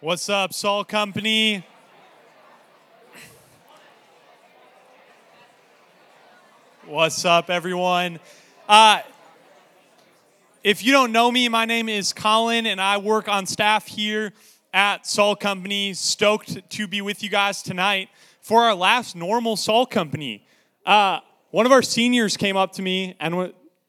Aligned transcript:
What's 0.00 0.28
up, 0.28 0.52
Salt 0.52 0.88
Company? 0.88 1.64
What's 6.84 7.24
up, 7.24 7.48
everyone? 7.48 8.20
Uh, 8.68 9.00
if 10.62 10.84
you 10.84 10.92
don't 10.92 11.12
know 11.12 11.32
me, 11.32 11.48
my 11.48 11.64
name 11.64 11.88
is 11.88 12.12
Colin, 12.12 12.66
and 12.66 12.78
I 12.78 12.98
work 12.98 13.26
on 13.26 13.46
staff 13.46 13.86
here 13.86 14.34
at 14.74 15.06
Salt 15.06 15.40
Company. 15.40 15.94
Stoked 15.94 16.68
to 16.68 16.86
be 16.86 17.00
with 17.00 17.22
you 17.22 17.30
guys 17.30 17.62
tonight 17.62 18.10
for 18.42 18.64
our 18.64 18.74
last 18.74 19.16
normal 19.16 19.56
Salt 19.56 19.90
Company. 19.90 20.46
Uh, 20.84 21.20
one 21.52 21.64
of 21.64 21.72
our 21.72 21.80
seniors 21.80 22.36
came 22.36 22.58
up 22.58 22.72
to 22.72 22.82
me 22.82 23.16
and 23.18 23.34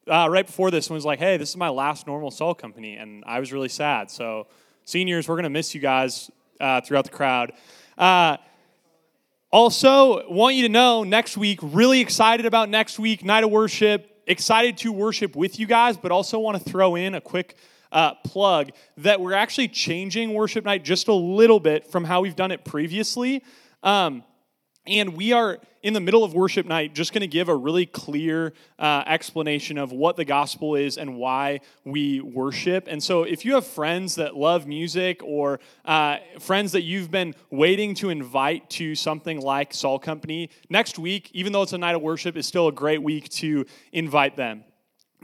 uh, 0.07 0.29
right 0.29 0.45
before 0.45 0.71
this 0.71 0.87
and 0.87 0.95
was 0.95 1.03
like, 1.03 1.19
"Hey, 1.19 1.35
this 1.35 1.49
is 1.49 1.57
my 1.57 1.67
last 1.67 2.07
normal 2.07 2.31
Salt 2.31 2.59
Company," 2.59 2.95
and 2.95 3.25
I 3.27 3.41
was 3.41 3.51
really 3.51 3.67
sad. 3.67 4.09
So, 4.09 4.47
seniors, 4.87 5.27
we're 5.27 5.35
gonna 5.35 5.49
miss 5.49 5.75
you 5.75 5.81
guys 5.81 6.31
uh, 6.61 6.79
throughout 6.79 7.03
the 7.03 7.11
crowd. 7.11 7.51
Uh, 7.97 8.37
also, 9.51 10.29
want 10.29 10.55
you 10.55 10.63
to 10.63 10.69
know 10.69 11.03
next 11.03 11.37
week, 11.37 11.59
really 11.61 11.99
excited 11.99 12.45
about 12.45 12.69
next 12.69 12.97
week, 12.97 13.23
night 13.23 13.43
of 13.43 13.51
worship, 13.51 14.09
excited 14.27 14.77
to 14.77 14.93
worship 14.93 15.35
with 15.35 15.59
you 15.59 15.67
guys, 15.67 15.97
but 15.97 16.11
also 16.11 16.39
want 16.39 16.57
to 16.57 16.69
throw 16.69 16.95
in 16.95 17.15
a 17.15 17.21
quick 17.21 17.57
uh, 17.91 18.13
plug 18.15 18.69
that 18.95 19.19
we're 19.19 19.33
actually 19.33 19.67
changing 19.67 20.33
worship 20.33 20.63
night 20.63 20.85
just 20.85 21.09
a 21.09 21.13
little 21.13 21.59
bit 21.59 21.85
from 21.85 22.05
how 22.05 22.21
we've 22.21 22.35
done 22.35 22.51
it 22.51 22.63
previously. 22.63 23.43
Um, 23.83 24.23
and 24.87 25.15
we 25.15 25.33
are 25.33 25.59
in 25.83 25.93
the 25.93 25.99
middle 25.99 26.23
of 26.23 26.33
worship 26.33 26.65
night 26.65 26.93
just 26.93 27.13
going 27.13 27.21
to 27.21 27.27
give 27.27 27.49
a 27.49 27.55
really 27.55 27.85
clear 27.85 28.53
uh, 28.79 29.03
explanation 29.05 29.77
of 29.77 29.91
what 29.91 30.15
the 30.15 30.25
gospel 30.25 30.75
is 30.75 30.97
and 30.97 31.15
why 31.15 31.61
we 31.85 32.19
worship. 32.19 32.87
And 32.89 33.01
so, 33.01 33.23
if 33.23 33.45
you 33.45 33.53
have 33.55 33.65
friends 33.65 34.15
that 34.15 34.35
love 34.35 34.67
music 34.67 35.21
or 35.23 35.59
uh, 35.85 36.17
friends 36.39 36.71
that 36.73 36.81
you've 36.81 37.11
been 37.11 37.35
waiting 37.51 37.93
to 37.95 38.09
invite 38.09 38.69
to 38.71 38.95
something 38.95 39.39
like 39.39 39.73
Salt 39.73 40.01
Company, 40.01 40.49
next 40.69 40.99
week, 40.99 41.29
even 41.33 41.53
though 41.53 41.61
it's 41.61 41.73
a 41.73 41.77
night 41.77 41.95
of 41.95 42.01
worship, 42.01 42.35
is 42.35 42.45
still 42.45 42.67
a 42.67 42.73
great 42.73 43.01
week 43.01 43.29
to 43.29 43.65
invite 43.91 44.35
them. 44.35 44.63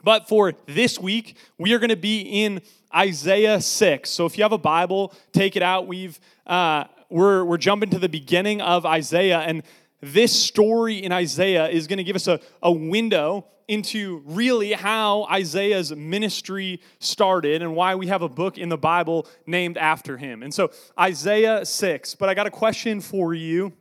But 0.04 0.28
for 0.28 0.54
this 0.68 1.00
week, 1.00 1.38
we 1.58 1.74
are 1.74 1.80
going 1.80 1.90
to 1.90 1.96
be 1.96 2.22
in 2.44 2.62
Isaiah 2.94 3.62
6. 3.62 4.10
So 4.10 4.26
if 4.26 4.38
you 4.38 4.44
have 4.44 4.52
a 4.52 4.58
Bible, 4.58 5.14
take 5.32 5.56
it 5.56 5.64
out. 5.64 5.88
We've 5.88 6.20
uh, 6.46 6.86
we're, 7.14 7.46
we're 7.46 7.58
jumping 7.58 7.92
to 7.92 8.00
the 8.00 8.10
beginning 8.10 8.60
of 8.60 8.88
Isaiah, 8.88 9.40
and 9.40 9.62
this 10.02 10.34
story 10.34 10.98
in 10.98 11.12
Isaiah 11.12 11.70
is 11.70 11.86
going 11.86 11.98
to 11.98 12.04
give 12.04 12.16
us 12.16 12.28
a, 12.28 12.40
a 12.64 12.72
window 12.72 13.46
into 13.68 14.24
really 14.26 14.74
how 14.74 15.26
Isaiah's 15.26 15.96
ministry 15.96 16.82
started 17.00 17.62
and 17.62 17.76
why 17.76 17.94
we 17.96 18.08
have 18.08 18.24
a 18.24 18.28
book 18.28 18.58
in 18.58 18.68
the 18.68 18.78
Bible 18.78 19.28
named 19.46 19.78
after 19.78 20.18
him. 20.18 20.42
And 20.42 20.52
so, 20.52 20.72
Isaiah 21.00 21.66
6. 21.66 22.16
But 22.16 22.30
I 22.30 22.34
got 22.34 22.48
a 22.48 22.52
question 22.52 23.00
for 23.00 23.34
you 23.34 23.74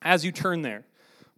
as 0.00 0.24
you 0.24 0.30
turn 0.30 0.62
there. 0.62 0.84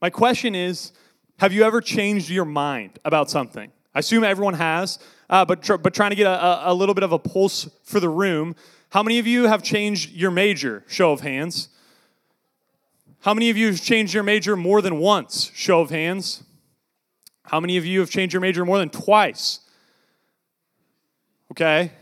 My 0.02 0.10
question 0.10 0.54
is 0.54 0.92
Have 1.38 1.52
you 1.52 1.64
ever 1.64 1.80
changed 1.80 2.28
your 2.28 2.44
mind 2.44 2.98
about 3.06 3.30
something? 3.30 3.72
I 3.94 4.00
assume 4.00 4.22
everyone 4.22 4.54
has, 4.54 4.98
uh, 5.30 5.46
but, 5.46 5.62
tr- 5.62 5.76
but 5.76 5.94
trying 5.94 6.10
to 6.10 6.16
get 6.16 6.26
a, 6.26 6.70
a 6.70 6.74
little 6.74 6.94
bit 6.94 7.04
of 7.04 7.12
a 7.12 7.18
pulse 7.18 7.68
for 7.84 8.00
the 8.00 8.08
room. 8.08 8.54
How 8.92 9.02
many 9.02 9.18
of 9.18 9.26
you 9.26 9.46
have 9.46 9.62
changed 9.62 10.12
your 10.12 10.30
major? 10.30 10.84
Show 10.86 11.12
of 11.12 11.22
hands. 11.22 11.70
How 13.20 13.32
many 13.32 13.48
of 13.48 13.56
you 13.56 13.68
have 13.68 13.80
changed 13.80 14.12
your 14.12 14.22
major 14.22 14.54
more 14.54 14.82
than 14.82 14.98
once? 14.98 15.50
Show 15.54 15.80
of 15.80 15.88
hands. 15.88 16.42
How 17.44 17.58
many 17.58 17.78
of 17.78 17.86
you 17.86 18.00
have 18.00 18.10
changed 18.10 18.34
your 18.34 18.42
major 18.42 18.66
more 18.66 18.76
than 18.76 18.90
twice? 18.90 19.60
Okay. 21.52 21.92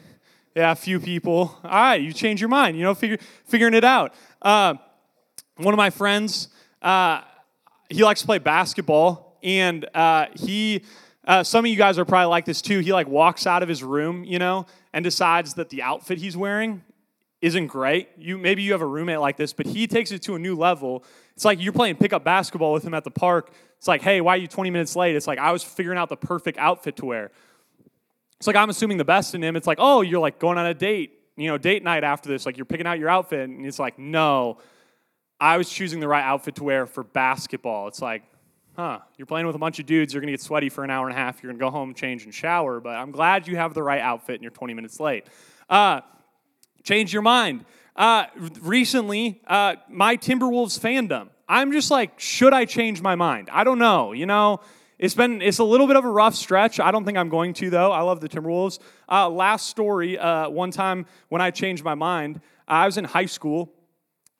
Yeah, 0.56 0.72
a 0.72 0.74
few 0.74 0.98
people. 0.98 1.56
All 1.62 1.70
right, 1.70 2.02
you 2.02 2.12
change 2.12 2.40
your 2.40 2.48
mind, 2.48 2.76
you 2.76 2.82
know, 2.82 2.96
figure, 2.96 3.18
figuring 3.44 3.74
it 3.74 3.84
out. 3.84 4.12
Uh, 4.42 4.74
one 5.58 5.72
of 5.72 5.78
my 5.78 5.90
friends, 5.90 6.48
uh, 6.82 7.20
he 7.88 8.02
likes 8.02 8.22
to 8.22 8.26
play 8.26 8.38
basketball, 8.38 9.38
and 9.44 9.88
uh, 9.94 10.26
he, 10.34 10.82
uh, 11.24 11.44
some 11.44 11.64
of 11.64 11.70
you 11.70 11.76
guys 11.76 12.00
are 12.00 12.04
probably 12.04 12.26
like 12.26 12.46
this 12.46 12.60
too. 12.60 12.80
He 12.80 12.92
like 12.92 13.06
walks 13.06 13.46
out 13.46 13.62
of 13.62 13.68
his 13.68 13.84
room, 13.84 14.24
you 14.24 14.40
know, 14.40 14.66
and 14.92 15.04
decides 15.04 15.54
that 15.54 15.70
the 15.70 15.82
outfit 15.82 16.18
he's 16.18 16.36
wearing 16.36 16.82
isn't 17.40 17.68
great. 17.68 18.08
You 18.18 18.36
maybe 18.36 18.62
you 18.62 18.72
have 18.72 18.82
a 18.82 18.86
roommate 18.86 19.20
like 19.20 19.36
this, 19.36 19.52
but 19.52 19.66
he 19.66 19.86
takes 19.86 20.12
it 20.12 20.22
to 20.22 20.34
a 20.34 20.38
new 20.38 20.54
level. 20.56 21.04
It's 21.34 21.44
like 21.44 21.60
you're 21.60 21.72
playing 21.72 21.96
pickup 21.96 22.24
basketball 22.24 22.72
with 22.72 22.84
him 22.84 22.94
at 22.94 23.04
the 23.04 23.10
park. 23.10 23.52
It's 23.78 23.88
like, 23.88 24.02
hey, 24.02 24.20
why 24.20 24.34
are 24.34 24.38
you 24.38 24.46
20 24.46 24.70
minutes 24.70 24.94
late? 24.94 25.16
It's 25.16 25.26
like 25.26 25.38
I 25.38 25.52
was 25.52 25.62
figuring 25.62 25.98
out 25.98 26.10
the 26.10 26.16
perfect 26.16 26.58
outfit 26.58 26.96
to 26.96 27.06
wear. 27.06 27.30
It's 28.36 28.46
like 28.46 28.56
I'm 28.56 28.70
assuming 28.70 28.98
the 28.98 29.04
best 29.04 29.34
in 29.34 29.42
him. 29.42 29.56
It's 29.56 29.66
like, 29.66 29.78
oh, 29.80 30.02
you're 30.02 30.20
like 30.20 30.38
going 30.38 30.58
on 30.58 30.66
a 30.66 30.74
date, 30.74 31.18
you 31.36 31.48
know, 31.48 31.56
date 31.56 31.82
night 31.82 32.04
after 32.04 32.28
this. 32.28 32.44
Like 32.44 32.56
you're 32.56 32.66
picking 32.66 32.86
out 32.86 32.98
your 32.98 33.08
outfit, 33.08 33.48
and 33.48 33.64
it's 33.64 33.78
like, 33.78 33.98
no, 33.98 34.58
I 35.40 35.56
was 35.56 35.70
choosing 35.70 36.00
the 36.00 36.08
right 36.08 36.24
outfit 36.24 36.56
to 36.56 36.64
wear 36.64 36.86
for 36.86 37.02
basketball. 37.02 37.88
It's 37.88 38.02
like, 38.02 38.22
huh, 38.80 38.98
you're 39.18 39.26
playing 39.26 39.46
with 39.46 39.54
a 39.54 39.58
bunch 39.58 39.78
of 39.78 39.84
dudes. 39.84 40.14
You're 40.14 40.22
gonna 40.22 40.32
get 40.32 40.41
sweaty 40.41 40.70
for 40.70 40.84
an 40.84 40.91
hour 40.91 41.06
and 41.06 41.14
a 41.14 41.20
half. 41.20 41.42
You're 41.42 41.52
gonna 41.52 41.60
go 41.60 41.70
home, 41.70 41.92
change, 41.92 42.24
and 42.24 42.32
shower. 42.32 42.80
But 42.80 42.96
I'm 42.96 43.10
glad 43.10 43.46
you 43.46 43.56
have 43.56 43.74
the 43.74 43.82
right 43.82 44.00
outfit, 44.00 44.36
and 44.36 44.42
you're 44.42 44.50
20 44.50 44.72
minutes 44.72 44.98
late. 44.98 45.26
Uh, 45.68 46.00
change 46.82 47.12
your 47.12 47.22
mind. 47.22 47.66
Uh, 47.94 48.24
recently, 48.62 49.42
uh, 49.46 49.76
my 49.88 50.16
Timberwolves 50.16 50.80
fandom. 50.80 51.28
I'm 51.46 51.72
just 51.72 51.91
like, 51.91 52.18
should 52.18 52.54
I 52.54 52.64
change 52.64 53.02
my 53.02 53.16
mind? 53.16 53.50
I 53.52 53.64
don't 53.64 53.78
know. 53.78 54.12
You 54.12 54.24
know, 54.24 54.60
it's 54.98 55.14
been 55.14 55.42
it's 55.42 55.58
a 55.58 55.64
little 55.64 55.86
bit 55.86 55.97
of 55.97 56.04
a 56.06 56.10
rough 56.10 56.34
stretch. 56.34 56.80
I 56.80 56.91
don't 56.91 57.04
think 57.04 57.18
I'm 57.18 57.28
going 57.28 57.52
to 57.54 57.68
though. 57.68 57.92
I 57.92 58.00
love 58.00 58.20
the 58.20 58.30
Timberwolves. 58.30 58.78
Uh, 59.10 59.28
last 59.28 59.68
story. 59.68 60.18
Uh, 60.18 60.48
one 60.48 60.70
time 60.70 61.04
when 61.28 61.42
I 61.42 61.50
changed 61.50 61.84
my 61.84 61.94
mind, 61.94 62.41
I 62.66 62.86
was 62.86 62.97
in 62.97 63.04
high 63.04 63.26
school. 63.26 63.74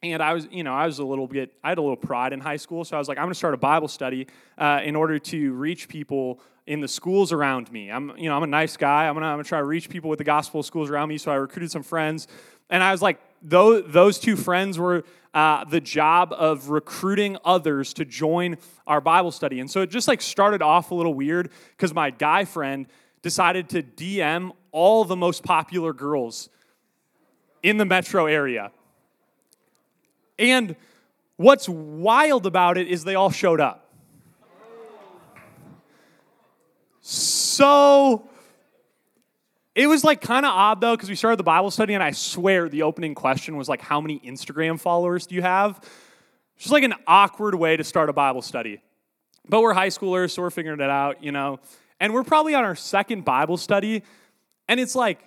And 0.03 0.23
I 0.23 0.33
was, 0.33 0.49
you 0.51 0.65
know, 0.65 0.73
I 0.73 0.87
was 0.87 0.99
a 0.99 1.05
little 1.05 1.27
bit, 1.27 1.53
I 1.63 1.69
had 1.69 1.79
a 1.79 1.83
little 1.83 1.97
pride 1.97 2.33
in 2.33 2.41
high 2.41 2.57
school. 2.57 2.85
So 2.85 2.97
I 2.97 2.99
was 2.99 3.07
like, 3.07 3.19
I'm 3.19 3.25
going 3.25 3.33
to 3.33 3.39
start 3.39 3.53
a 3.53 3.59
Bible 3.59 3.89
study 3.89 4.27
uh, 4.57 4.81
in 4.83 4.97
order 4.97 5.19
to 5.19 5.53
reach 5.53 5.89
people 5.89 6.41
in 6.67 6.81
the 6.81 6.89
schools 6.89 7.33
around 7.33 7.71
me. 7.73 7.91
I'm, 7.91 8.17
you 8.17 8.29
know, 8.29 8.37
I'm 8.37 8.45
a 8.45 8.47
nice 8.47 8.77
guy. 8.77 9.09
I'm 9.09 9.15
gonna, 9.15 9.27
I'm 9.27 9.33
gonna 9.35 9.45
try 9.45 9.59
to 9.59 9.65
reach 9.65 9.89
people 9.89 10.09
with 10.09 10.19
the 10.19 10.25
gospel 10.25 10.63
schools 10.63 10.89
around 10.89 11.09
me. 11.09 11.19
So 11.19 11.33
I 11.33 11.35
recruited 11.35 11.71
some 11.71 11.83
friends, 11.83 12.29
and 12.71 12.83
I 12.83 12.93
was 12.93 13.03
like, 13.03 13.21
those, 13.43 13.85
those 13.89 14.21
two 14.21 14.37
friends 14.37 14.79
were 14.79 15.03
uh, 15.35 15.65
the 15.65 15.81
job 15.81 16.33
of 16.33 16.71
recruiting 16.71 17.37
others 17.45 17.93
to 17.95 18.05
join 18.05 18.57
our 18.87 19.01
Bible 19.01 19.33
study. 19.33 19.59
And 19.59 19.71
so 19.71 19.81
it 19.81 19.91
just 19.91 20.07
like 20.07 20.23
started 20.23 20.63
off 20.63 20.93
a 20.93 20.95
little 20.95 21.15
weird 21.15 21.51
because 21.71 21.93
my 21.93 22.11
guy 22.11 22.45
friend 22.45 22.87
decided 23.23 23.69
to 23.71 23.83
DM 23.83 24.53
all 24.71 25.05
the 25.05 25.17
most 25.17 25.43
popular 25.43 25.93
girls 25.93 26.51
in 27.63 27.79
the 27.79 27.85
metro 27.85 28.27
area. 28.27 28.71
And 30.41 30.75
what's 31.37 31.69
wild 31.69 32.47
about 32.47 32.79
it 32.79 32.89
is 32.89 33.05
they 33.05 33.15
all 33.15 33.31
showed 33.31 33.61
up. 33.61 33.87
So 37.03 38.29
it 39.75 39.87
was 39.87 40.03
like 40.03 40.21
kind 40.21 40.47
of 40.47 40.53
odd 40.53 40.81
though, 40.81 40.97
because 40.97 41.11
we 41.11 41.15
started 41.15 41.39
the 41.39 41.45
Bible 41.45 41.71
study, 41.71 41.95
and 41.95 42.03
I 42.03 42.13
swear 42.13 42.69
the 42.69 42.83
opening 42.83 43.15
question 43.15 43.57
was 43.57 43.69
like, 43.69 43.83
How 43.83 44.01
many 44.01 44.19
Instagram 44.21 44.81
followers 44.81 45.27
do 45.27 45.35
you 45.35 45.43
have? 45.43 45.79
It's 46.57 46.65
just 46.65 46.73
like 46.73 46.85
an 46.85 46.95
awkward 47.07 47.55
way 47.55 47.77
to 47.77 47.85
start 47.85 48.09
a 48.09 48.13
Bible 48.13 48.43
study. 48.43 48.83
But 49.49 49.61
we're 49.61 49.75
high 49.75 49.89
schoolers, 49.89 50.31
so 50.31 50.43
we're 50.43 50.51
figuring 50.51 50.81
it 50.81 50.91
out, 50.91 51.23
you 51.23 51.33
know. 51.33 51.61
And 51.99 52.15
we're 52.15 52.25
probably 52.25 52.55
on 52.55 52.65
our 52.65 52.75
second 52.77 53.25
Bible 53.25 53.59
study, 53.59 54.05
and 54.69 54.81
it's 54.81 54.95
like, 54.95 55.23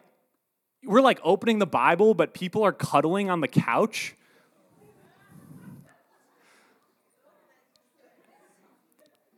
we're 0.84 1.02
like 1.02 1.20
opening 1.24 1.60
the 1.60 1.68
Bible, 1.68 2.14
but 2.14 2.34
people 2.34 2.64
are 2.64 2.72
cuddling 2.72 3.30
on 3.30 3.42
the 3.42 3.48
couch. 3.48 4.16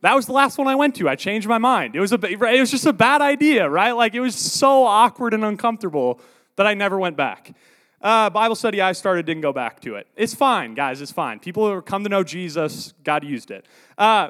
That 0.06 0.14
was 0.14 0.26
the 0.26 0.32
last 0.32 0.56
one 0.56 0.68
I 0.68 0.76
went 0.76 0.94
to. 0.96 1.08
I 1.08 1.16
changed 1.16 1.48
my 1.48 1.58
mind. 1.58 1.96
It 1.96 2.00
was 2.00 2.12
a 2.12 2.24
it 2.24 2.60
was 2.60 2.70
just 2.70 2.86
a 2.86 2.92
bad 2.92 3.22
idea, 3.22 3.68
right? 3.68 3.90
Like 3.90 4.14
it 4.14 4.20
was 4.20 4.36
so 4.36 4.84
awkward 4.84 5.34
and 5.34 5.44
uncomfortable 5.44 6.20
that 6.54 6.64
I 6.64 6.74
never 6.74 6.96
went 6.96 7.16
back. 7.16 7.52
Uh, 8.00 8.30
Bible 8.30 8.54
study 8.54 8.80
I 8.80 8.92
started 8.92 9.26
didn't 9.26 9.42
go 9.42 9.52
back 9.52 9.80
to 9.80 9.96
it. 9.96 10.06
It's 10.14 10.32
fine, 10.32 10.74
guys. 10.74 11.00
It's 11.00 11.10
fine. 11.10 11.40
People 11.40 11.68
who 11.68 11.82
come 11.82 12.04
to 12.04 12.08
know 12.08 12.22
Jesus, 12.22 12.94
God 13.02 13.24
used 13.24 13.50
it. 13.50 13.66
Uh, 13.98 14.28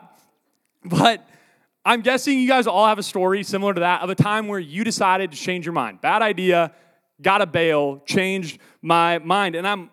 but 0.83 1.29
I'm 1.85 2.01
guessing 2.01 2.39
you 2.39 2.49
guys 2.49 2.67
all 2.67 2.87
have 2.87 2.99
a 2.99 3.03
story 3.03 3.43
similar 3.43 3.75
to 3.75 3.81
that 3.81 4.01
of 4.01 4.09
a 4.09 4.15
time 4.15 4.49
where 4.49 4.59
you 4.59 4.83
decided 4.83 5.31
to 5.33 5.37
change 5.37 5.67
your 5.67 5.75
mind. 5.75 6.01
Bad 6.01 6.23
idea, 6.23 6.73
got 7.21 7.43
a 7.43 7.47
bail, 7.47 8.03
changed 8.07 8.61
my 8.81 9.19
mind. 9.19 9.55
And 9.55 9.69
I'm 9.69 9.91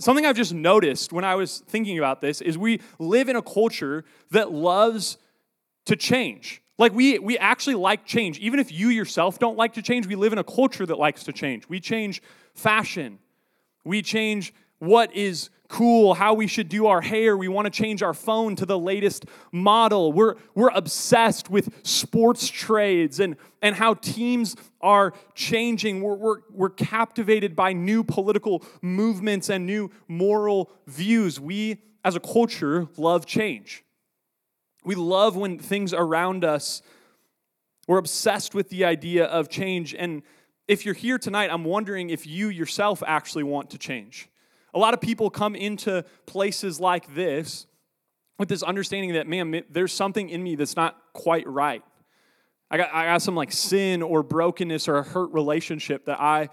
something 0.00 0.26
I've 0.26 0.36
just 0.36 0.52
noticed 0.52 1.12
when 1.12 1.24
I 1.24 1.34
was 1.36 1.62
thinking 1.68 1.98
about 1.98 2.20
this 2.20 2.40
is 2.40 2.58
we 2.58 2.80
live 2.98 3.28
in 3.28 3.36
a 3.36 3.42
culture 3.42 4.04
that 4.30 4.50
loves 4.50 5.18
to 5.86 5.96
change. 5.96 6.62
Like 6.78 6.92
we 6.92 7.18
we 7.18 7.36
actually 7.38 7.74
like 7.74 8.06
change. 8.06 8.38
Even 8.38 8.58
if 8.58 8.72
you 8.72 8.88
yourself 8.88 9.38
don't 9.38 9.56
like 9.56 9.74
to 9.74 9.82
change, 9.82 10.06
we 10.06 10.16
live 10.16 10.32
in 10.32 10.38
a 10.38 10.44
culture 10.44 10.86
that 10.86 10.98
likes 10.98 11.24
to 11.24 11.32
change. 11.32 11.68
We 11.68 11.78
change 11.78 12.22
fashion. 12.54 13.18
We 13.84 14.02
change 14.02 14.54
what 14.78 15.14
is 15.14 15.50
cool, 15.70 16.14
how 16.14 16.34
we 16.34 16.48
should 16.48 16.68
do 16.68 16.88
our 16.88 17.00
hair. 17.00 17.36
We 17.36 17.46
want 17.46 17.66
to 17.66 17.70
change 17.70 18.02
our 18.02 18.12
phone 18.12 18.56
to 18.56 18.66
the 18.66 18.78
latest 18.78 19.24
model. 19.52 20.12
We're, 20.12 20.34
we're 20.54 20.70
obsessed 20.70 21.48
with 21.48 21.86
sports 21.86 22.48
trades 22.48 23.20
and, 23.20 23.36
and 23.62 23.76
how 23.76 23.94
teams 23.94 24.56
are 24.80 25.14
changing. 25.34 26.02
We're, 26.02 26.16
we're, 26.16 26.40
we're 26.50 26.70
captivated 26.70 27.54
by 27.54 27.72
new 27.72 28.02
political 28.02 28.64
movements 28.82 29.48
and 29.48 29.64
new 29.64 29.92
moral 30.08 30.72
views. 30.88 31.38
We, 31.38 31.82
as 32.04 32.16
a 32.16 32.20
culture, 32.20 32.88
love 32.96 33.24
change. 33.24 33.84
We 34.84 34.96
love 34.96 35.36
when 35.36 35.58
things 35.58 35.94
around 35.94 36.44
us, 36.44 36.82
we're 37.86 37.98
obsessed 37.98 38.56
with 38.56 38.70
the 38.70 38.84
idea 38.84 39.26
of 39.26 39.48
change. 39.48 39.94
And 39.94 40.22
if 40.66 40.84
you're 40.84 40.94
here 40.94 41.18
tonight, 41.18 41.50
I'm 41.52 41.64
wondering 41.64 42.10
if 42.10 42.26
you 42.26 42.48
yourself 42.48 43.04
actually 43.06 43.44
want 43.44 43.70
to 43.70 43.78
change. 43.78 44.29
A 44.74 44.78
lot 44.78 44.94
of 44.94 45.00
people 45.00 45.30
come 45.30 45.54
into 45.54 46.04
places 46.26 46.80
like 46.80 47.14
this 47.14 47.66
with 48.38 48.48
this 48.48 48.62
understanding 48.62 49.12
that, 49.14 49.26
man, 49.26 49.64
there's 49.70 49.92
something 49.92 50.30
in 50.30 50.42
me 50.42 50.54
that's 50.54 50.76
not 50.76 50.96
quite 51.12 51.46
right. 51.46 51.82
I 52.70 52.76
got, 52.76 52.94
I 52.94 53.04
got 53.06 53.22
some 53.22 53.34
like 53.34 53.52
sin 53.52 54.02
or 54.02 54.22
brokenness 54.22 54.88
or 54.88 54.96
a 54.96 55.02
hurt 55.02 55.32
relationship 55.32 56.06
that 56.06 56.20
I 56.20 56.48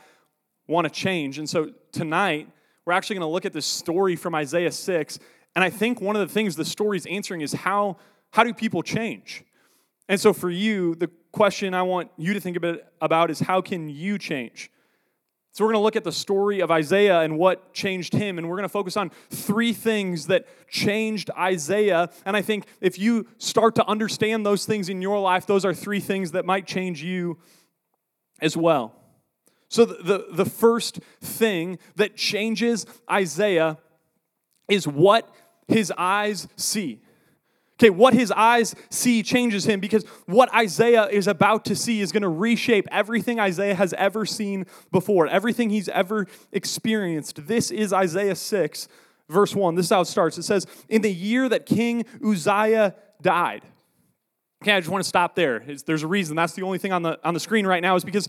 want 0.68 0.86
to 0.86 0.90
change. 0.90 1.38
And 1.38 1.50
so 1.50 1.72
tonight, 1.92 2.50
we're 2.86 2.94
actually 2.94 3.16
going 3.18 3.28
to 3.28 3.32
look 3.32 3.46
at 3.46 3.54
this 3.54 3.66
story 3.66 4.16
from 4.16 4.34
Isaiah 4.34 4.72
6. 4.72 5.20
And 5.56 5.64
I 5.64 5.70
think 5.70 6.02
one 6.02 6.16
of 6.16 6.28
the 6.28 6.34
things 6.34 6.56
the 6.56 6.66
story 6.66 6.98
is 6.98 7.06
answering 7.06 7.42
is 7.42 7.54
how, 7.54 7.98
how 8.32 8.44
do 8.44 8.54
people 8.54 8.82
change? 8.82 9.44
And 10.10 10.20
so 10.20 10.34
for 10.34 10.50
you, 10.50 10.96
the 10.96 11.10
question 11.32 11.74
I 11.74 11.84
want 11.84 12.10
you 12.18 12.34
to 12.34 12.40
think 12.40 12.58
about 13.02 13.30
is 13.30 13.40
how 13.40 13.62
can 13.62 13.90
you 13.90 14.18
change? 14.18 14.72
So, 15.58 15.66
we're 15.66 15.72
going 15.72 15.80
to 15.82 15.86
look 15.86 15.96
at 15.96 16.04
the 16.04 16.12
story 16.12 16.60
of 16.60 16.70
Isaiah 16.70 17.22
and 17.22 17.36
what 17.36 17.74
changed 17.74 18.14
him, 18.14 18.38
and 18.38 18.48
we're 18.48 18.58
going 18.58 18.62
to 18.66 18.70
focus 18.70 18.96
on 18.96 19.10
three 19.32 19.74
things 19.74 20.28
that 20.28 20.46
changed 20.70 21.32
Isaiah. 21.36 22.12
And 22.28 22.38
I 22.38 22.44
think 22.44 22.68
if 22.80 23.00
you 23.00 23.26
start 23.40 23.74
to 23.74 23.86
understand 23.88 24.46
those 24.46 24.68
things 24.68 24.88
in 24.88 25.02
your 25.02 25.20
life, 25.20 25.48
those 25.48 25.66
are 25.66 25.74
three 25.74 26.00
things 26.00 26.34
that 26.34 26.46
might 26.46 26.68
change 26.68 27.02
you 27.02 27.40
as 28.40 28.56
well. 28.56 28.94
So, 29.68 29.84
the, 29.84 29.96
the, 29.96 30.44
the 30.44 30.46
first 30.46 31.00
thing 31.22 31.80
that 31.96 32.16
changes 32.16 32.86
Isaiah 33.10 33.80
is 34.70 34.88
what 34.88 35.28
his 35.68 35.92
eyes 35.98 36.48
see. 36.56 37.02
Okay, 37.80 37.92
what 37.92 38.16
his 38.16 38.32
eyes 38.32 38.74
see 38.90 39.22
changes 39.22 39.66
him 39.66 39.80
because 39.80 40.04
what 40.26 40.54
Isaiah 40.54 41.06
is 41.06 41.28
about 41.28 41.64
to 41.66 41.76
see 41.76 42.02
is 42.02 42.12
going 42.12 42.24
to 42.24 42.30
reshape 42.30 42.88
everything 42.92 43.40
Isaiah 43.40 43.76
has 43.76 43.94
ever 43.94 44.26
seen 44.26 44.66
before, 44.92 45.28
everything 45.28 45.70
he's 45.70 45.88
ever 45.90 46.26
experienced. 46.52 47.46
This 47.46 47.70
is 47.70 47.94
Isaiah 47.94 48.36
6, 48.36 48.88
verse 49.30 49.56
1. 49.56 49.76
This 49.76 49.86
is 49.86 49.90
how 49.92 50.02
it 50.02 50.06
starts. 50.06 50.40
It 50.40 50.44
says, 50.44 50.66
In 50.90 51.04
the 51.04 51.14
year 51.14 51.48
that 51.50 51.68
King 51.68 52.06
Uzziah 52.26 52.96
died. 53.22 53.62
Okay, 54.64 54.72
I 54.72 54.80
just 54.80 54.90
want 54.90 55.04
to 55.04 55.08
stop 55.08 55.36
there. 55.36 55.64
There's 55.86 56.02
a 56.02 56.08
reason. 56.08 56.36
That's 56.36 56.54
the 56.54 56.64
only 56.64 56.80
thing 56.80 56.92
on 56.92 57.04
the, 57.04 57.20
on 57.24 57.36
the 57.36 57.40
screen 57.40 57.68
right 57.68 57.82
now, 57.82 57.96
is 57.96 58.04
because 58.04 58.28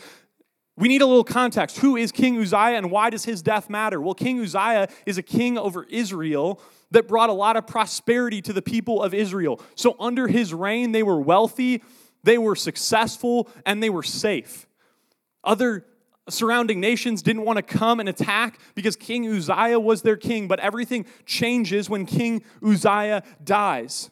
we 0.77 0.89
need 0.89 1.01
a 1.01 1.07
little 1.07 1.25
context. 1.25 1.79
Who 1.79 1.97
is 1.97 2.13
King 2.13 2.39
Uzziah 2.39 2.77
and 2.77 2.91
why 2.91 3.09
does 3.09 3.25
his 3.25 3.41
death 3.41 3.71
matter? 3.71 3.99
Well, 3.99 4.15
King 4.15 4.41
Uzziah 4.41 4.89
is 5.07 5.17
a 5.17 5.23
king 5.23 5.57
over 5.57 5.85
Israel 5.85 6.61
that 6.91 7.09
brought 7.09 7.31
a 7.31 7.35
lot 7.35 7.57
of 7.57 7.67
prosperity 7.67 8.41
to 8.43 8.53
the 8.53 8.63
people 8.63 9.03
of 9.03 9.15
Israel. 9.15 9.61
So, 9.75 9.97
under 10.01 10.27
his 10.29 10.55
reign, 10.55 10.93
they 10.93 11.03
were 11.03 11.21
wealthy, 11.21 11.83
they 12.23 12.39
were 12.39 12.57
successful, 12.57 13.49
and 13.67 13.83
they 13.83 13.91
were 13.91 14.03
safe. 14.03 14.67
Other 15.45 15.85
surrounding 16.29 16.81
nations 16.81 17.23
didn't 17.23 17.45
want 17.45 17.57
to 17.57 17.63
come 17.63 18.01
and 18.01 18.09
attack 18.09 18.61
because 18.75 18.97
King 18.97 19.27
Uzziah 19.27 19.81
was 19.81 20.03
their 20.03 20.17
king, 20.17 20.49
but 20.49 20.61
everything 20.61 21.07
changes 21.27 21.89
when 21.89 22.07
King 22.07 22.43
Uzziah 22.63 23.23
dies. 23.43 24.11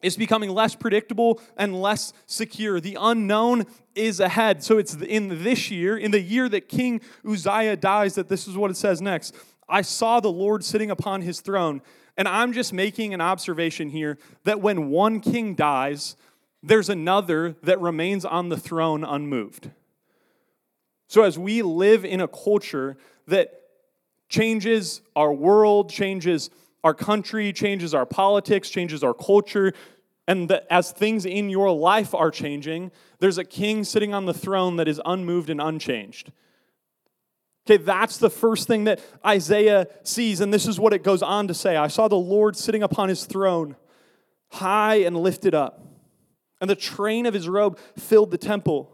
It's 0.00 0.16
becoming 0.16 0.50
less 0.50 0.76
predictable 0.76 1.40
and 1.56 1.80
less 1.80 2.12
secure. 2.26 2.80
The 2.80 2.96
unknown 3.00 3.66
is 3.94 4.20
ahead. 4.20 4.62
So 4.62 4.78
it's 4.78 4.94
in 4.94 5.42
this 5.42 5.70
year, 5.70 5.96
in 5.96 6.12
the 6.12 6.20
year 6.20 6.48
that 6.48 6.68
King 6.68 7.00
Uzziah 7.28 7.76
dies, 7.76 8.14
that 8.14 8.28
this 8.28 8.46
is 8.46 8.56
what 8.56 8.70
it 8.70 8.76
says 8.76 9.00
next. 9.00 9.34
I 9.68 9.82
saw 9.82 10.20
the 10.20 10.30
Lord 10.30 10.64
sitting 10.64 10.90
upon 10.90 11.22
his 11.22 11.40
throne. 11.40 11.82
And 12.16 12.26
I'm 12.26 12.52
just 12.52 12.72
making 12.72 13.14
an 13.14 13.20
observation 13.20 13.90
here 13.90 14.18
that 14.42 14.60
when 14.60 14.90
one 14.90 15.20
king 15.20 15.54
dies, 15.54 16.16
there's 16.62 16.88
another 16.88 17.54
that 17.62 17.80
remains 17.80 18.24
on 18.24 18.48
the 18.48 18.56
throne 18.56 19.04
unmoved. 19.04 19.70
So 21.06 21.22
as 21.22 21.38
we 21.38 21.62
live 21.62 22.04
in 22.04 22.20
a 22.20 22.26
culture 22.26 22.96
that 23.28 23.62
changes 24.28 25.00
our 25.14 25.32
world, 25.32 25.90
changes 25.90 26.50
our 26.82 26.92
country, 26.92 27.52
changes 27.52 27.94
our 27.94 28.04
politics, 28.04 28.68
changes 28.68 29.04
our 29.04 29.14
culture, 29.14 29.72
and 30.26 30.48
that 30.48 30.66
as 30.70 30.90
things 30.90 31.24
in 31.24 31.48
your 31.48 31.70
life 31.70 32.14
are 32.14 32.30
changing, 32.30 32.90
there's 33.20 33.38
a 33.38 33.44
king 33.44 33.84
sitting 33.84 34.12
on 34.12 34.26
the 34.26 34.34
throne 34.34 34.76
that 34.76 34.88
is 34.88 35.00
unmoved 35.06 35.50
and 35.50 35.60
unchanged. 35.60 36.32
Okay, 37.68 37.76
that's 37.76 38.16
the 38.16 38.30
first 38.30 38.66
thing 38.66 38.84
that 38.84 38.98
Isaiah 39.26 39.88
sees, 40.02 40.40
and 40.40 40.54
this 40.54 40.66
is 40.66 40.80
what 40.80 40.94
it 40.94 41.02
goes 41.02 41.22
on 41.22 41.48
to 41.48 41.54
say 41.54 41.76
I 41.76 41.88
saw 41.88 42.08
the 42.08 42.16
Lord 42.16 42.56
sitting 42.56 42.82
upon 42.82 43.10
his 43.10 43.26
throne, 43.26 43.76
high 44.48 45.00
and 45.00 45.14
lifted 45.14 45.54
up, 45.54 45.86
and 46.62 46.70
the 46.70 46.74
train 46.74 47.26
of 47.26 47.34
his 47.34 47.46
robe 47.46 47.78
filled 47.98 48.30
the 48.30 48.38
temple. 48.38 48.90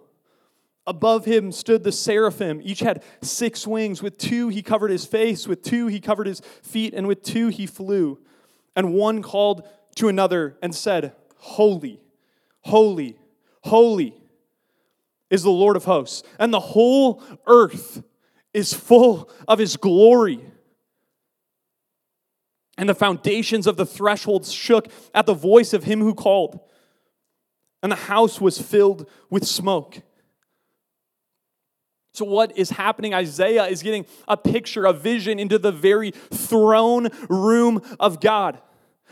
Above 0.88 1.24
him 1.24 1.52
stood 1.52 1.84
the 1.84 1.92
seraphim. 1.92 2.60
Each 2.64 2.80
had 2.80 3.04
six 3.22 3.64
wings. 3.64 4.02
With 4.02 4.18
two 4.18 4.48
he 4.48 4.60
covered 4.60 4.90
his 4.90 5.06
face, 5.06 5.46
with 5.46 5.62
two 5.62 5.86
he 5.86 6.00
covered 6.00 6.26
his 6.26 6.40
feet, 6.62 6.94
and 6.94 7.06
with 7.06 7.22
two 7.22 7.48
he 7.48 7.66
flew. 7.66 8.18
And 8.74 8.92
one 8.92 9.22
called 9.22 9.68
to 9.94 10.08
another 10.08 10.58
and 10.60 10.74
said, 10.74 11.14
Holy, 11.36 12.00
holy, 12.62 13.16
holy 13.62 14.14
is 15.30 15.44
the 15.44 15.50
Lord 15.50 15.76
of 15.76 15.84
hosts. 15.84 16.24
And 16.40 16.52
the 16.52 16.58
whole 16.58 17.22
earth 17.46 18.02
is 18.54 18.72
full 18.72 19.28
of 19.46 19.58
his 19.58 19.76
glory. 19.76 20.40
And 22.78 22.88
the 22.88 22.94
foundations 22.94 23.66
of 23.66 23.76
the 23.76 23.86
thresholds 23.86 24.52
shook 24.52 24.88
at 25.12 25.26
the 25.26 25.34
voice 25.34 25.72
of 25.74 25.84
him 25.84 26.00
who 26.00 26.14
called, 26.14 26.58
and 27.82 27.92
the 27.92 27.96
house 27.96 28.40
was 28.40 28.60
filled 28.60 29.08
with 29.30 29.44
smoke. 29.44 30.00
So, 32.14 32.24
what 32.24 32.56
is 32.56 32.70
happening? 32.70 33.12
Isaiah 33.12 33.66
is 33.66 33.82
getting 33.82 34.06
a 34.28 34.36
picture, 34.36 34.86
a 34.86 34.92
vision 34.92 35.38
into 35.38 35.58
the 35.58 35.72
very 35.72 36.12
throne 36.12 37.08
room 37.28 37.82
of 37.98 38.20
God 38.20 38.60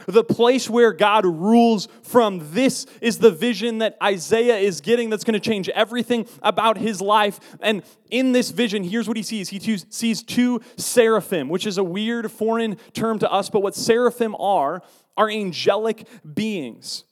the 0.06 0.24
place 0.24 0.68
where 0.68 0.92
God 0.92 1.24
rules 1.24 1.88
from. 2.02 2.40
This 2.52 2.86
is 3.00 3.18
the 3.18 3.30
vision 3.30 3.78
that 3.78 3.96
Isaiah 4.02 4.56
is 4.56 4.80
getting 4.80 5.10
that's 5.10 5.24
going 5.24 5.34
to 5.34 5.40
change 5.40 5.68
everything 5.70 6.26
about 6.42 6.78
his 6.78 7.00
life. 7.00 7.40
And 7.60 7.82
in 8.10 8.32
this 8.32 8.50
vision, 8.50 8.84
here's 8.84 9.08
what 9.08 9.16
he 9.16 9.22
sees 9.22 9.48
he 9.48 9.78
sees 9.90 10.22
two 10.22 10.60
seraphim, 10.76 11.48
which 11.48 11.66
is 11.66 11.78
a 11.78 11.84
weird 11.84 12.30
foreign 12.30 12.76
term 12.92 13.18
to 13.20 13.30
us, 13.30 13.50
but 13.50 13.62
what 13.62 13.74
seraphim 13.74 14.34
are, 14.36 14.82
are 15.16 15.28
angelic 15.28 16.06
beings. 16.34 17.04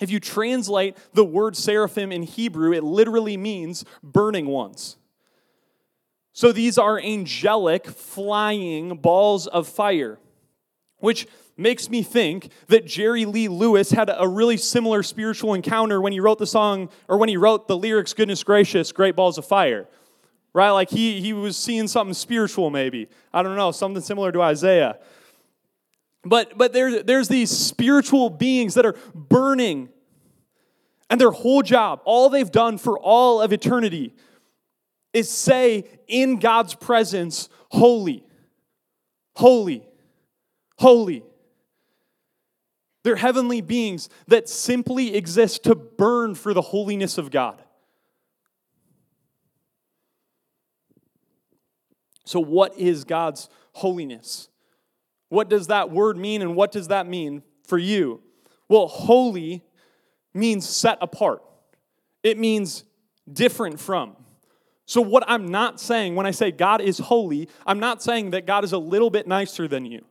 If 0.00 0.10
you 0.10 0.18
translate 0.18 0.96
the 1.12 1.24
word 1.24 1.56
seraphim 1.56 2.10
in 2.10 2.24
Hebrew, 2.24 2.72
it 2.72 2.82
literally 2.82 3.36
means 3.36 3.84
burning 4.02 4.46
ones. 4.46 4.96
So 6.32 6.50
these 6.50 6.78
are 6.78 6.98
angelic 6.98 7.86
flying 7.86 8.96
balls 8.96 9.46
of 9.46 9.68
fire, 9.68 10.18
which 10.98 11.28
makes 11.56 11.88
me 11.88 12.02
think 12.02 12.50
that 12.68 12.84
Jerry 12.86 13.24
Lee 13.24 13.48
Lewis 13.48 13.90
had 13.90 14.10
a 14.14 14.26
really 14.26 14.56
similar 14.56 15.02
spiritual 15.02 15.54
encounter 15.54 16.00
when 16.00 16.12
he 16.12 16.20
wrote 16.20 16.38
the 16.38 16.46
song, 16.46 16.88
or 17.08 17.16
when 17.16 17.28
he 17.28 17.36
wrote 17.36 17.68
the 17.68 17.76
lyrics, 17.76 18.12
Goodness 18.12 18.42
Gracious, 18.42 18.92
Great 18.92 19.14
Balls 19.14 19.38
of 19.38 19.46
Fire. 19.46 19.86
Right? 20.52 20.70
Like 20.70 20.90
he, 20.90 21.20
he 21.20 21.32
was 21.32 21.56
seeing 21.56 21.88
something 21.88 22.14
spiritual, 22.14 22.70
maybe. 22.70 23.08
I 23.32 23.42
don't 23.42 23.56
know, 23.56 23.70
something 23.72 24.02
similar 24.02 24.32
to 24.32 24.42
Isaiah. 24.42 24.98
But, 26.24 26.56
but 26.56 26.72
there, 26.72 27.02
there's 27.02 27.28
these 27.28 27.50
spiritual 27.50 28.30
beings 28.30 28.74
that 28.74 28.86
are 28.86 28.96
burning, 29.14 29.90
and 31.10 31.20
their 31.20 31.30
whole 31.30 31.62
job, 31.62 32.00
all 32.04 32.30
they've 32.30 32.50
done 32.50 32.78
for 32.78 32.98
all 32.98 33.40
of 33.40 33.52
eternity, 33.52 34.14
is 35.12 35.30
say 35.30 35.84
in 36.08 36.38
God's 36.38 36.74
presence, 36.74 37.48
Holy, 37.70 38.24
holy, 39.34 39.86
holy. 40.78 41.24
They're 43.04 43.16
heavenly 43.16 43.60
beings 43.60 44.08
that 44.26 44.48
simply 44.48 45.14
exist 45.14 45.64
to 45.64 45.74
burn 45.74 46.34
for 46.34 46.52
the 46.52 46.62
holiness 46.62 47.18
of 47.18 47.30
God. 47.30 47.62
So, 52.24 52.40
what 52.40 52.76
is 52.78 53.04
God's 53.04 53.50
holiness? 53.72 54.48
What 55.28 55.50
does 55.50 55.66
that 55.66 55.90
word 55.90 56.16
mean, 56.16 56.40
and 56.40 56.56
what 56.56 56.72
does 56.72 56.88
that 56.88 57.06
mean 57.06 57.42
for 57.66 57.76
you? 57.76 58.22
Well, 58.68 58.86
holy 58.86 59.62
means 60.32 60.66
set 60.66 60.96
apart, 61.00 61.42
it 62.22 62.38
means 62.38 62.84
different 63.30 63.78
from. 63.78 64.16
So, 64.86 65.02
what 65.02 65.24
I'm 65.26 65.48
not 65.48 65.78
saying 65.78 66.14
when 66.14 66.24
I 66.24 66.30
say 66.30 66.50
God 66.50 66.80
is 66.80 66.98
holy, 66.98 67.50
I'm 67.66 67.80
not 67.80 68.02
saying 68.02 68.30
that 68.30 68.46
God 68.46 68.64
is 68.64 68.72
a 68.72 68.78
little 68.78 69.10
bit 69.10 69.26
nicer 69.26 69.68
than 69.68 69.84
you, 69.84 70.06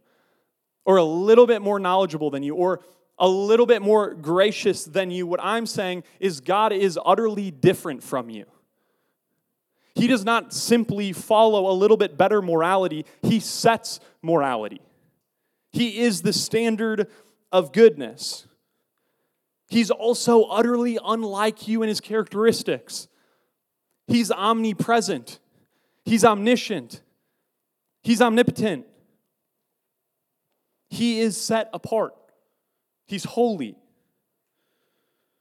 or 0.86 0.98
a 0.98 1.04
little 1.04 1.48
bit 1.48 1.62
more 1.62 1.80
knowledgeable 1.80 2.30
than 2.30 2.44
you, 2.44 2.56
or 2.56 2.82
a 3.18 3.28
little 3.28 3.66
bit 3.66 3.82
more 3.82 4.14
gracious 4.14 4.84
than 4.86 5.12
you. 5.12 5.26
What 5.28 5.40
I'm 5.42 5.66
saying 5.66 6.04
is 6.20 6.42
God 6.42 6.74
is 6.74 7.00
utterly 7.04 7.52
different 7.52 8.04
from 8.04 8.30
you. 8.30 8.46
He 9.96 10.08
does 10.08 10.26
not 10.26 10.54
simply 10.54 11.14
follow 11.14 11.72
a 11.72 11.76
little 11.76 11.98
bit 11.98 12.18
better 12.18 12.42
morality, 12.42 13.06
He 13.22 13.40
sets 13.40 14.00
morality. 14.22 14.82
He 15.72 16.00
is 16.00 16.22
the 16.22 16.34
standard 16.34 17.08
of 17.52 17.72
goodness. 17.72 18.48
He's 19.70 19.90
also 19.90 20.44
utterly 20.44 21.00
unlike 21.04 21.68
you 21.68 21.82
in 21.82 21.90
his 21.90 22.00
characteristics. 22.00 23.08
He's 24.08 24.32
omnipresent, 24.32 25.40
he's 26.06 26.24
omniscient, 26.24 27.02
he's 28.04 28.22
omnipotent. 28.22 28.86
He 30.94 31.22
is 31.22 31.36
set 31.36 31.72
apart, 31.74 32.14
he's 33.08 33.24
holy. 33.24 33.76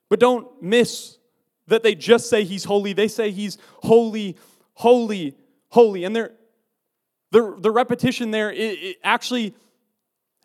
But 0.08 0.18
don't 0.18 0.62
miss 0.62 1.18
that 1.66 1.82
they 1.82 1.94
just 1.94 2.30
say 2.30 2.44
he's 2.44 2.64
holy, 2.64 2.94
they 2.94 3.08
say 3.08 3.30
he's 3.30 3.58
holy, 3.82 4.36
holy, 4.72 5.36
holy. 5.68 6.04
And 6.04 6.16
the, 6.16 7.56
the 7.58 7.70
repetition 7.70 8.30
there 8.30 8.50
it, 8.50 8.78
it 8.78 8.96
actually 9.04 9.54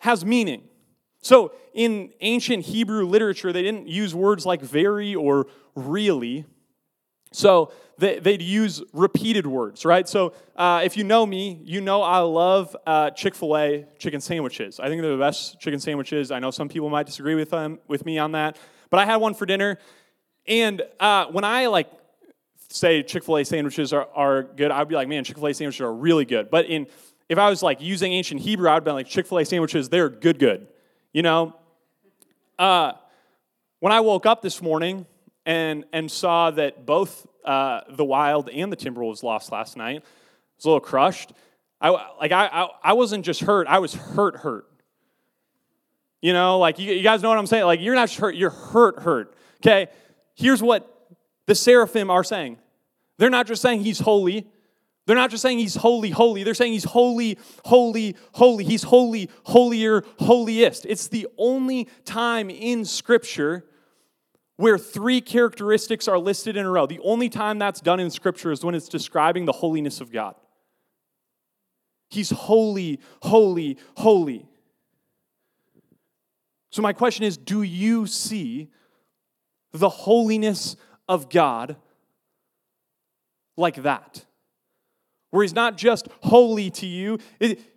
has 0.00 0.26
meaning. 0.26 0.62
So 1.22 1.52
in 1.72 2.12
ancient 2.20 2.66
Hebrew 2.66 3.06
literature, 3.06 3.50
they 3.50 3.62
didn't 3.62 3.88
use 3.88 4.14
words 4.14 4.44
like 4.44 4.60
very 4.60 5.14
or 5.14 5.46
really. 5.74 6.44
So 7.32 7.72
they, 7.98 8.20
would 8.24 8.42
use 8.42 8.82
repeated 8.92 9.46
words, 9.46 9.84
right? 9.84 10.08
So 10.08 10.32
uh, 10.56 10.82
if 10.84 10.96
you 10.96 11.04
know 11.04 11.26
me, 11.26 11.60
you 11.64 11.80
know 11.80 12.02
I 12.02 12.18
love 12.20 12.76
uh, 12.86 13.10
Chick 13.10 13.34
fil 13.34 13.56
A 13.56 13.86
chicken 13.98 14.20
sandwiches. 14.20 14.78
I 14.78 14.88
think 14.88 15.02
they're 15.02 15.12
the 15.12 15.18
best 15.18 15.60
chicken 15.60 15.80
sandwiches. 15.80 16.30
I 16.30 16.38
know 16.38 16.50
some 16.50 16.68
people 16.68 16.88
might 16.90 17.06
disagree 17.06 17.34
with, 17.34 17.50
them, 17.50 17.78
with 17.88 18.06
me 18.06 18.18
on 18.18 18.32
that, 18.32 18.56
but 18.90 19.00
I 19.00 19.04
had 19.04 19.16
one 19.16 19.34
for 19.34 19.46
dinner. 19.46 19.78
And 20.46 20.82
uh, 21.00 21.26
when 21.26 21.44
I 21.44 21.66
like 21.66 21.90
say 22.70 23.02
Chick 23.02 23.24
fil 23.24 23.38
A 23.38 23.44
sandwiches 23.44 23.92
are, 23.92 24.08
are 24.14 24.44
good, 24.44 24.70
I'd 24.70 24.88
be 24.88 24.94
like, 24.94 25.08
man, 25.08 25.24
Chick 25.24 25.36
fil 25.36 25.48
A 25.48 25.54
sandwiches 25.54 25.80
are 25.80 25.92
really 25.92 26.24
good. 26.24 26.50
But 26.50 26.66
in 26.66 26.86
if 27.28 27.36
I 27.36 27.50
was 27.50 27.62
like 27.62 27.80
using 27.80 28.12
ancient 28.12 28.40
Hebrew, 28.40 28.70
I'd 28.70 28.84
be 28.84 28.90
like, 28.90 29.06
Chick 29.06 29.26
fil 29.26 29.38
A 29.38 29.44
sandwiches, 29.44 29.88
they're 29.88 30.08
good, 30.08 30.38
good. 30.38 30.68
You 31.12 31.22
know? 31.22 31.54
Uh, 32.58 32.92
when 33.80 33.92
I 33.92 34.00
woke 34.00 34.26
up 34.26 34.42
this 34.42 34.62
morning 34.62 35.06
and, 35.48 35.86
and 35.94 36.10
saw 36.10 36.50
that 36.50 36.84
both 36.84 37.26
uh, 37.42 37.80
the 37.88 38.04
Wild 38.04 38.50
and 38.50 38.70
the 38.70 38.76
Timberwolves 38.76 39.22
lost 39.22 39.50
last 39.50 39.78
night, 39.78 40.02
I 40.02 40.04
was 40.58 40.64
a 40.66 40.68
little 40.68 40.80
crushed. 40.80 41.32
I, 41.80 41.88
like, 41.88 42.32
I, 42.32 42.46
I, 42.46 42.68
I 42.84 42.92
wasn't 42.92 43.24
just 43.24 43.40
hurt, 43.40 43.66
I 43.66 43.78
was 43.78 43.94
hurt, 43.94 44.36
hurt. 44.36 44.66
You 46.20 46.34
know, 46.34 46.58
like, 46.58 46.78
you, 46.78 46.92
you 46.92 47.02
guys 47.02 47.22
know 47.22 47.30
what 47.30 47.38
I'm 47.38 47.46
saying? 47.46 47.64
Like, 47.64 47.80
you're 47.80 47.94
not 47.94 48.12
hurt, 48.12 48.36
you're 48.36 48.50
hurt, 48.50 48.98
hurt. 48.98 49.34
Okay? 49.62 49.88
Here's 50.34 50.62
what 50.62 51.16
the 51.46 51.54
seraphim 51.54 52.10
are 52.10 52.22
saying 52.22 52.58
they're 53.16 53.30
not 53.30 53.46
just 53.46 53.62
saying 53.62 53.80
he's 53.80 54.00
holy, 54.00 54.46
they're 55.06 55.16
not 55.16 55.30
just 55.30 55.40
saying 55.40 55.60
he's 55.60 55.76
holy, 55.76 56.10
holy. 56.10 56.42
They're 56.42 56.52
saying 56.52 56.74
he's 56.74 56.84
holy, 56.84 57.38
holy, 57.64 58.16
holy. 58.32 58.64
He's 58.64 58.82
holy, 58.82 59.30
holier, 59.44 60.04
holiest. 60.18 60.84
It's 60.84 61.08
the 61.08 61.26
only 61.38 61.88
time 62.04 62.50
in 62.50 62.84
Scripture 62.84 63.64
where 64.58 64.76
three 64.76 65.20
characteristics 65.20 66.08
are 66.08 66.18
listed 66.18 66.56
in 66.56 66.66
a 66.66 66.70
row. 66.70 66.84
The 66.84 66.98
only 67.04 67.28
time 67.28 67.58
that's 67.58 67.80
done 67.80 68.00
in 68.00 68.10
Scripture 68.10 68.50
is 68.50 68.64
when 68.64 68.74
it's 68.74 68.88
describing 68.88 69.44
the 69.44 69.52
holiness 69.52 70.00
of 70.00 70.12
God. 70.12 70.34
He's 72.10 72.30
holy, 72.30 73.00
holy, 73.22 73.78
holy. 73.96 74.46
So, 76.70 76.82
my 76.82 76.92
question 76.92 77.24
is 77.24 77.36
do 77.36 77.62
you 77.62 78.06
see 78.06 78.68
the 79.72 79.88
holiness 79.88 80.76
of 81.08 81.30
God 81.30 81.76
like 83.56 83.82
that? 83.84 84.24
where 85.30 85.42
he's 85.42 85.54
not 85.54 85.76
just 85.76 86.08
holy 86.22 86.70
to 86.70 86.86
you. 86.86 87.18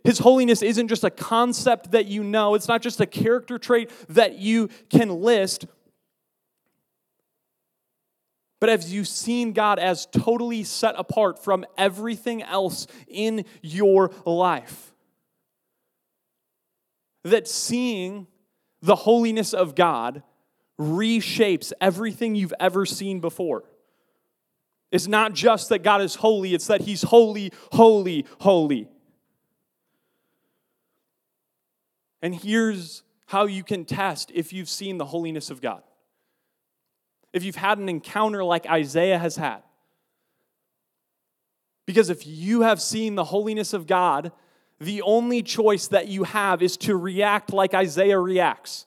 His 0.06 0.20
holiness 0.20 0.62
isn't 0.62 0.88
just 0.88 1.04
a 1.04 1.10
concept 1.10 1.92
that 1.92 2.06
you 2.06 2.24
know, 2.24 2.56
it's 2.56 2.70
not 2.70 2.82
just 2.82 3.02
a 3.02 3.06
character 3.06 3.58
trait 3.58 3.92
that 4.08 4.38
you 4.38 4.70
can 4.90 5.10
list. 5.10 5.66
But 8.62 8.70
have 8.70 8.88
you 8.88 9.04
seen 9.04 9.54
God 9.54 9.80
as 9.80 10.06
totally 10.06 10.64
set 10.64 10.94
apart 10.96 11.44
from 11.44 11.66
everything 11.80 12.44
else 12.44 12.86
in 13.08 13.44
your 13.64 14.12
life? 14.24 14.94
That 17.24 17.48
seeing 17.48 18.28
the 18.84 18.96
holiness 18.96 19.54
of 19.54 19.74
God 19.74 20.22
reshapes 20.80 21.74
everything 21.82 22.36
you've 22.36 22.54
ever 22.60 22.86
seen 22.86 23.20
before. 23.20 23.64
It's 24.92 25.08
not 25.08 25.34
just 25.34 25.70
that 25.70 25.80
God 25.80 26.02
is 26.02 26.14
holy, 26.14 26.54
it's 26.54 26.68
that 26.68 26.82
He's 26.82 27.02
holy, 27.02 27.52
holy, 27.72 28.28
holy. 28.40 28.88
And 32.22 32.36
here's 32.36 33.02
how 33.26 33.48
you 33.48 33.64
can 33.64 33.86
test 33.86 34.32
if 34.36 34.54
you've 34.54 34.70
seen 34.70 35.00
the 35.00 35.06
holiness 35.06 35.50
of 35.50 35.62
God. 35.62 35.82
If 37.34 37.44
you've 37.44 37.56
had 37.56 37.78
an 37.78 37.90
encounter 37.90 38.44
like 38.44 38.66
Isaiah 38.68 39.18
has 39.18 39.36
had. 39.36 39.64
Because 41.86 42.10
if 42.10 42.26
you 42.28 42.62
have 42.62 42.82
seen 42.82 43.16
the 43.16 43.24
holiness 43.24 43.74
of 43.74 43.88
God, 43.88 44.32
the 44.80 45.02
only 45.02 45.44
choice 45.44 45.88
that 45.88 46.08
you 46.08 46.24
have 46.24 46.62
is 46.62 46.78
to 46.78 46.96
react 46.96 47.54
like 47.54 47.74
Isaiah 47.74 48.20
reacts. 48.20 48.86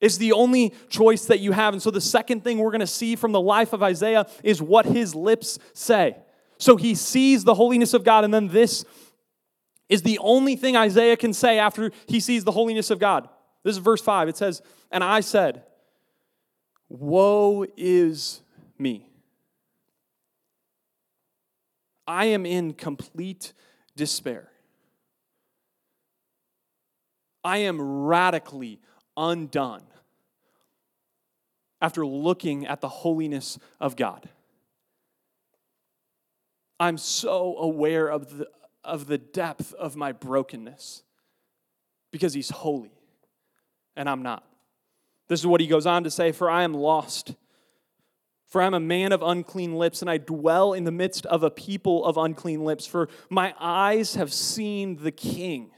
It's 0.00 0.16
the 0.16 0.32
only 0.32 0.74
choice 0.88 1.24
that 1.26 1.40
you 1.40 1.52
have. 1.52 1.74
And 1.74 1.82
so, 1.82 1.90
the 1.90 2.00
second 2.00 2.44
thing 2.44 2.58
we're 2.58 2.70
going 2.70 2.80
to 2.80 2.86
see 2.86 3.16
from 3.16 3.32
the 3.32 3.40
life 3.40 3.72
of 3.72 3.82
Isaiah 3.82 4.26
is 4.44 4.62
what 4.62 4.86
his 4.86 5.14
lips 5.14 5.58
say. 5.72 6.16
So, 6.58 6.76
he 6.76 6.94
sees 6.94 7.44
the 7.44 7.54
holiness 7.54 7.94
of 7.94 8.04
God, 8.04 8.24
and 8.24 8.32
then 8.32 8.48
this 8.48 8.84
is 9.88 10.02
the 10.02 10.18
only 10.18 10.54
thing 10.54 10.76
Isaiah 10.76 11.16
can 11.16 11.32
say 11.32 11.58
after 11.58 11.90
he 12.06 12.20
sees 12.20 12.44
the 12.44 12.52
holiness 12.52 12.90
of 12.90 12.98
God. 12.98 13.28
This 13.64 13.72
is 13.72 13.78
verse 13.78 14.02
5. 14.02 14.28
It 14.28 14.36
says, 14.36 14.62
And 14.92 15.02
I 15.02 15.20
said, 15.20 15.64
Woe 16.88 17.66
is 17.76 18.42
me. 18.78 19.10
I 22.06 22.26
am 22.26 22.46
in 22.46 22.72
complete 22.72 23.52
despair. 23.96 24.50
I 27.44 27.58
am 27.58 27.80
radically 27.80 28.80
undone 29.16 29.82
after 31.80 32.06
looking 32.06 32.66
at 32.66 32.80
the 32.80 32.88
holiness 32.88 33.58
of 33.80 33.94
God. 33.94 34.28
I'm 36.80 36.96
so 36.96 37.56
aware 37.58 38.08
of 38.08 38.38
the, 38.38 38.48
of 38.82 39.06
the 39.06 39.18
depth 39.18 39.74
of 39.74 39.94
my 39.94 40.12
brokenness 40.12 41.02
because 42.10 42.32
He's 42.34 42.50
holy 42.50 42.92
and 43.96 44.08
I'm 44.08 44.22
not. 44.22 44.47
This 45.28 45.40
is 45.40 45.46
what 45.46 45.60
he 45.60 45.66
goes 45.66 45.86
on 45.86 46.04
to 46.04 46.10
say 46.10 46.32
For 46.32 46.50
I 46.50 46.64
am 46.64 46.74
lost. 46.74 47.34
For 48.46 48.62
I 48.62 48.66
am 48.66 48.72
a 48.72 48.80
man 48.80 49.12
of 49.12 49.22
unclean 49.22 49.74
lips, 49.74 50.00
and 50.00 50.10
I 50.10 50.16
dwell 50.16 50.72
in 50.72 50.84
the 50.84 50.90
midst 50.90 51.26
of 51.26 51.42
a 51.42 51.50
people 51.50 52.02
of 52.06 52.16
unclean 52.16 52.64
lips. 52.64 52.86
For 52.86 53.10
my 53.28 53.54
eyes 53.60 54.14
have 54.14 54.32
seen 54.32 54.96
the 54.96 55.12
King, 55.12 55.70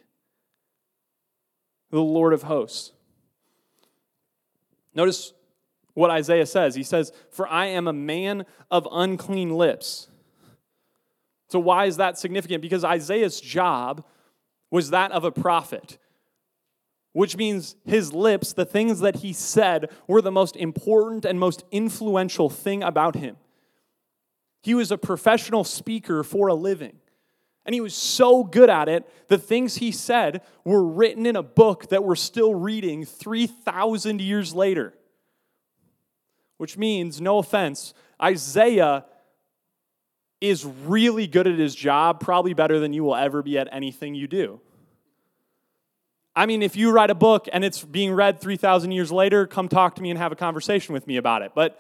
the 1.91 2.01
Lord 2.01 2.33
of 2.33 2.45
hosts. 2.45 2.93
Notice 4.95 5.33
what 5.95 6.11
Isaiah 6.11 6.47
says. 6.47 6.77
He 6.77 6.85
says, 6.85 7.13
For 7.31 7.49
I 7.49 7.67
am 7.67 7.89
a 7.89 7.93
man 7.93 8.47
of 8.71 8.87
unclean 8.91 9.51
lips. 9.51 10.09
So, 11.49 11.59
why 11.59 11.87
is 11.87 11.97
that 11.97 12.19
significant? 12.19 12.63
Because 12.63 12.85
Isaiah's 12.85 13.41
job 13.41 14.05
was 14.71 14.91
that 14.91 15.11
of 15.11 15.25
a 15.25 15.33
prophet, 15.33 15.99
which 17.13 17.37
means 17.37 17.77
his 17.85 18.13
lips, 18.13 18.53
the 18.53 18.65
things 18.65 19.01
that 19.01 19.17
he 19.17 19.33
said, 19.33 19.91
were 20.07 20.23
the 20.23 20.31
most 20.31 20.57
important 20.57 21.25
and 21.25 21.39
most 21.39 21.65
influential 21.71 22.49
thing 22.49 22.83
about 22.83 23.17
him. 23.17 23.37
He 24.63 24.75
was 24.75 24.91
a 24.91 24.99
professional 24.99 25.65
speaker 25.65 26.23
for 26.23 26.49
a 26.49 26.55
living. 26.55 26.97
And 27.67 27.75
he 27.75 27.81
was 27.81 27.95
so 27.95 28.43
good 28.43 28.71
at 28.71 28.89
it, 28.89 29.09
the 29.29 29.39
things 29.39 29.77
he 29.77 29.93
said 29.93 30.43
were 30.65 30.85
written 30.85 31.27
in 31.27 31.37
a 31.37 31.43
book 31.43 31.89
that 31.89 32.05
we're 32.05 32.17
still 32.17 32.55
reading 32.55 33.05
3,000 33.05 34.21
years 34.21 34.55
later 34.55 34.95
which 36.61 36.77
means, 36.77 37.23
no 37.23 37.39
offense, 37.39 37.95
Isaiah 38.23 39.07
is 40.43 40.67
really 40.67 41.27
good 41.27 41.47
at 41.47 41.59
his 41.59 41.75
job, 41.75 42.21
probably 42.21 42.53
better 42.53 42.79
than 42.79 42.93
you 42.93 43.03
will 43.03 43.17
ever 43.17 43.43
be 43.43 43.57
at 43.57 43.67
anything 43.73 44.15
you 44.15 44.29
do. 44.29 44.61
I 46.35 46.47
mean, 46.47 46.63
if 46.63 46.77
you 46.77 46.93
write 46.93 47.11
a 47.11 47.15
book 47.15 47.49
and 47.53 47.65
it's 47.65 47.83
being 47.83 48.13
read 48.13 48.41
3,000 48.41 48.93
years 48.93 49.11
later, 49.11 49.47
come 49.47 49.69
talk 49.69 49.97
to 49.97 50.03
me 50.03 50.11
and 50.11 50.19
have 50.19 50.33
a 50.33 50.37
conversation 50.37 50.93
with 50.93 51.07
me 51.07 51.17
about 51.17 51.43
it. 51.43 51.53
But 51.55 51.79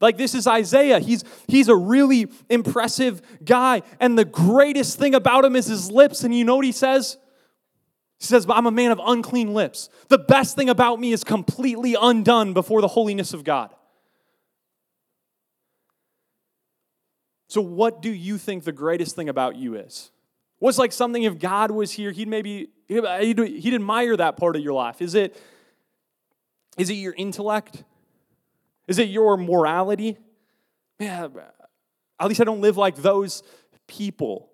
Like 0.00 0.16
this 0.16 0.34
is 0.34 0.46
Isaiah. 0.46 1.00
He's 1.00 1.24
he's 1.48 1.68
a 1.68 1.74
really 1.74 2.28
impressive 2.48 3.20
guy 3.44 3.82
and 3.98 4.16
the 4.16 4.24
greatest 4.24 4.98
thing 4.98 5.14
about 5.14 5.44
him 5.44 5.56
is 5.56 5.66
his 5.66 5.90
lips 5.90 6.22
and 6.22 6.34
you 6.34 6.44
know 6.44 6.56
what 6.56 6.64
he 6.64 6.72
says? 6.72 7.16
He 8.20 8.26
says, 8.26 8.46
"But 8.46 8.56
I'm 8.56 8.66
a 8.66 8.70
man 8.70 8.90
of 8.90 9.00
unclean 9.04 9.54
lips. 9.54 9.88
The 10.08 10.18
best 10.18 10.56
thing 10.56 10.68
about 10.68 11.00
me 11.00 11.12
is 11.12 11.24
completely 11.24 11.96
undone 12.00 12.52
before 12.52 12.80
the 12.80 12.88
holiness 12.88 13.32
of 13.32 13.44
God." 13.44 13.74
So 17.48 17.60
what 17.60 18.02
do 18.02 18.12
you 18.12 18.38
think 18.38 18.64
the 18.64 18.72
greatest 18.72 19.16
thing 19.16 19.28
about 19.28 19.56
you 19.56 19.74
is? 19.74 20.10
What's 20.58 20.78
like 20.78 20.92
something 20.92 21.22
if 21.22 21.38
God 21.38 21.70
was 21.70 21.92
here, 21.92 22.12
he'd 22.12 22.28
maybe 22.28 22.70
he'd, 22.88 23.74
admire 23.74 24.16
that 24.16 24.36
part 24.36 24.56
of 24.56 24.62
your 24.62 24.72
life. 24.72 25.00
Is 25.00 25.14
it 25.14 25.36
is 26.76 26.90
it 26.90 26.94
your 26.94 27.14
intellect? 27.16 27.82
Is 28.86 28.98
it 28.98 29.08
your 29.08 29.36
morality? 29.36 30.16
Yeah, 30.98 31.28
at 32.18 32.28
least 32.28 32.40
I 32.40 32.44
don't 32.44 32.60
live 32.60 32.76
like 32.76 32.96
those 32.96 33.42
people. 33.86 34.50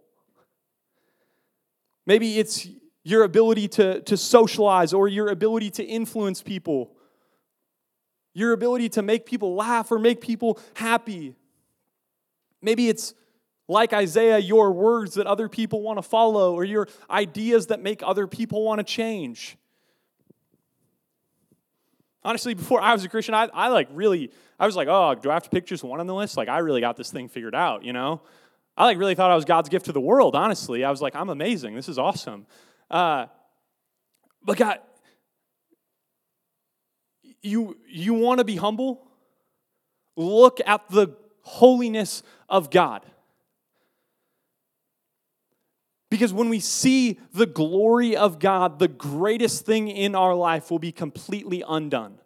Maybe 2.07 2.39
it's 2.39 2.67
your 3.03 3.25
ability 3.25 3.69
to, 3.69 4.01
to 4.03 4.17
socialize 4.17 4.93
or 4.93 5.09
your 5.09 5.29
ability 5.29 5.71
to 5.71 5.85
influence 5.85 6.43
people, 6.43 6.97
your 8.33 8.53
ability 8.53 8.89
to 8.91 9.03
make 9.03 9.27
people 9.27 9.55
laugh 9.55 9.93
or 9.93 9.99
make 9.99 10.21
people 10.21 10.59
happy. 10.75 11.35
Maybe 12.63 12.89
it's 12.89 13.15
like 13.69 13.93
Isaiah, 13.93 14.39
your 14.39 14.73
words 14.73 15.15
that 15.15 15.27
other 15.27 15.49
people 15.49 15.83
want 15.83 15.99
to 15.99 16.03
follow 16.03 16.55
or 16.55 16.65
your 16.65 16.89
ideas 17.11 17.69
that 17.69 17.81
make 17.81 18.03
other 18.03 18.27
people 18.27 18.65
want 18.65 18.79
to 18.79 18.85
change. 18.85 19.57
Honestly, 22.23 22.55
before 22.55 22.81
I 22.81 22.93
was 22.93 23.05
a 23.05 23.09
Christian, 23.09 23.35
I, 23.35 23.49
I 23.53 23.69
like 23.69 23.89
really, 23.93 24.31
I 24.59 24.67
was 24.67 24.77
like, 24.77 24.89
oh, 24.89 25.15
do 25.15 25.31
I 25.31 25.35
have 25.35 25.43
to 25.45 25.51
pick 25.51 25.67
just 25.67 25.85
one 25.85 26.01
on 26.01 26.07
the 26.07 26.15
list? 26.15 26.37
Like, 26.37 26.49
I 26.49 26.59
really 26.59 26.81
got 26.81 26.97
this 26.97 27.11
thing 27.11 27.29
figured 27.29 27.55
out, 27.55 27.85
you 27.85 27.93
know? 27.93 28.23
I 28.77 28.85
like 28.87 28.99
really 28.99 29.15
thought 29.15 29.31
I 29.31 29.35
was 29.35 29.45
God's 29.45 29.69
gift 29.69 29.87
to 29.87 29.93
the 29.93 30.01
world, 30.01 30.35
honestly. 30.35 30.85
I 30.85 30.91
was 30.91 31.01
like, 31.01 31.15
I'm 31.15 31.29
amazing. 31.29 31.75
This 31.75 31.89
is 31.89 31.99
awesome. 31.99 32.47
Uh, 32.91 33.27
but 34.43 34.57
God, 34.57 34.79
you, 37.43 37.77
you 37.89 38.15
want 38.15 38.39
to 38.39 38.45
be 38.45 38.57
humble? 38.57 39.07
Look 40.17 40.61
at 40.67 40.89
the 40.89 41.17
holiness 41.43 42.23
of 42.49 42.71
God. 42.71 43.05
Because 46.15 46.33
when 46.33 46.49
we 46.49 46.61
see 46.61 47.19
the 47.33 47.45
glory 47.45 48.17
of 48.17 48.39
God, 48.39 48.79
the 48.79 48.87
greatest 48.87 49.67
thing 49.67 49.89
in 49.89 50.15
our 50.15 50.33
life 50.33 50.71
will 50.71 50.79
be 50.79 50.93
completely 50.93 51.65
undone 51.67 52.21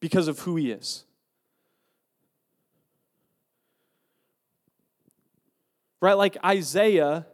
because 0.00 0.28
of 0.28 0.38
who 0.38 0.56
He 0.56 0.70
is. 0.70 1.04
Right? 6.00 6.14
Like 6.14 6.38
Isaiah. 6.42 7.26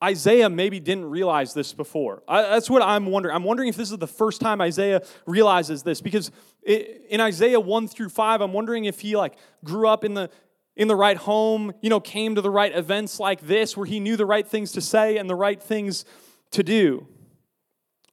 Isaiah 0.00 0.48
maybe 0.48 0.78
didn't 0.78 1.06
realize 1.06 1.54
this 1.54 1.72
before. 1.72 2.22
I, 2.28 2.42
that's 2.42 2.70
what 2.70 2.82
I'm 2.82 3.06
wondering. 3.06 3.34
I'm 3.34 3.42
wondering 3.42 3.68
if 3.68 3.74
this 3.74 3.90
is 3.90 3.98
the 3.98 4.06
first 4.06 4.40
time 4.40 4.60
Isaiah 4.60 5.02
realizes 5.26 5.82
this 5.82 6.00
because 6.00 6.30
it, 6.62 7.06
in 7.10 7.20
Isaiah 7.20 7.58
1 7.58 7.88
through 7.88 8.10
5, 8.10 8.40
I'm 8.42 8.52
wondering 8.52 8.84
if 8.84 9.00
he 9.00 9.16
like 9.16 9.34
grew 9.64 9.88
up 9.88 10.04
in 10.04 10.14
the 10.14 10.30
in 10.78 10.86
the 10.86 10.96
right 10.96 11.16
home, 11.16 11.72
you 11.82 11.90
know, 11.90 11.98
came 11.98 12.36
to 12.36 12.40
the 12.40 12.48
right 12.50 12.74
events 12.74 13.18
like 13.18 13.40
this 13.40 13.76
where 13.76 13.84
he 13.84 13.98
knew 13.98 14.16
the 14.16 14.24
right 14.24 14.46
things 14.46 14.72
to 14.72 14.80
say 14.80 15.18
and 15.18 15.28
the 15.28 15.34
right 15.34 15.60
things 15.60 16.04
to 16.52 16.62
do. 16.62 17.06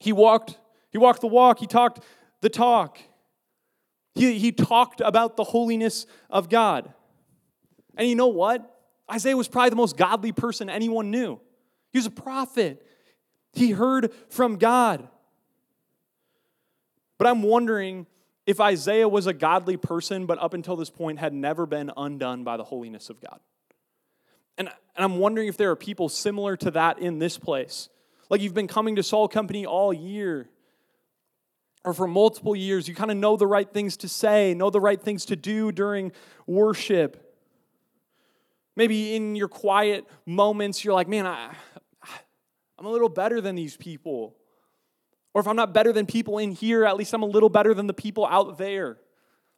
He 0.00 0.12
walked, 0.12 0.58
he 0.90 0.98
walked 0.98 1.20
the 1.20 1.28
walk, 1.28 1.60
he 1.60 1.68
talked 1.68 2.02
the 2.40 2.50
talk. 2.50 2.98
He, 4.16 4.38
he 4.38 4.50
talked 4.50 5.00
about 5.00 5.36
the 5.36 5.44
holiness 5.44 6.06
of 6.28 6.48
God. 6.48 6.92
And 7.96 8.08
you 8.08 8.16
know 8.16 8.26
what? 8.26 8.68
Isaiah 9.10 9.36
was 9.36 9.46
probably 9.46 9.70
the 9.70 9.76
most 9.76 9.96
godly 9.96 10.32
person 10.32 10.68
anyone 10.68 11.12
knew. 11.12 11.40
He 11.92 11.98
was 11.98 12.06
a 12.06 12.10
prophet. 12.10 12.84
He 13.52 13.70
heard 13.70 14.12
from 14.28 14.56
God. 14.56 15.06
But 17.16 17.28
I'm 17.28 17.42
wondering 17.42 18.06
if 18.46 18.60
Isaiah 18.60 19.08
was 19.08 19.26
a 19.26 19.32
godly 19.32 19.76
person, 19.76 20.24
but 20.24 20.38
up 20.40 20.54
until 20.54 20.76
this 20.76 20.88
point 20.88 21.18
had 21.18 21.34
never 21.34 21.66
been 21.66 21.90
undone 21.96 22.44
by 22.44 22.56
the 22.56 22.64
holiness 22.64 23.10
of 23.10 23.20
God. 23.20 23.40
And, 24.56 24.68
and 24.68 25.04
I'm 25.04 25.18
wondering 25.18 25.48
if 25.48 25.56
there 25.56 25.70
are 25.70 25.76
people 25.76 26.08
similar 26.08 26.56
to 26.58 26.70
that 26.70 27.00
in 27.00 27.18
this 27.18 27.38
place. 27.38 27.88
Like 28.30 28.40
you've 28.40 28.54
been 28.54 28.68
coming 28.68 28.96
to 28.96 29.02
Salt 29.02 29.32
Company 29.32 29.66
all 29.66 29.92
year 29.92 30.48
or 31.84 31.92
for 31.92 32.06
multiple 32.06 32.56
years. 32.56 32.88
You 32.88 32.94
kind 32.94 33.10
of 33.10 33.16
know 33.16 33.36
the 33.36 33.46
right 33.46 33.70
things 33.70 33.96
to 33.98 34.08
say, 34.08 34.54
know 34.54 34.70
the 34.70 34.80
right 34.80 35.00
things 35.00 35.26
to 35.26 35.36
do 35.36 35.72
during 35.72 36.12
worship. 36.46 37.22
Maybe 38.76 39.14
in 39.14 39.36
your 39.36 39.48
quiet 39.48 40.04
moments, 40.24 40.84
you're 40.84 40.94
like, 40.94 41.08
man, 41.08 41.26
I, 41.26 41.54
I'm 42.78 42.86
a 42.86 42.90
little 42.90 43.08
better 43.08 43.40
than 43.40 43.56
these 43.56 43.76
people. 43.76 44.36
Or 45.36 45.40
if 45.40 45.46
I'm 45.46 45.56
not 45.56 45.74
better 45.74 45.92
than 45.92 46.06
people 46.06 46.38
in 46.38 46.52
here, 46.52 46.86
at 46.86 46.96
least 46.96 47.12
I'm 47.12 47.22
a 47.22 47.26
little 47.26 47.50
better 47.50 47.74
than 47.74 47.86
the 47.86 47.92
people 47.92 48.24
out 48.24 48.56
there. 48.56 48.96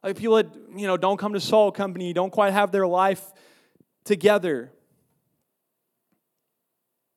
Like 0.03 0.17
people 0.17 0.35
that, 0.35 0.47
you 0.75 0.85
know, 0.85 0.97
don't 0.97 1.15
come 1.15 1.31
to 1.31 1.39
Salt 1.39 1.73
Company, 1.73 2.11
don't 2.11 2.31
quite 2.31 2.51
have 2.51 2.73
their 2.73 2.85
life 2.85 3.23
together. 4.03 4.73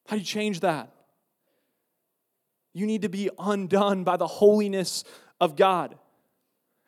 How 0.07 0.15
do 0.15 0.21
you 0.21 0.25
change 0.25 0.61
that? 0.61 0.93
You 2.73 2.87
need 2.87 3.03
to 3.03 3.09
be 3.09 3.31
undone 3.37 4.05
by 4.05 4.17
the 4.17 4.29
holiness 4.29 5.03
of 5.41 5.57
God. 5.57 5.99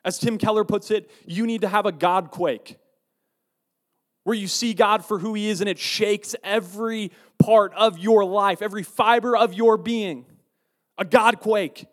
As 0.05 0.17
Tim 0.17 0.37
Keller 0.37 0.63
puts 0.63 0.91
it, 0.91 1.11
you 1.25 1.45
need 1.45 1.59
to 1.59 1.67
have 1.67 1.85
a 1.85 1.91
God 1.91 2.31
quake 2.31 2.77
where 4.23 4.37
you 4.37 4.47
see 4.47 4.73
God 4.73 5.03
for 5.03 5.19
who 5.19 5.33
He 5.33 5.49
is 5.49 5.59
and 5.59 5.69
it 5.69 5.77
shakes 5.77 6.37
every 6.41 7.11
part 7.37 7.73
of 7.73 7.97
your 7.97 8.23
life, 8.23 8.61
every 8.61 8.83
fiber 8.83 9.35
of 9.35 9.53
your 9.53 9.75
being 9.75 10.25
a 10.97 11.05
God 11.05 11.39
quake. 11.39 11.85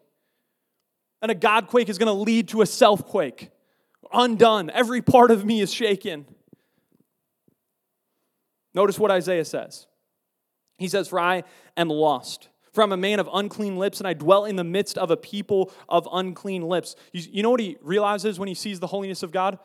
And 1.21 1.31
a 1.31 1.35
God 1.35 1.69
quake 1.69 1.89
is 1.89 1.99
going 1.99 2.09
to 2.09 2.21
lead 2.21 2.49
to 2.49 2.63
a 2.63 2.67
self 2.67 3.07
quake. 3.07 3.51
Undone. 4.13 4.71
Every 4.71 5.01
part 5.01 5.31
of 5.31 5.45
me 5.45 5.61
is 5.61 5.73
shaken. 5.73 6.27
Notice 8.75 8.99
what 8.99 9.11
Isaiah 9.11 9.45
says. 9.45 9.87
He 10.79 10.89
says, 10.89 11.09
For 11.09 11.21
I 11.21 11.45
am 11.77 11.89
lost. 11.89 12.49
For 12.73 12.83
I'm 12.83 12.93
a 12.93 12.97
man 12.97 13.21
of 13.21 13.29
unclean 13.33 13.77
lips, 13.77 14.01
and 14.01 14.09
I 14.09 14.15
dwell 14.15 14.47
in 14.47 14.57
the 14.57 14.65
midst 14.65 14.97
of 14.97 15.11
a 15.11 15.17
people 15.17 15.71
of 15.89 16.09
unclean 16.11 16.63
lips. 16.63 16.97
You, 17.13 17.23
you 17.31 17.43
know 17.43 17.51
what 17.51 17.61
he 17.61 17.77
realizes 17.83 18.39
when 18.39 18.49
he 18.49 18.55
sees 18.55 18.81
the 18.81 18.87
holiness 18.87 19.23
of 19.23 19.31
God? 19.31 19.59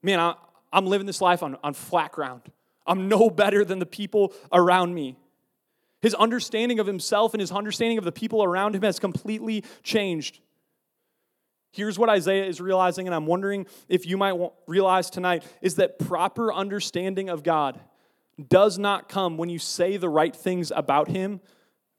Man, 0.00 0.20
I, 0.20 0.34
I'm 0.72 0.86
living 0.86 1.06
this 1.06 1.20
life 1.20 1.42
on, 1.42 1.56
on 1.64 1.74
flat 1.74 2.12
ground. 2.12 2.42
I'm 2.86 3.08
no 3.08 3.28
better 3.28 3.64
than 3.64 3.80
the 3.80 3.86
people 3.86 4.32
around 4.52 4.94
me. 4.94 5.16
His 6.04 6.12
understanding 6.12 6.80
of 6.80 6.86
himself 6.86 7.32
and 7.32 7.40
his 7.40 7.50
understanding 7.50 7.96
of 7.96 8.04
the 8.04 8.12
people 8.12 8.44
around 8.44 8.74
him 8.74 8.82
has 8.82 8.98
completely 8.98 9.64
changed. 9.82 10.38
Here's 11.72 11.98
what 11.98 12.10
Isaiah 12.10 12.44
is 12.44 12.60
realizing, 12.60 13.06
and 13.06 13.14
I'm 13.14 13.24
wondering 13.24 13.64
if 13.88 14.04
you 14.04 14.18
might 14.18 14.38
realize 14.66 15.08
tonight 15.08 15.44
is 15.62 15.76
that 15.76 15.98
proper 15.98 16.52
understanding 16.52 17.30
of 17.30 17.42
God 17.42 17.80
does 18.50 18.78
not 18.78 19.08
come 19.08 19.38
when 19.38 19.48
you 19.48 19.58
say 19.58 19.96
the 19.96 20.10
right 20.10 20.36
things 20.36 20.70
about 20.76 21.08
him, 21.08 21.40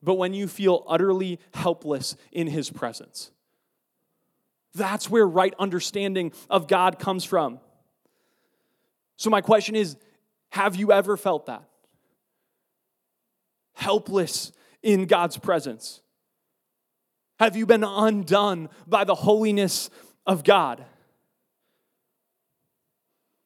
but 0.00 0.14
when 0.14 0.34
you 0.34 0.46
feel 0.46 0.84
utterly 0.86 1.40
helpless 1.52 2.14
in 2.30 2.46
his 2.46 2.70
presence. 2.70 3.32
That's 4.72 5.10
where 5.10 5.26
right 5.26 5.52
understanding 5.58 6.30
of 6.48 6.68
God 6.68 7.00
comes 7.00 7.24
from. 7.24 7.58
So, 9.16 9.30
my 9.30 9.40
question 9.40 9.74
is 9.74 9.96
have 10.50 10.76
you 10.76 10.92
ever 10.92 11.16
felt 11.16 11.46
that? 11.46 11.64
Helpless 13.76 14.50
in 14.82 15.06
God's 15.06 15.36
presence? 15.38 16.02
Have 17.38 17.56
you 17.56 17.66
been 17.66 17.84
undone 17.84 18.68
by 18.86 19.04
the 19.04 19.14
holiness 19.14 19.90
of 20.26 20.42
God? 20.42 20.84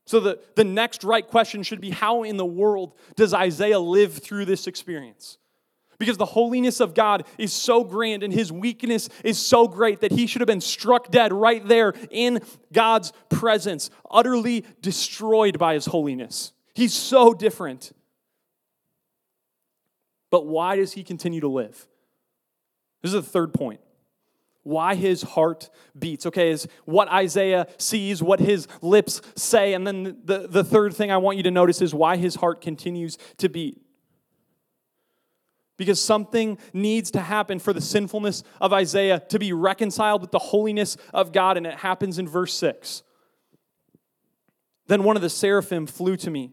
So, 0.06 0.18
the, 0.18 0.40
the 0.56 0.64
next 0.64 1.04
right 1.04 1.26
question 1.26 1.62
should 1.62 1.80
be 1.80 1.90
how 1.90 2.24
in 2.24 2.36
the 2.36 2.46
world 2.46 2.94
does 3.14 3.32
Isaiah 3.32 3.78
live 3.78 4.14
through 4.14 4.44
this 4.44 4.66
experience? 4.66 5.38
Because 5.98 6.16
the 6.16 6.24
holiness 6.24 6.80
of 6.80 6.94
God 6.94 7.26
is 7.36 7.52
so 7.52 7.84
grand 7.84 8.22
and 8.22 8.32
his 8.32 8.50
weakness 8.50 9.08
is 9.22 9.38
so 9.38 9.68
great 9.68 10.00
that 10.00 10.10
he 10.10 10.26
should 10.26 10.40
have 10.40 10.48
been 10.48 10.62
struck 10.62 11.10
dead 11.10 11.32
right 11.32 11.64
there 11.66 11.92
in 12.10 12.40
God's 12.72 13.12
presence, 13.28 13.90
utterly 14.10 14.64
destroyed 14.80 15.58
by 15.58 15.74
his 15.74 15.86
holiness. 15.86 16.52
He's 16.74 16.94
so 16.94 17.34
different. 17.34 17.92
But 20.30 20.46
why 20.46 20.76
does 20.76 20.92
he 20.92 21.02
continue 21.02 21.40
to 21.40 21.48
live? 21.48 21.86
This 23.02 23.12
is 23.12 23.12
the 23.12 23.22
third 23.22 23.52
point. 23.52 23.80
Why 24.62 24.94
his 24.94 25.22
heart 25.22 25.70
beats. 25.98 26.26
Okay, 26.26 26.50
is 26.50 26.68
what 26.84 27.08
Isaiah 27.08 27.66
sees, 27.78 28.22
what 28.22 28.40
his 28.40 28.68
lips 28.82 29.22
say. 29.34 29.72
And 29.74 29.86
then 29.86 30.18
the, 30.24 30.46
the 30.48 30.62
third 30.62 30.94
thing 30.94 31.10
I 31.10 31.16
want 31.16 31.38
you 31.38 31.42
to 31.44 31.50
notice 31.50 31.80
is 31.80 31.94
why 31.94 32.16
his 32.16 32.36
heart 32.36 32.60
continues 32.60 33.16
to 33.38 33.48
beat. 33.48 33.80
because 35.80 35.98
something 35.98 36.58
needs 36.74 37.10
to 37.10 37.20
happen 37.20 37.58
for 37.58 37.72
the 37.72 37.80
sinfulness 37.80 38.44
of 38.60 38.70
Isaiah 38.70 39.18
to 39.30 39.38
be 39.38 39.54
reconciled 39.54 40.20
with 40.20 40.30
the 40.30 40.38
holiness 40.38 40.98
of 41.14 41.32
God, 41.32 41.56
and 41.56 41.66
it 41.66 41.72
happens 41.72 42.18
in 42.18 42.28
verse 42.28 42.52
6. 42.52 43.02
Then 44.88 45.04
one 45.04 45.16
of 45.16 45.22
the 45.22 45.30
seraphim 45.30 45.86
flew 45.86 46.18
to 46.18 46.30
me, 46.30 46.52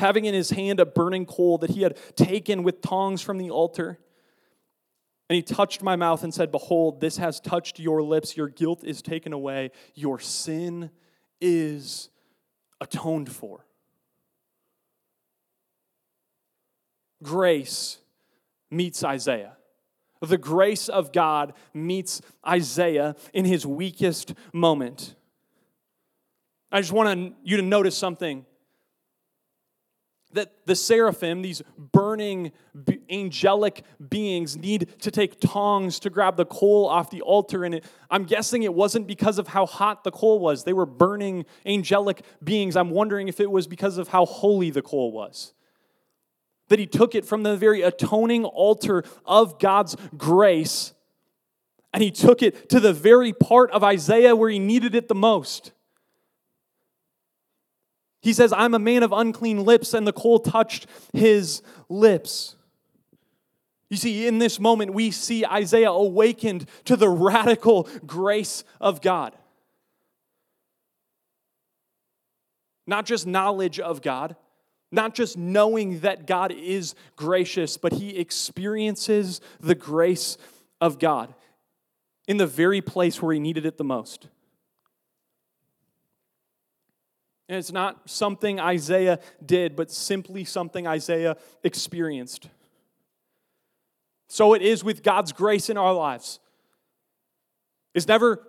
having 0.00 0.24
in 0.24 0.34
his 0.34 0.50
hand 0.50 0.80
a 0.80 0.86
burning 0.86 1.26
coal 1.26 1.58
that 1.58 1.70
he 1.70 1.82
had 1.82 1.96
taken 2.16 2.62
with 2.62 2.80
tongs 2.80 3.22
from 3.22 3.38
the 3.38 3.50
altar. 3.50 3.98
And 5.28 5.36
he 5.36 5.42
touched 5.42 5.82
my 5.82 5.94
mouth 5.94 6.24
and 6.24 6.34
said, 6.34 6.50
Behold, 6.50 7.00
this 7.00 7.18
has 7.18 7.38
touched 7.38 7.78
your 7.78 8.02
lips. 8.02 8.36
Your 8.36 8.48
guilt 8.48 8.82
is 8.82 9.00
taken 9.00 9.32
away. 9.32 9.70
Your 9.94 10.18
sin 10.18 10.90
is 11.40 12.10
atoned 12.80 13.30
for. 13.30 13.64
Grace 17.22 17.98
meets 18.70 19.04
Isaiah. 19.04 19.56
The 20.22 20.38
grace 20.38 20.88
of 20.88 21.12
God 21.12 21.52
meets 21.72 22.20
Isaiah 22.46 23.14
in 23.32 23.44
his 23.44 23.64
weakest 23.64 24.34
moment. 24.52 25.14
I 26.72 26.80
just 26.80 26.92
want 26.92 27.34
you 27.42 27.56
to 27.56 27.62
notice 27.62 27.96
something 27.96 28.44
that 30.32 30.52
the 30.66 30.76
seraphim, 30.76 31.42
these 31.42 31.62
burning 31.76 32.52
angelic 33.10 33.84
beings, 34.08 34.56
need 34.56 34.88
to 35.00 35.10
take 35.10 35.40
tongs 35.40 35.98
to 36.00 36.10
grab 36.10 36.36
the 36.36 36.44
coal 36.44 36.86
off 36.88 37.10
the 37.10 37.22
altar. 37.22 37.64
And 37.64 37.76
it, 37.76 37.84
I'm 38.10 38.24
guessing 38.24 38.62
it 38.62 38.74
wasn't 38.74 39.06
because 39.06 39.38
of 39.38 39.48
how 39.48 39.66
hot 39.66 40.04
the 40.04 40.10
coal 40.10 40.38
was. 40.38 40.64
They 40.64 40.72
were 40.72 40.86
burning 40.86 41.46
angelic 41.66 42.22
beings. 42.42 42.76
I'm 42.76 42.90
wondering 42.90 43.28
if 43.28 43.40
it 43.40 43.50
was 43.50 43.66
because 43.66 43.98
of 43.98 44.08
how 44.08 44.24
holy 44.24 44.70
the 44.70 44.82
coal 44.82 45.12
was. 45.12 45.52
That 46.68 46.78
he 46.78 46.86
took 46.86 47.14
it 47.14 47.24
from 47.24 47.42
the 47.42 47.56
very 47.56 47.82
atoning 47.82 48.44
altar 48.44 49.04
of 49.24 49.58
God's 49.58 49.96
grace 50.16 50.92
and 51.92 52.02
he 52.02 52.10
took 52.10 52.42
it 52.42 52.68
to 52.70 52.80
the 52.80 52.92
very 52.92 53.32
part 53.32 53.70
of 53.72 53.82
Isaiah 53.82 54.36
where 54.36 54.50
he 54.50 54.58
needed 54.58 54.94
it 54.94 55.08
the 55.08 55.14
most. 55.14 55.72
He 58.20 58.32
says, 58.32 58.52
I'm 58.52 58.74
a 58.74 58.78
man 58.78 59.02
of 59.02 59.12
unclean 59.12 59.64
lips, 59.64 59.94
and 59.94 60.06
the 60.06 60.12
coal 60.12 60.38
touched 60.40 60.86
his 61.12 61.62
lips. 61.88 62.56
You 63.88 63.96
see, 63.96 64.26
in 64.26 64.38
this 64.38 64.60
moment, 64.60 64.94
we 64.94 65.10
see 65.10 65.44
Isaiah 65.44 65.90
awakened 65.90 66.66
to 66.84 66.96
the 66.96 67.08
radical 67.08 67.88
grace 68.06 68.62
of 68.80 69.00
God. 69.00 69.34
Not 72.86 73.06
just 73.06 73.26
knowledge 73.26 73.80
of 73.80 74.02
God, 74.02 74.36
not 74.92 75.14
just 75.14 75.36
knowing 75.36 76.00
that 76.00 76.26
God 76.26 76.52
is 76.52 76.94
gracious, 77.16 77.76
but 77.76 77.92
he 77.92 78.18
experiences 78.18 79.40
the 79.60 79.74
grace 79.74 80.36
of 80.80 80.98
God 80.98 81.34
in 82.28 82.36
the 82.36 82.46
very 82.46 82.80
place 82.80 83.20
where 83.20 83.32
he 83.32 83.40
needed 83.40 83.66
it 83.66 83.76
the 83.76 83.84
most. 83.84 84.28
And 87.50 87.58
it's 87.58 87.72
not 87.72 88.08
something 88.08 88.60
Isaiah 88.60 89.18
did, 89.44 89.74
but 89.74 89.90
simply 89.90 90.44
something 90.44 90.86
Isaiah 90.86 91.36
experienced. 91.64 92.48
So 94.28 94.54
it 94.54 94.62
is 94.62 94.84
with 94.84 95.02
God's 95.02 95.32
grace 95.32 95.68
in 95.68 95.76
our 95.76 95.92
lives. 95.92 96.38
It's 97.92 98.06
never 98.06 98.46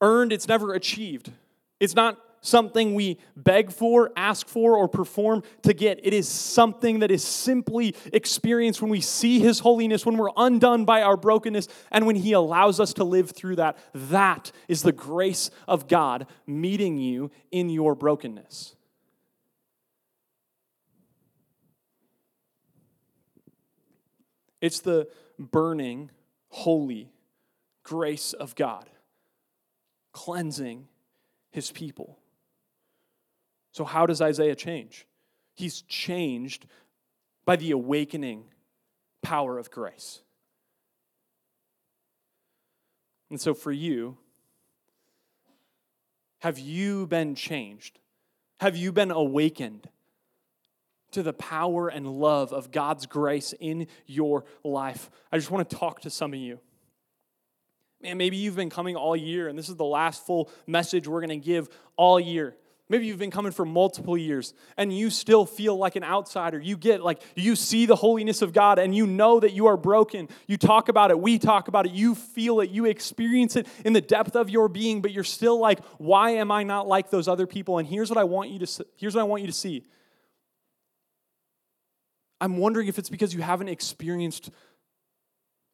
earned, 0.00 0.32
it's 0.32 0.48
never 0.48 0.74
achieved. 0.74 1.30
It's 1.78 1.94
not 1.94 2.18
something 2.44 2.94
we 2.94 3.18
beg 3.36 3.72
for, 3.72 4.12
ask 4.16 4.46
for, 4.46 4.76
or 4.76 4.86
perform 4.86 5.42
to 5.62 5.72
get. 5.72 5.98
It 6.02 6.12
is 6.12 6.28
something 6.28 7.00
that 7.00 7.10
is 7.10 7.24
simply 7.24 7.94
experienced 8.12 8.80
when 8.82 8.90
we 8.90 9.00
see 9.00 9.40
His 9.40 9.60
holiness, 9.60 10.04
when 10.06 10.16
we're 10.16 10.30
undone 10.36 10.84
by 10.84 11.02
our 11.02 11.16
brokenness, 11.16 11.68
and 11.90 12.06
when 12.06 12.16
He 12.16 12.32
allows 12.32 12.78
us 12.80 12.92
to 12.94 13.04
live 13.04 13.30
through 13.30 13.56
that. 13.56 13.78
That 13.94 14.52
is 14.68 14.82
the 14.82 14.92
grace 14.92 15.50
of 15.66 15.88
God 15.88 16.26
meeting 16.46 16.98
you 16.98 17.30
in 17.50 17.70
your 17.70 17.94
brokenness. 17.94 18.76
It's 24.60 24.80
the 24.80 25.08
burning, 25.38 26.10
holy 26.48 27.10
grace 27.82 28.32
of 28.32 28.54
God, 28.54 28.88
cleansing 30.12 30.88
his 31.50 31.70
people. 31.70 32.18
So, 33.74 33.84
how 33.84 34.06
does 34.06 34.22
Isaiah 34.22 34.54
change? 34.54 35.04
He's 35.56 35.82
changed 35.82 36.66
by 37.44 37.56
the 37.56 37.72
awakening 37.72 38.44
power 39.20 39.58
of 39.58 39.68
grace. 39.72 40.22
And 43.30 43.40
so, 43.40 43.52
for 43.52 43.72
you, 43.72 44.16
have 46.38 46.60
you 46.60 47.08
been 47.08 47.34
changed? 47.34 47.98
Have 48.60 48.76
you 48.76 48.92
been 48.92 49.10
awakened 49.10 49.88
to 51.10 51.24
the 51.24 51.32
power 51.32 51.88
and 51.88 52.06
love 52.06 52.52
of 52.52 52.70
God's 52.70 53.06
grace 53.06 53.54
in 53.58 53.88
your 54.06 54.44
life? 54.62 55.10
I 55.32 55.36
just 55.36 55.50
want 55.50 55.68
to 55.68 55.76
talk 55.76 56.02
to 56.02 56.10
some 56.10 56.32
of 56.32 56.38
you. 56.38 56.60
Man, 58.00 58.18
maybe 58.18 58.36
you've 58.36 58.54
been 58.54 58.70
coming 58.70 58.94
all 58.94 59.16
year, 59.16 59.48
and 59.48 59.58
this 59.58 59.68
is 59.68 59.74
the 59.74 59.84
last 59.84 60.24
full 60.24 60.48
message 60.64 61.08
we're 61.08 61.26
going 61.26 61.40
to 61.40 61.44
give 61.44 61.68
all 61.96 62.20
year. 62.20 62.54
Maybe 62.90 63.06
you've 63.06 63.18
been 63.18 63.30
coming 63.30 63.52
for 63.52 63.64
multiple 63.64 64.16
years 64.16 64.52
and 64.76 64.94
you 64.94 65.08
still 65.08 65.46
feel 65.46 65.76
like 65.76 65.96
an 65.96 66.04
outsider. 66.04 66.60
You 66.60 66.76
get 66.76 67.02
like, 67.02 67.22
you 67.34 67.56
see 67.56 67.86
the 67.86 67.96
holiness 67.96 68.42
of 68.42 68.52
God 68.52 68.78
and 68.78 68.94
you 68.94 69.06
know 69.06 69.40
that 69.40 69.52
you 69.52 69.66
are 69.68 69.76
broken. 69.78 70.28
You 70.46 70.58
talk 70.58 70.90
about 70.90 71.10
it, 71.10 71.18
we 71.18 71.38
talk 71.38 71.68
about 71.68 71.86
it, 71.86 71.92
you 71.92 72.14
feel 72.14 72.60
it, 72.60 72.68
you 72.68 72.84
experience 72.84 73.56
it 73.56 73.66
in 73.86 73.94
the 73.94 74.02
depth 74.02 74.36
of 74.36 74.50
your 74.50 74.68
being, 74.68 75.00
but 75.00 75.12
you're 75.12 75.24
still 75.24 75.58
like, 75.58 75.82
why 75.96 76.32
am 76.32 76.52
I 76.52 76.62
not 76.62 76.86
like 76.86 77.08
those 77.08 77.26
other 77.26 77.46
people? 77.46 77.78
And 77.78 77.88
here's 77.88 78.10
what 78.10 78.18
I 78.18 78.24
want 78.24 78.50
you 78.50 78.58
to 78.58 78.86
here's 78.96 79.14
what 79.14 79.22
I 79.22 79.24
want 79.24 79.40
you 79.40 79.48
to 79.48 79.54
see. 79.54 79.84
I'm 82.38 82.58
wondering 82.58 82.88
if 82.88 82.98
it's 82.98 83.08
because 83.08 83.32
you 83.32 83.40
haven't 83.40 83.68
experienced 83.68 84.50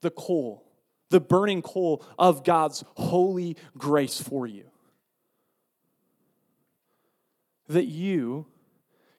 the 0.01 0.11
coal, 0.11 0.65
the 1.11 1.19
burning 1.19 1.61
coal 1.61 2.05
of 2.17 2.45
God's 2.45 2.85
holy 2.95 3.57
grace 3.77 4.23
for 4.23 4.47
you 4.47 4.70
that 7.71 7.87
you 7.87 8.47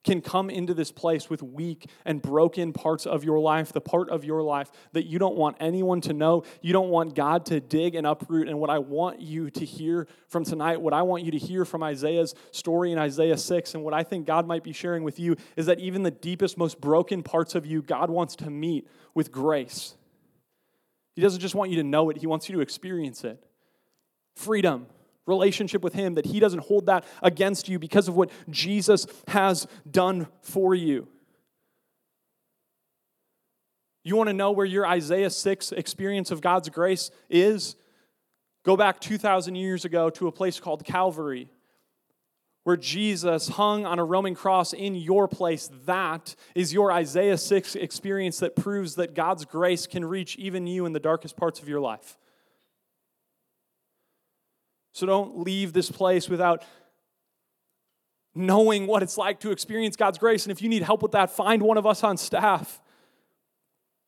can 0.04 0.22
come 0.22 0.50
into 0.50 0.74
this 0.74 0.92
place 0.92 1.30
with 1.30 1.44
weak 1.44 1.88
and 2.06 2.22
broken 2.22 2.74
parts 2.74 3.06
of 3.06 3.24
your 3.24 3.40
life, 3.40 3.72
the 3.72 3.82
part 3.82 4.10
of 4.10 4.26
your 4.26 4.42
life 4.42 4.72
that 4.94 5.06
you 5.06 5.20
don't 5.20 5.36
want 5.36 5.58
anyone 5.60 6.02
to 6.02 6.14
know. 6.14 6.44
You 6.62 6.74
don't 6.74 6.90
want 6.90 7.14
God 7.14 7.46
to 7.48 7.60
dig 7.60 7.94
and 7.94 8.08
uproot. 8.08 8.48
And 8.48 8.60
what 8.60 8.72
I 8.72 8.80
want 8.80 9.22
you 9.22 9.52
to 9.52 9.66
hear 9.66 10.08
from 10.28 10.44
tonight, 10.44 10.82
what 10.82 10.94
I 10.94 11.04
want 11.04 11.24
you 11.24 11.32
to 11.32 11.38
hear 11.38 11.66
from 11.66 11.84
Isaiah's 11.84 12.34
story 12.52 12.92
in 12.92 12.98
Isaiah 12.98 13.38
6, 13.38 13.76
and 13.76 13.84
what 13.84 13.94
I 13.94 14.04
think 14.04 14.26
God 14.26 14.48
might 14.48 14.64
be 14.64 14.74
sharing 14.74 15.04
with 15.04 15.20
you 15.20 15.36
is 15.56 15.68
that 15.68 15.80
even 15.80 16.02
the 16.02 16.12
deepest, 16.12 16.58
most 16.58 16.82
broken 16.82 17.22
parts 17.22 17.54
of 17.54 17.66
you, 17.66 17.84
God 17.84 18.10
wants 18.10 18.36
to 18.38 18.50
meet 18.50 18.88
with 19.14 19.32
grace. 19.32 19.96
He 21.14 21.22
doesn't 21.22 21.42
just 21.42 21.54
want 21.54 21.70
you 21.70 21.78
to 21.78 21.84
know 21.84 22.10
it, 22.10 22.18
He 22.18 22.28
wants 22.28 22.50
you 22.50 22.56
to 22.56 22.62
experience 22.62 23.24
it. 23.24 23.44
Freedom 24.36 24.88
relationship 25.26 25.84
with 25.84 25.94
Him, 25.94 26.16
that 26.16 26.26
He 26.26 26.40
doesn't 26.40 26.66
hold 26.66 26.86
that 26.88 27.06
against 27.22 27.70
you 27.70 27.80
because 27.80 28.08
of 28.08 28.16
what 28.16 28.32
Jesus 28.50 29.08
has 29.28 29.68
done 29.90 30.28
for 30.42 30.74
you. 30.76 31.08
You 34.04 34.16
want 34.16 34.30
to 34.30 34.34
know 34.34 34.52
where 34.52 34.66
your 34.66 34.86
Isaiah 34.86 35.30
6 35.30 35.72
experience 35.74 36.32
of 36.32 36.42
God's 36.42 36.70
grace 36.70 37.12
is? 37.30 37.76
Go 38.64 38.76
back 38.76 39.00
2,000 39.00 39.56
years 39.56 39.86
ago 39.86 40.10
to 40.12 40.28
a 40.28 40.32
place 40.32 40.60
called 40.60 40.84
Calvary, 40.84 41.50
where 42.64 42.78
Jesus 42.78 43.48
hung 43.48 43.86
on 43.86 44.00
a 44.00 44.04
Roman 44.04 44.36
cross 44.36 44.74
in 44.74 44.96
your 44.96 45.28
place. 45.28 45.70
That 45.86 46.36
is 46.56 46.74
your 46.74 46.92
Isaiah 46.92 47.38
6 47.38 47.76
experience 47.76 48.40
that 48.40 48.56
proves 48.56 48.96
that 48.96 49.14
God's 49.14 49.46
grace 49.46 49.88
can 49.88 50.06
reach 50.06 50.36
even 50.38 50.68
you 50.68 50.86
in 50.86 50.94
the 50.94 51.00
darkest 51.00 51.38
parts 51.38 51.60
of 51.60 51.70
your 51.70 51.80
life. 51.80 52.18
So 54.94 55.06
don't 55.06 55.40
leave 55.40 55.74
this 55.74 55.90
place 55.90 56.30
without 56.30 56.64
knowing 58.34 58.88
what 58.88 59.04
it's 59.04 59.18
like 59.18 59.40
to 59.42 59.52
experience 59.52 59.96
God's 59.96 60.18
grace. 60.18 60.46
And 60.46 60.52
if 60.52 60.62
you 60.62 60.70
need 60.70 60.84
help 60.84 61.02
with 61.02 61.12
that, 61.14 61.32
find 61.32 61.62
one 61.62 61.78
of 61.78 61.86
us 61.86 62.04
on 62.04 62.18
staff. 62.18 62.82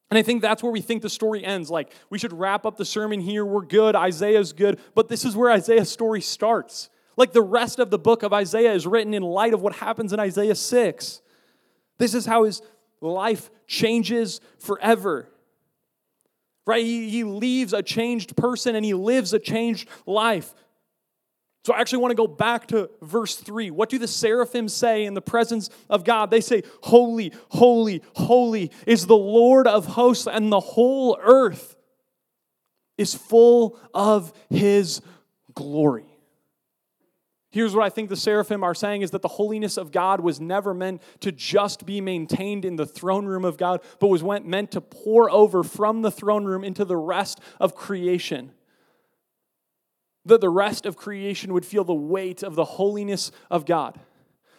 And 0.10 0.17
I 0.17 0.22
think 0.22 0.41
that's 0.41 0.62
where 0.62 0.72
we 0.72 0.82
think 0.82 1.02
the 1.02 1.10
story 1.10 1.43
ends. 1.43 1.72
Like, 1.72 1.91
we 2.10 2.19
should 2.19 2.34
wrap 2.34 2.65
up 2.65 2.78
the 2.78 2.86
sermon 2.86 3.19
here. 3.19 3.43
We're 3.46 3.65
good. 3.65 3.96
Isaiah's 3.96 4.54
good. 4.54 4.80
But 4.93 5.10
this 5.10 5.26
is 5.26 5.36
where 5.36 5.52
Isaiah's 5.52 5.89
story 5.89 6.22
starts. 6.22 6.89
Like, 7.17 7.34
the 7.34 7.41
rest 7.41 7.80
of 7.80 7.89
the 7.89 8.00
book 8.00 8.24
of 8.24 8.32
Isaiah 8.32 8.74
is 8.74 8.86
written 8.86 9.13
in 9.13 9.24
light 9.24 9.54
of 9.54 9.62
what 9.62 9.74
happens 9.74 10.13
in 10.13 10.19
Isaiah 10.19 10.56
6. 10.56 11.22
This 11.98 12.13
is 12.13 12.26
how 12.26 12.43
his 12.43 12.62
life 13.02 13.50
changes 13.67 14.39
forever. 14.60 15.30
Right? 16.65 16.86
He, 16.86 17.10
he 17.10 17.24
leaves 17.24 17.74
a 17.74 17.84
changed 17.84 18.38
person 18.38 18.76
and 18.76 18.86
he 18.86 18.93
lives 18.93 19.34
a 19.34 19.39
changed 19.39 19.89
life. 20.06 20.54
So 21.65 21.73
I 21.73 21.80
actually 21.80 21.99
want 21.99 22.12
to 22.12 22.15
go 22.15 22.28
back 22.28 22.67
to 22.67 22.89
verse 23.02 23.36
3. 23.36 23.71
What 23.71 23.89
do 23.89 23.97
the 23.97 24.08
seraphim 24.08 24.67
say 24.67 25.06
in 25.06 25.13
the 25.13 25.21
presence 25.21 25.69
of 25.89 26.04
God? 26.04 26.30
They 26.30 26.41
say, 26.41 26.63
Holy, 26.82 27.32
holy, 27.49 28.02
holy 28.15 28.71
is 28.86 29.08
the 29.08 29.15
Lord 29.15 29.65
of 29.65 29.86
hosts, 29.86 30.28
and 30.28 30.52
the 30.52 30.60
whole 30.60 31.17
earth 31.21 31.78
is 32.97 33.15
full 33.15 33.80
of 33.93 34.34
his 34.49 35.02
glory. 35.54 36.06
Here's 37.49 37.76
what 37.76 37.86
I 37.86 37.89
think 37.89 38.10
the 38.10 38.17
seraphim 38.17 38.63
are 38.63 38.73
saying 38.73 39.04
is 39.04 39.12
that 39.12 39.21
the 39.21 39.28
holiness 39.28 39.78
of 39.78 39.91
God 39.91 40.19
was 40.19 40.41
never 40.41 40.73
meant 40.73 41.02
to 41.21 41.32
just 41.32 41.86
be 41.86 42.02
maintained 42.02 42.65
in 42.65 42.76
the 42.76 42.86
throne 42.86 43.26
room 43.26 43.45
of 43.45 43.58
God, 43.58 43.82
but 43.99 44.08
was 44.08 44.23
meant 44.23 44.71
to 44.71 44.82
pour 44.82 45.30
over 45.30 45.63
from 45.63 46.02
the 46.02 46.12
throne 46.12 46.45
room 46.45 46.63
into 46.63 46.84
the 46.84 46.97
rest 46.97 47.39
of 47.60 47.76
creation 47.76 48.52
that 50.26 50.42
the 50.42 50.50
rest 50.50 50.86
of 50.86 50.96
creation 50.96 51.54
would 51.54 51.66
feel 51.66 51.84
the 51.84 51.94
weight 51.94 52.44
of 52.44 52.56
the 52.56 52.66
holiness 52.66 53.32
of 53.52 53.66
God, 53.66 54.00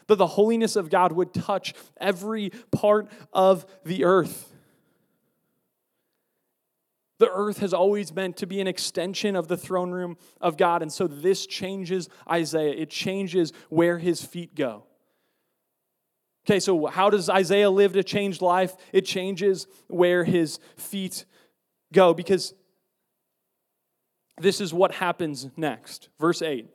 that 0.06 0.16
the 0.16 0.26
holiness 0.26 0.76
of 0.76 0.90
God 0.90 1.12
would 1.12 1.32
touch 1.32 1.74
every 1.98 2.50
part 2.70 3.10
of 3.32 3.64
the 3.84 4.04
earth. 4.04 4.52
The 7.18 7.30
earth 7.30 7.58
has 7.58 7.72
always 7.72 8.12
meant 8.12 8.36
to 8.38 8.46
be 8.46 8.60
an 8.60 8.66
extension 8.66 9.36
of 9.36 9.48
the 9.48 9.56
throne 9.56 9.92
room 9.92 10.16
of 10.40 10.56
God, 10.56 10.82
and 10.82 10.92
so 10.92 11.06
this 11.06 11.46
changes 11.46 12.08
Isaiah. 12.30 12.74
It 12.74 12.90
changes 12.90 13.52
where 13.68 13.98
his 13.98 14.22
feet 14.24 14.54
go. 14.54 14.84
Okay, 16.46 16.60
so 16.60 16.86
how 16.86 17.08
does 17.08 17.30
Isaiah 17.30 17.70
live 17.70 17.94
to 17.94 18.04
change 18.04 18.42
life? 18.42 18.76
It 18.92 19.06
changes 19.06 19.66
where 19.88 20.24
his 20.24 20.58
feet 20.76 21.24
go 21.92 22.12
because 22.12 22.52
this 24.38 24.60
is 24.60 24.74
what 24.74 24.92
happens 24.92 25.48
next. 25.56 26.08
Verse 26.18 26.42
8. 26.42 26.68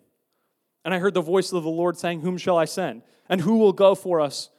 And 0.85 0.93
I 0.93 0.99
heard 0.99 1.13
the 1.13 1.21
voice 1.21 1.51
of 1.51 1.63
the 1.63 1.69
Lord 1.69 1.97
saying, 1.97 2.21
Whom 2.21 2.37
shall 2.37 2.57
I 2.57 2.65
send? 2.65 3.01
And 3.27 3.41
who 3.41 3.57
will 3.57 3.73
go 3.73 3.95
for 3.95 4.21
us? 4.21 4.49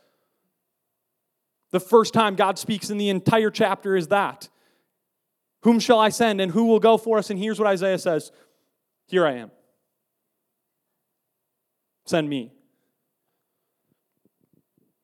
The 1.73 1.81
first 1.81 2.13
time 2.13 2.35
God 2.35 2.59
speaks 2.59 2.91
in 2.91 2.99
the 2.99 3.09
entire 3.09 3.51
chapter 3.51 3.97
is 3.97 4.09
that. 4.09 4.49
Whom 5.63 5.79
shall 5.79 5.99
I 5.99 6.09
send 6.09 6.41
and 6.41 6.53
who 6.53 6.65
will 6.65 6.81
go 6.81 6.97
for 6.97 7.19
us? 7.19 7.31
And 7.31 7.39
here's 7.39 7.59
what 7.59 7.69
Isaiah 7.69 7.99
says 7.99 8.33
Here 9.07 9.27
I 9.27 9.35
am. 9.35 9.51
Send 12.07 12.29
me. 12.29 12.53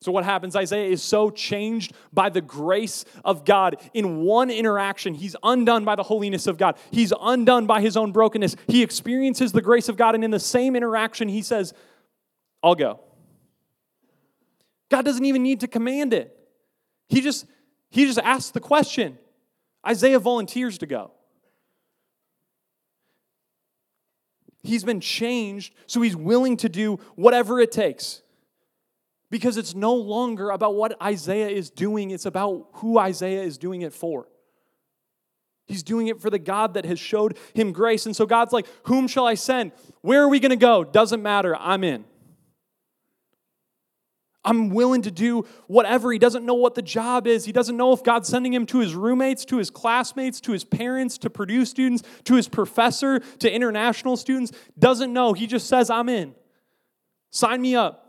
So, 0.07 0.13
what 0.13 0.23
happens? 0.23 0.55
Isaiah 0.55 0.89
is 0.89 1.03
so 1.03 1.29
changed 1.29 1.91
by 2.13 2.29
the 2.29 2.39
grace 2.39 3.03
of 3.25 3.43
God. 3.43 3.75
In 3.93 4.21
one 4.21 4.49
interaction, 4.49 5.13
he's 5.13 5.35
undone 5.43 5.83
by 5.83 5.97
the 5.97 6.03
holiness 6.03 6.47
of 6.47 6.57
God. 6.57 6.77
He's 6.91 7.11
undone 7.19 7.65
by 7.65 7.81
his 7.81 7.97
own 7.97 8.13
brokenness. 8.13 8.55
He 8.67 8.83
experiences 8.83 9.51
the 9.51 9.61
grace 9.61 9.89
of 9.89 9.97
God, 9.97 10.15
and 10.15 10.23
in 10.23 10.31
the 10.31 10.39
same 10.39 10.77
interaction, 10.77 11.27
he 11.27 11.41
says, 11.41 11.73
I'll 12.63 12.73
go. 12.73 13.01
God 14.89 15.03
doesn't 15.03 15.25
even 15.25 15.43
need 15.43 15.59
to 15.59 15.67
command 15.67 16.13
it. 16.13 16.33
He 17.09 17.19
just, 17.19 17.45
he 17.89 18.05
just 18.05 18.19
asks 18.19 18.51
the 18.51 18.61
question. 18.61 19.17
Isaiah 19.85 20.19
volunteers 20.19 20.77
to 20.77 20.85
go. 20.85 21.11
He's 24.63 24.85
been 24.85 25.01
changed, 25.01 25.73
so 25.85 25.99
he's 25.99 26.15
willing 26.15 26.55
to 26.55 26.69
do 26.69 27.01
whatever 27.15 27.59
it 27.59 27.73
takes. 27.73 28.21
Because 29.29 29.57
it's 29.57 29.75
no 29.75 29.93
longer 29.93 30.51
about 30.51 30.75
what 30.75 31.01
Isaiah 31.01 31.49
is 31.49 31.69
doing, 31.69 32.11
it's 32.11 32.25
about 32.25 32.67
who 32.73 32.97
Isaiah 32.97 33.43
is 33.43 33.57
doing 33.57 33.81
it 33.81 33.93
for. 33.93 34.27
He's 35.65 35.83
doing 35.83 36.07
it 36.07 36.21
for 36.21 36.29
the 36.29 36.39
God 36.39 36.75
that 36.75 36.85
has 36.85 36.97
showed 36.97 37.37
him 37.53 37.73
grace. 37.73 38.05
And 38.05 38.15
so 38.15 38.25
God's 38.25 38.53
like, 38.53 38.65
Whom 38.83 39.07
shall 39.07 39.27
I 39.27 39.33
send? 39.33 39.73
Where 40.01 40.23
are 40.23 40.29
we 40.29 40.39
going 40.39 40.51
to 40.51 40.55
go? 40.55 40.85
Doesn't 40.85 41.21
matter. 41.21 41.55
I'm 41.57 41.83
in. 41.83 42.05
I'm 44.45 44.69
willing 44.69 45.01
to 45.01 45.11
do 45.11 45.45
whatever. 45.67 46.09
He 46.09 46.19
doesn't 46.19 46.45
know 46.45 46.53
what 46.53 46.73
the 46.73 46.81
job 46.81 47.27
is. 47.27 47.43
He 47.43 47.51
doesn't 47.51 47.75
know 47.75 47.91
if 47.91 48.01
God's 48.01 48.29
sending 48.29 48.53
him 48.53 48.65
to 48.67 48.79
his 48.79 48.95
roommates, 48.95 49.43
to 49.45 49.57
his 49.57 49.69
classmates, 49.69 50.39
to 50.41 50.53
his 50.53 50.63
parents, 50.63 51.17
to 51.17 51.29
Purdue 51.29 51.65
students, 51.65 52.01
to 52.23 52.35
his 52.35 52.47
professor, 52.47 53.19
to 53.19 53.51
international 53.51 54.15
students. 54.15 54.53
Doesn't 54.79 55.11
know. 55.11 55.33
He 55.33 55.47
just 55.47 55.67
says, 55.67 55.89
I'm 55.89 56.07
in. 56.07 56.33
Sign 57.29 57.61
me 57.61 57.75
up. 57.75 58.06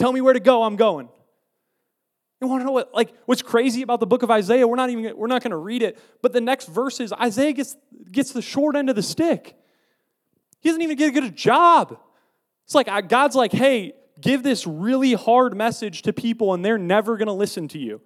Tell 0.00 0.14
me 0.14 0.22
where 0.22 0.32
to 0.32 0.40
go, 0.40 0.62
I'm 0.62 0.76
going. 0.76 1.10
You 2.40 2.48
want 2.48 2.62
to 2.62 2.64
know 2.64 2.72
what 2.72 2.94
like 2.94 3.12
what's 3.26 3.42
crazy 3.42 3.82
about 3.82 4.00
the 4.00 4.06
book 4.06 4.22
of 4.22 4.30
Isaiah? 4.30 4.66
We're 4.66 4.76
not 4.76 4.88
even 4.88 5.14
we're 5.14 5.26
not 5.26 5.42
going 5.42 5.50
to 5.50 5.58
read 5.58 5.82
it, 5.82 5.98
but 6.22 6.32
the 6.32 6.40
next 6.40 6.68
verses 6.68 7.12
Isaiah 7.12 7.52
gets 7.52 7.76
gets 8.10 8.32
the 8.32 8.40
short 8.40 8.76
end 8.76 8.88
of 8.88 8.96
the 8.96 9.02
stick. 9.02 9.58
He 10.60 10.70
doesn't 10.70 10.80
even 10.80 10.96
get 10.96 11.10
a 11.10 11.20
good 11.20 11.36
job. 11.36 11.98
It's 12.64 12.74
like 12.74 12.86
God's 13.10 13.36
like, 13.36 13.52
"Hey, 13.52 13.92
give 14.18 14.42
this 14.42 14.66
really 14.66 15.12
hard 15.12 15.54
message 15.54 16.00
to 16.02 16.14
people 16.14 16.54
and 16.54 16.64
they're 16.64 16.78
never 16.78 17.18
going 17.18 17.28
to 17.28 17.34
listen 17.34 17.68
to 17.68 17.78
you." 17.78 18.00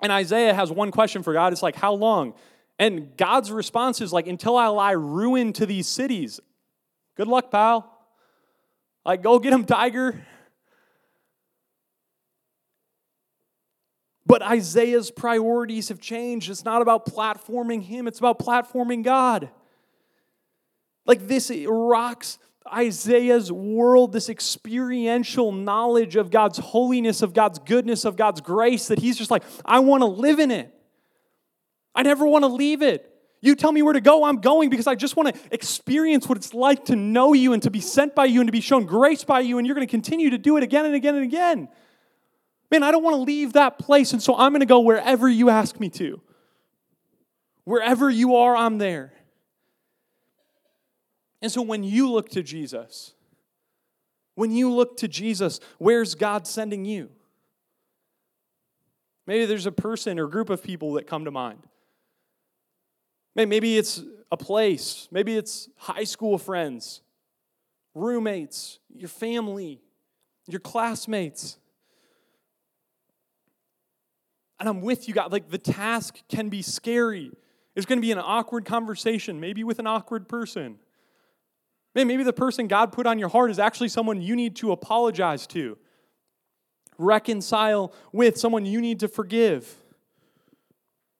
And 0.00 0.12
Isaiah 0.12 0.54
has 0.54 0.70
one 0.70 0.92
question 0.92 1.24
for 1.24 1.32
God. 1.32 1.52
It's 1.52 1.62
like, 1.62 1.74
"How 1.74 1.94
long?" 1.94 2.34
And 2.78 3.16
God's 3.16 3.50
response 3.50 4.00
is 4.00 4.12
like, 4.12 4.28
"Until 4.28 4.56
I 4.56 4.68
lie 4.68 4.92
ruin 4.92 5.52
to 5.54 5.66
these 5.66 5.88
cities." 5.88 6.38
Good 7.16 7.26
luck, 7.26 7.50
pal. 7.50 7.90
Like, 9.04 9.22
go 9.22 9.40
get 9.40 9.52
him, 9.52 9.64
tiger. 9.64 10.24
But 14.34 14.42
Isaiah's 14.42 15.12
priorities 15.12 15.90
have 15.90 16.00
changed. 16.00 16.50
It's 16.50 16.64
not 16.64 16.82
about 16.82 17.06
platforming 17.06 17.84
him, 17.84 18.08
it's 18.08 18.18
about 18.18 18.40
platforming 18.40 19.04
God. 19.04 19.48
Like 21.06 21.28
this 21.28 21.52
rocks 21.68 22.40
Isaiah's 22.66 23.52
world, 23.52 24.12
this 24.12 24.28
experiential 24.28 25.52
knowledge 25.52 26.16
of 26.16 26.32
God's 26.32 26.58
holiness, 26.58 27.22
of 27.22 27.32
God's 27.32 27.60
goodness, 27.60 28.04
of 28.04 28.16
God's 28.16 28.40
grace, 28.40 28.88
that 28.88 28.98
he's 28.98 29.16
just 29.16 29.30
like, 29.30 29.44
I 29.64 29.78
want 29.78 30.00
to 30.00 30.06
live 30.06 30.40
in 30.40 30.50
it. 30.50 30.74
I 31.94 32.02
never 32.02 32.26
want 32.26 32.42
to 32.42 32.48
leave 32.48 32.82
it. 32.82 33.08
You 33.40 33.54
tell 33.54 33.70
me 33.70 33.82
where 33.82 33.92
to 33.92 34.00
go, 34.00 34.24
I'm 34.24 34.40
going 34.40 34.68
because 34.68 34.88
I 34.88 34.96
just 34.96 35.14
want 35.14 35.32
to 35.32 35.40
experience 35.52 36.28
what 36.28 36.38
it's 36.38 36.52
like 36.52 36.86
to 36.86 36.96
know 36.96 37.34
you 37.34 37.52
and 37.52 37.62
to 37.62 37.70
be 37.70 37.80
sent 37.80 38.16
by 38.16 38.24
you 38.24 38.40
and 38.40 38.48
to 38.48 38.52
be 38.52 38.60
shown 38.60 38.84
grace 38.84 39.22
by 39.22 39.38
you, 39.38 39.58
and 39.58 39.66
you're 39.68 39.76
going 39.76 39.86
to 39.86 39.90
continue 39.92 40.30
to 40.30 40.38
do 40.38 40.56
it 40.56 40.64
again 40.64 40.86
and 40.86 40.96
again 40.96 41.14
and 41.14 41.22
again. 41.22 41.68
Man, 42.74 42.82
I 42.82 42.90
don't 42.90 43.04
want 43.04 43.14
to 43.14 43.22
leave 43.22 43.52
that 43.52 43.78
place, 43.78 44.12
and 44.12 44.20
so 44.20 44.34
I'm 44.34 44.50
going 44.50 44.58
to 44.58 44.66
go 44.66 44.80
wherever 44.80 45.28
you 45.28 45.48
ask 45.48 45.78
me 45.78 45.88
to. 45.90 46.20
Wherever 47.62 48.10
you 48.10 48.34
are, 48.34 48.56
I'm 48.56 48.78
there. 48.78 49.12
And 51.40 51.52
so 51.52 51.62
when 51.62 51.84
you 51.84 52.10
look 52.10 52.30
to 52.30 52.42
Jesus, 52.42 53.14
when 54.34 54.50
you 54.50 54.72
look 54.72 54.96
to 54.96 55.06
Jesus, 55.06 55.60
where's 55.78 56.16
God 56.16 56.48
sending 56.48 56.84
you? 56.84 57.10
Maybe 59.24 59.46
there's 59.46 59.66
a 59.66 59.72
person 59.72 60.18
or 60.18 60.26
group 60.26 60.50
of 60.50 60.60
people 60.60 60.94
that 60.94 61.06
come 61.06 61.26
to 61.26 61.30
mind. 61.30 61.60
Maybe 63.36 63.78
it's 63.78 64.02
a 64.32 64.36
place. 64.36 65.06
Maybe 65.12 65.36
it's 65.36 65.68
high 65.76 66.02
school 66.02 66.38
friends, 66.38 67.02
roommates, 67.94 68.80
your 68.92 69.10
family, 69.10 69.80
your 70.48 70.58
classmates. 70.58 71.56
And 74.60 74.68
I'm 74.68 74.80
with 74.80 75.08
you, 75.08 75.14
God. 75.14 75.32
Like 75.32 75.50
the 75.50 75.58
task 75.58 76.18
can 76.28 76.48
be 76.48 76.62
scary. 76.62 77.32
It's 77.74 77.86
going 77.86 77.98
to 77.98 78.02
be 78.02 78.12
an 78.12 78.18
awkward 78.18 78.64
conversation, 78.64 79.40
maybe 79.40 79.64
with 79.64 79.78
an 79.78 79.86
awkward 79.86 80.28
person. 80.28 80.78
Man, 81.94 82.06
maybe 82.06 82.24
the 82.24 82.32
person 82.32 82.66
God 82.66 82.92
put 82.92 83.06
on 83.06 83.18
your 83.18 83.28
heart 83.28 83.50
is 83.50 83.58
actually 83.58 83.88
someone 83.88 84.20
you 84.20 84.34
need 84.34 84.56
to 84.56 84.72
apologize 84.72 85.46
to, 85.48 85.78
reconcile 86.98 87.92
with, 88.12 88.36
someone 88.36 88.66
you 88.66 88.80
need 88.80 89.00
to 89.00 89.08
forgive. 89.08 89.76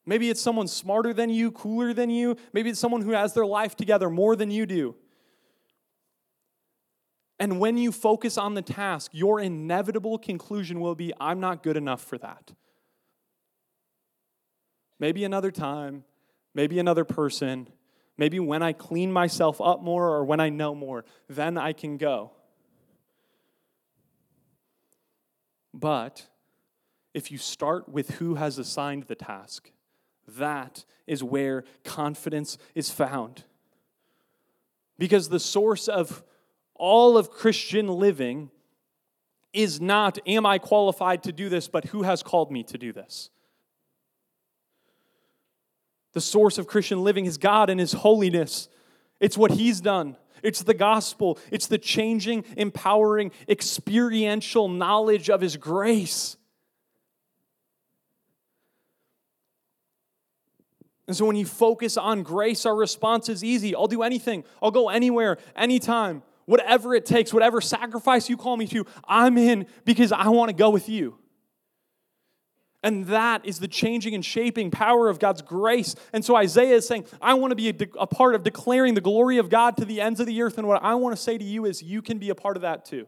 Maybe 0.05 0.29
it's 0.29 0.41
someone 0.41 0.67
smarter 0.67 1.13
than 1.13 1.29
you, 1.29 1.51
cooler 1.51 1.93
than 1.93 2.09
you. 2.09 2.35
Maybe 2.53 2.69
it's 2.69 2.79
someone 2.79 3.01
who 3.01 3.11
has 3.11 3.33
their 3.33 3.45
life 3.45 3.75
together 3.75 4.09
more 4.09 4.35
than 4.35 4.51
you 4.51 4.65
do. 4.65 4.95
And 7.39 7.59
when 7.59 7.77
you 7.77 7.91
focus 7.91 8.37
on 8.37 8.53
the 8.53 8.61
task, 8.61 9.11
your 9.13 9.39
inevitable 9.39 10.17
conclusion 10.17 10.79
will 10.79 10.95
be 10.95 11.11
I'm 11.19 11.39
not 11.39 11.63
good 11.63 11.75
enough 11.75 12.01
for 12.01 12.17
that. 12.19 12.53
Maybe 14.99 15.23
another 15.23 15.51
time, 15.51 16.03
maybe 16.53 16.79
another 16.79 17.05
person, 17.05 17.67
maybe 18.17 18.39
when 18.39 18.63
I 18.63 18.73
clean 18.73 19.11
myself 19.11 19.59
up 19.61 19.81
more 19.81 20.07
or 20.07 20.23
when 20.23 20.39
I 20.39 20.49
know 20.49 20.73
more, 20.73 21.05
then 21.27 21.57
I 21.57 21.73
can 21.73 21.97
go. 21.97 22.31
But 25.73 26.25
if 27.13 27.31
you 27.31 27.37
start 27.37 27.89
with 27.89 28.11
who 28.11 28.35
has 28.35 28.57
assigned 28.57 29.03
the 29.03 29.15
task, 29.15 29.71
that 30.27 30.85
is 31.05 31.23
where 31.23 31.65
confidence 31.83 32.57
is 32.73 32.89
found. 32.89 33.43
Because 34.97 35.27
the 35.27 35.39
source 35.39 35.87
of 35.87 36.23
all 36.73 37.17
of 37.17 37.29
Christian 37.29 37.87
living 37.87 38.49
is 39.53 39.79
not, 39.79 40.19
am 40.27 40.45
I 40.45 40.57
qualified 40.57 41.23
to 41.23 41.31
do 41.31 41.49
this, 41.49 41.67
but 41.67 41.85
who 41.85 42.03
has 42.03 42.23
called 42.23 42.51
me 42.51 42.63
to 42.63 42.77
do 42.77 42.91
this? 42.91 43.29
The 46.15 46.21
source 46.21 46.57
of 46.57 46.65
Christian 46.65 47.03
living 47.03 47.27
is 47.27 47.37
God 47.37 47.69
and 47.69 47.79
His 47.79 47.91
holiness. 47.91 48.67
It's 49.19 49.37
what 49.37 49.51
he's 49.51 49.81
done. 49.81 50.17
It's 50.43 50.63
the 50.63 50.73
gospel. 50.73 51.39
It's 51.51 51.67
the 51.67 51.77
changing, 51.77 52.45
empowering, 52.57 53.31
experiential 53.47 54.69
knowledge 54.69 55.29
of 55.29 55.41
his 55.41 55.57
grace. 55.57 56.37
And 61.07 61.15
so 61.15 61.25
when 61.25 61.35
you 61.35 61.45
focus 61.45 61.97
on 61.97 62.23
grace, 62.23 62.65
our 62.65 62.75
response 62.75 63.29
is 63.29 63.43
easy. 63.43 63.75
I'll 63.75 63.87
do 63.87 64.01
anything, 64.01 64.43
I'll 64.61 64.71
go 64.71 64.89
anywhere, 64.89 65.37
anytime, 65.55 66.23
whatever 66.45 66.95
it 66.95 67.05
takes, 67.05 67.31
whatever 67.31 67.61
sacrifice 67.61 68.27
you 68.27 68.37
call 68.37 68.57
me 68.57 68.67
to, 68.67 68.85
I'm 69.07 69.37
in 69.37 69.67
because 69.85 70.11
I 70.11 70.29
want 70.29 70.49
to 70.49 70.55
go 70.55 70.71
with 70.71 70.89
you. 70.89 71.17
And 72.85 73.07
that 73.07 73.43
is 73.43 73.57
the 73.57 73.67
changing 73.67 74.13
and 74.13 74.23
shaping 74.23 74.69
power 74.69 75.09
of 75.09 75.17
God's 75.17 75.41
grace. 75.41 75.95
And 76.13 76.23
so 76.23 76.35
Isaiah 76.35 76.75
is 76.75 76.87
saying, 76.87 77.07
I 77.19 77.33
want 77.33 77.49
to 77.49 77.55
be 77.55 77.69
a, 77.69 77.73
de- 77.73 77.99
a, 77.99 78.05
part 78.05 78.35
of 78.35 78.43
declaring 78.43 78.93
the 78.93 79.01
glory 79.01 79.39
of 79.39 79.49
God 79.49 79.75
to 79.77 79.85
the 79.85 79.99
ends 79.99 80.19
of 80.19 80.27
the 80.27 80.39
earth. 80.43 80.59
And 80.59 80.67
what 80.67 80.83
I 80.83 80.93
want 80.93 81.15
to 81.15 81.21
say 81.21 81.35
to 81.35 81.43
you 81.43 81.65
is, 81.65 81.81
you 81.81 82.03
can 82.03 82.19
be 82.19 82.29
a 82.29 82.35
part 82.35 82.55
of 82.55 82.61
that 82.61 82.85
too. 82.85 83.07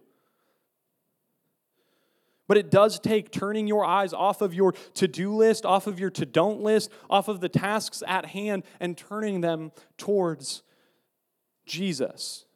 But 2.48 2.58
it 2.58 2.72
does 2.72 3.00
take 3.00 3.30
turning 3.30 3.68
your 3.68 3.86
eyes 3.86 4.14
off 4.14 4.42
of 4.42 4.52
your 4.52 4.72
to 4.96 5.08
do 5.08 5.32
list, 5.32 5.64
off 5.64 5.86
of 5.86 6.00
your 6.00 6.10
to 6.10 6.26
don't 6.26 6.62
list, 6.62 6.90
off 7.08 7.28
of 7.28 7.40
the 7.40 7.50
tasks 7.50 8.02
at 8.08 8.26
hand, 8.26 8.64
and 8.80 8.98
turning 8.98 9.42
them 9.42 9.72
towards 9.96 10.64
Jesus. 11.68 12.47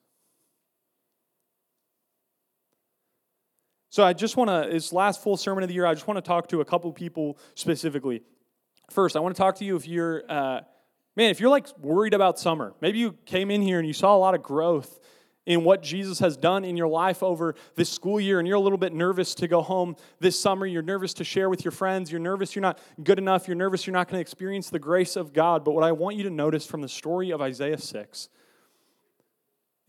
So 3.91 4.05
I 4.05 4.13
just 4.13 4.37
want 4.37 4.49
to, 4.49 4.71
this 4.71 4.93
last 4.93 5.21
full 5.21 5.35
sermon 5.35 5.63
of 5.65 5.67
the 5.67 5.75
year, 5.75 5.85
I 5.85 5.93
just 5.93 6.07
want 6.07 6.17
to 6.17 6.21
talk 6.21 6.47
to 6.47 6.61
a 6.61 6.65
couple 6.65 6.89
people 6.93 7.37
specifically. 7.55 8.23
First, 8.89 9.17
I 9.17 9.19
want 9.19 9.35
to 9.35 9.37
talk 9.39 9.57
to 9.57 9.65
you 9.65 9.75
if 9.75 9.85
you're, 9.85 10.23
uh, 10.29 10.61
man, 11.17 11.29
if 11.29 11.41
you're 11.41 11.49
like 11.49 11.77
worried 11.77 12.13
about 12.13 12.39
summer. 12.39 12.73
Maybe 12.79 12.99
you 12.99 13.17
came 13.25 13.51
in 13.51 13.61
here 13.61 13.79
and 13.79 13.87
you 13.87 13.93
saw 13.93 14.15
a 14.15 14.17
lot 14.17 14.33
of 14.33 14.41
growth 14.41 14.97
in 15.45 15.65
what 15.65 15.83
Jesus 15.83 16.19
has 16.19 16.37
done 16.37 16.63
in 16.63 16.77
your 16.77 16.87
life 16.87 17.21
over 17.21 17.53
this 17.75 17.89
school 17.89 18.17
year, 18.17 18.39
and 18.39 18.47
you're 18.47 18.55
a 18.55 18.61
little 18.61 18.77
bit 18.77 18.93
nervous 18.93 19.35
to 19.35 19.47
go 19.49 19.61
home 19.61 19.97
this 20.21 20.39
summer. 20.39 20.65
You're 20.65 20.83
nervous 20.83 21.13
to 21.15 21.25
share 21.25 21.49
with 21.49 21.65
your 21.65 21.73
friends. 21.73 22.09
You're 22.09 22.21
nervous 22.21 22.55
you're 22.55 22.61
not 22.61 22.79
good 23.03 23.17
enough. 23.17 23.45
You're 23.45 23.57
nervous 23.57 23.85
you're 23.85 23.93
not 23.93 24.07
going 24.07 24.19
to 24.19 24.21
experience 24.21 24.69
the 24.69 24.79
grace 24.79 25.17
of 25.17 25.33
God. 25.33 25.65
But 25.65 25.71
what 25.71 25.83
I 25.83 25.91
want 25.91 26.15
you 26.15 26.23
to 26.23 26.29
notice 26.29 26.65
from 26.65 26.79
the 26.79 26.87
story 26.87 27.31
of 27.31 27.41
Isaiah 27.41 27.77
6 27.77 28.29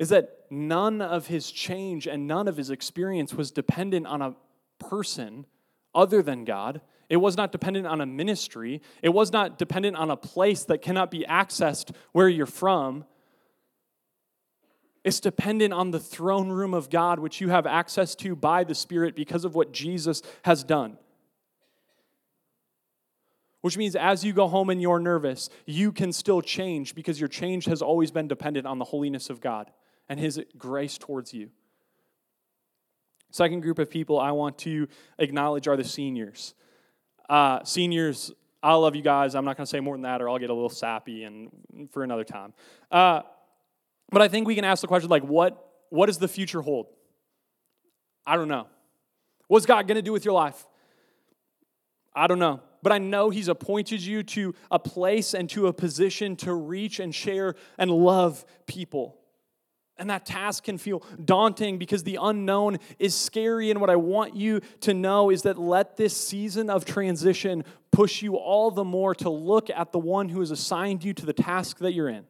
is 0.03 0.09
that 0.09 0.47
none 0.51 1.01
of 1.01 1.29
his 1.29 1.49
change 1.49 2.09
and 2.09 2.27
none 2.27 2.49
of 2.49 2.57
his 2.57 2.71
experience 2.71 3.35
was 3.35 3.53
dependent 3.53 4.05
on 4.05 4.21
a 4.21 4.35
person 4.81 5.47
other 5.95 6.25
than 6.25 6.45
God. 6.45 6.81
It 7.09 7.19
was 7.19 7.37
not 7.37 7.53
dependent 7.53 7.87
on 7.87 8.01
a 8.01 8.07
ministry. 8.07 8.83
It 9.01 9.11
was 9.11 9.31
not 9.31 9.59
dependent 9.59 9.95
on 9.95 10.11
a 10.11 10.17
place 10.17 10.65
that 10.65 10.83
cannot 10.83 11.13
be 11.13 11.25
accessed 11.29 11.95
where 12.11 12.29
you're 12.29 12.47
from. 12.47 13.05
It's 15.05 15.21
dependent 15.21 15.73
on 15.73 15.93
the 15.93 16.01
throne 16.01 16.49
room 16.49 16.75
of 16.75 16.91
God, 16.91 17.21
which 17.21 17.41
you 17.41 17.51
have 17.51 17.65
access 17.65 18.17
to 18.17 18.35
by 18.35 18.65
the 18.65 18.75
Spirit 18.75 19.15
because 19.15 19.45
of 19.45 19.55
what 19.55 19.71
Jesus 19.71 20.21
has 20.43 20.65
done. 20.65 20.99
Which 23.61 23.79
means 23.79 23.95
as 23.95 24.25
you 24.25 24.33
go 24.33 24.49
home 24.49 24.69
and 24.69 24.83
you're 24.83 24.99
nervous, 24.99 25.49
you 25.65 25.93
can 25.93 26.13
still 26.13 26.43
change 26.43 26.97
because 26.97 27.21
your 27.21 27.29
change 27.29 27.67
has 27.67 27.81
always 27.81 28.11
been 28.11 28.27
dependent 28.27 28.67
on 28.67 28.81
the 28.81 28.85
holiness 28.85 29.31
of 29.31 29.41
God 29.41 29.71
and 30.13 30.21
His 30.21 30.39
grace 30.59 30.99
towards 30.99 31.33
you. 31.33 31.49
Second 33.31 33.61
group 33.61 33.79
of 33.79 33.89
people 33.89 34.21
I 34.21 34.33
want 34.33 34.59
to 34.59 34.87
acknowledge 35.19 35.67
are 35.67 35.77
the 35.77 35.85
seniors. 35.85 36.53
Uh, 37.31 37.65
seniors, 37.65 38.31
I 38.63 38.75
love 38.75 38.95
you 38.95 39.01
guys. 39.01 39.35
I'm 39.35 39.47
not 39.47 39.57
going 39.57 39.65
to 39.65 39.71
say 39.71 39.81
more 39.81 39.95
than 39.95 40.03
that, 40.03 40.21
or 40.21 40.29
I'll 40.29 40.39
get 40.39 40.51
a 40.51 40.53
little 40.53 40.69
sappy 40.69 41.25
and 41.25 41.51
for 41.93 42.05
another 42.05 42.25
time. 42.25 42.53
Uh, 42.91 43.23
but 44.11 44.21
I 44.21 44.29
think 44.29 44.47
we 44.47 44.55
can 44.55 44.67
ask 44.67 44.83
the 44.83 44.87
question 44.87 45.09
like, 45.09 45.23
what 45.23 45.67
what 45.89 46.07
does 46.07 46.19
the 46.19 46.29
future 46.29 46.61
hold? 46.61 46.89
I 48.27 48.37
don't 48.37 48.49
know. 48.49 48.67
What's 49.49 49.65
God 49.65 49.89
going 49.89 49.97
to 49.97 50.03
do 50.03 50.13
with 50.13 50.27
your 50.27 50.35
life? 50.35 50.67
I 52.15 52.27
don't 52.27 52.39
know. 52.39 52.61
But 52.83 52.93
I 52.93 52.99
know 52.99 53.31
He's 53.31 53.49
appointed 53.49 54.03
you 54.03 54.23
to 54.25 54.55
a 54.71 54.79
place 54.79 55.33
and 55.33 55.49
to 55.51 55.69
a 55.69 55.73
position 55.73 56.37
to 56.37 56.53
reach 56.53 57.01
and 57.01 57.15
share 57.15 57.55
and 57.79 57.91
love 57.91 58.45
people. 58.67 59.22
And 60.03 60.11
that 60.11 60.27
task 60.27 60.65
can 60.65 60.79
feel 60.79 60.99
daunting 61.25 61.79
because 61.79 62.03
the 62.03 62.19
unknown 62.21 62.79
is 62.99 63.15
scary. 63.15 63.71
And 63.71 63.81
what 63.81 63.89
I 63.89 63.95
want 63.95 64.35
you 64.35 64.61
to 64.81 64.95
know 64.95 65.31
is 65.31 65.43
that 65.43 65.59
let 65.59 65.97
this 65.97 66.17
season 66.17 66.69
of 66.71 66.85
transition 66.85 67.63
push 67.93 68.21
you 68.21 68.35
all 68.35 68.73
the 68.73 68.83
more 68.83 69.15
to 69.15 69.31
look 69.31 69.71
at 69.71 69.93
the 69.93 70.01
one 70.01 70.29
who 70.29 70.41
has 70.41 70.51
assigned 70.51 71.05
you 71.05 71.15
to 71.15 71.25
the 71.25 71.33
task 71.33 71.79
that 71.79 71.93
you're 71.93 72.09
in. 72.09 72.25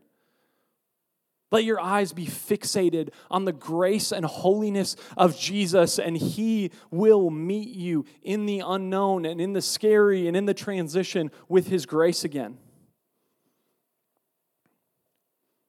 Let 1.50 1.64
your 1.64 1.80
eyes 1.80 2.12
be 2.12 2.26
fixated 2.26 3.08
on 3.30 3.46
the 3.46 3.54
grace 3.54 4.12
and 4.12 4.26
holiness 4.26 4.94
of 5.16 5.38
Jesus, 5.38 5.98
and 5.98 6.14
He 6.14 6.72
will 6.90 7.30
meet 7.30 7.70
you 7.70 8.04
in 8.22 8.44
the 8.44 8.62
unknown 8.66 9.24
and 9.24 9.40
in 9.40 9.54
the 9.54 9.62
scary 9.62 10.28
and 10.28 10.36
in 10.36 10.44
the 10.44 10.52
transition 10.52 11.30
with 11.48 11.68
His 11.68 11.86
grace 11.86 12.22
again. 12.22 12.58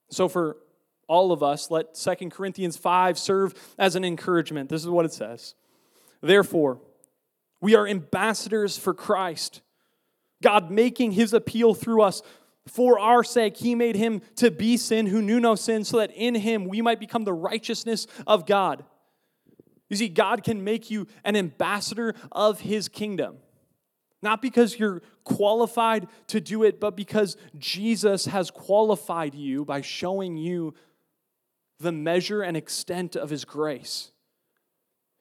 So, 0.10 0.28
for 0.28 0.58
all 1.08 1.32
of 1.32 1.44
us, 1.44 1.70
let 1.70 1.96
2 1.96 2.30
Corinthians 2.30 2.78
5 2.78 3.18
serve 3.18 3.54
as 3.78 3.96
an 3.96 4.06
encouragement. 4.06 4.70
This 4.70 4.84
is 4.84 4.90
what 4.90 5.06
it 5.06 5.14
says. 5.14 5.56
Therefore, 6.22 6.80
we 7.62 7.76
are 7.76 7.88
ambassadors 7.88 8.78
for 8.78 8.94
Christ, 8.94 9.62
God 10.42 10.72
making 10.72 11.12
his 11.12 11.34
appeal 11.34 11.74
through 11.74 12.02
us. 12.02 12.22
For 12.68 12.98
our 12.98 13.24
sake, 13.24 13.58
he 13.58 13.76
made 13.76 13.96
him 13.96 14.22
to 14.38 14.50
be 14.50 14.78
sin 14.78 15.08
who 15.08 15.22
knew 15.22 15.40
no 15.40 15.56
sin, 15.56 15.84
so 15.84 15.98
that 15.98 16.12
in 16.12 16.36
him 16.36 16.68
we 16.68 16.82
might 16.82 17.00
become 17.00 17.26
the 17.26 17.34
righteousness 17.34 18.08
of 18.26 18.46
God. 18.46 18.86
You 19.90 19.98
see, 19.98 20.10
God 20.10 20.44
can 20.44 20.64
make 20.64 20.90
you 20.90 21.08
an 21.24 21.36
ambassador 21.36 22.16
of 22.32 22.62
his 22.62 22.88
kingdom. 22.88 23.38
Not 24.22 24.42
because 24.42 24.80
you're 24.80 25.02
qualified 25.26 26.08
to 26.28 26.40
do 26.40 26.64
it, 26.64 26.80
but 26.80 26.96
because 26.96 27.36
Jesus 27.58 28.26
has 28.26 28.50
qualified 28.50 29.36
you 29.36 29.66
by 29.66 29.82
showing 29.82 30.38
you 30.38 30.74
the 31.84 31.92
measure 31.92 32.42
and 32.42 32.58
extent 32.58 33.16
of 33.16 33.30
his 33.30 33.46
grace. 33.46 34.12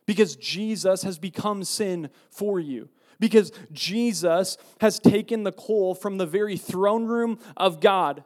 Because 0.07 0.37
Jesus 0.37 1.03
has 1.03 1.19
become 1.19 1.63
sin 1.65 2.11
for 2.31 2.59
you. 2.59 2.89
Because 3.21 3.53
Jesus 3.71 4.57
has 4.81 4.99
taken 4.99 5.45
the 5.45 5.53
coal 5.53 5.95
from 5.95 6.19
the 6.19 6.27
very 6.27 6.57
throne 6.57 7.05
room 7.07 7.39
of 7.57 7.81
God 7.81 8.25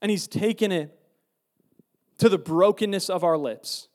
and 0.00 0.10
he's 0.10 0.26
taken 0.26 0.72
it 0.72 0.96
to 2.18 2.28
the 2.28 2.38
brokenness 2.38 3.10
of 3.10 3.24
our 3.24 3.36
lips. 3.36 3.88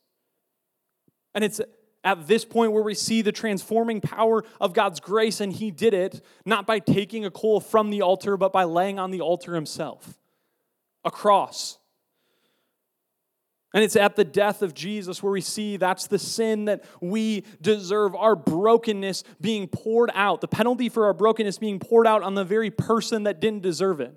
And 1.34 1.44
it's 1.44 1.62
at 2.04 2.28
this 2.28 2.46
point 2.46 2.72
where 2.72 2.84
we 2.84 2.94
see 2.94 3.22
the 3.22 3.32
transforming 3.32 4.02
power 4.02 4.44
of 4.60 4.74
God's 4.74 5.00
grace, 5.00 5.40
and 5.40 5.54
He 5.54 5.72
did 5.72 5.94
it 5.94 6.24
not 6.46 6.66
by 6.66 6.80
taking 6.80 7.26
a 7.26 7.32
coal 7.32 7.60
from 7.60 7.90
the 7.90 8.02
altar, 8.02 8.38
but 8.38 8.52
by 8.52 8.64
laying 8.64 9.00
on 9.00 9.12
the 9.12 9.22
altar 9.22 9.56
Himself 9.56 10.18
a 11.04 11.12
cross. 11.12 11.78
And 13.74 13.84
it's 13.84 13.96
at 13.96 14.16
the 14.16 14.26
death 14.26 14.62
of 14.62 14.74
Jesus 14.74 15.24
where 15.24 15.32
we 15.32 15.42
see 15.42 15.78
that's 15.78 16.08
the 16.08 16.20
sin 16.20 16.66
that 16.66 16.84
we 17.00 17.46
deserve, 17.62 18.16
our 18.16 18.36
brokenness 18.36 19.24
being 19.40 19.68
poured 19.68 20.12
out, 20.14 20.42
the 20.42 20.48
penalty 20.48 20.90
for 20.90 21.06
our 21.06 21.14
brokenness 21.14 21.58
being 21.58 21.80
poured 21.80 22.06
out 22.06 22.22
on 22.22 22.36
the 22.36 22.44
very 22.44 22.70
person 22.70 23.24
that 23.24 23.40
didn't 23.40 23.62
deserve 23.62 24.02
it. 24.02 24.14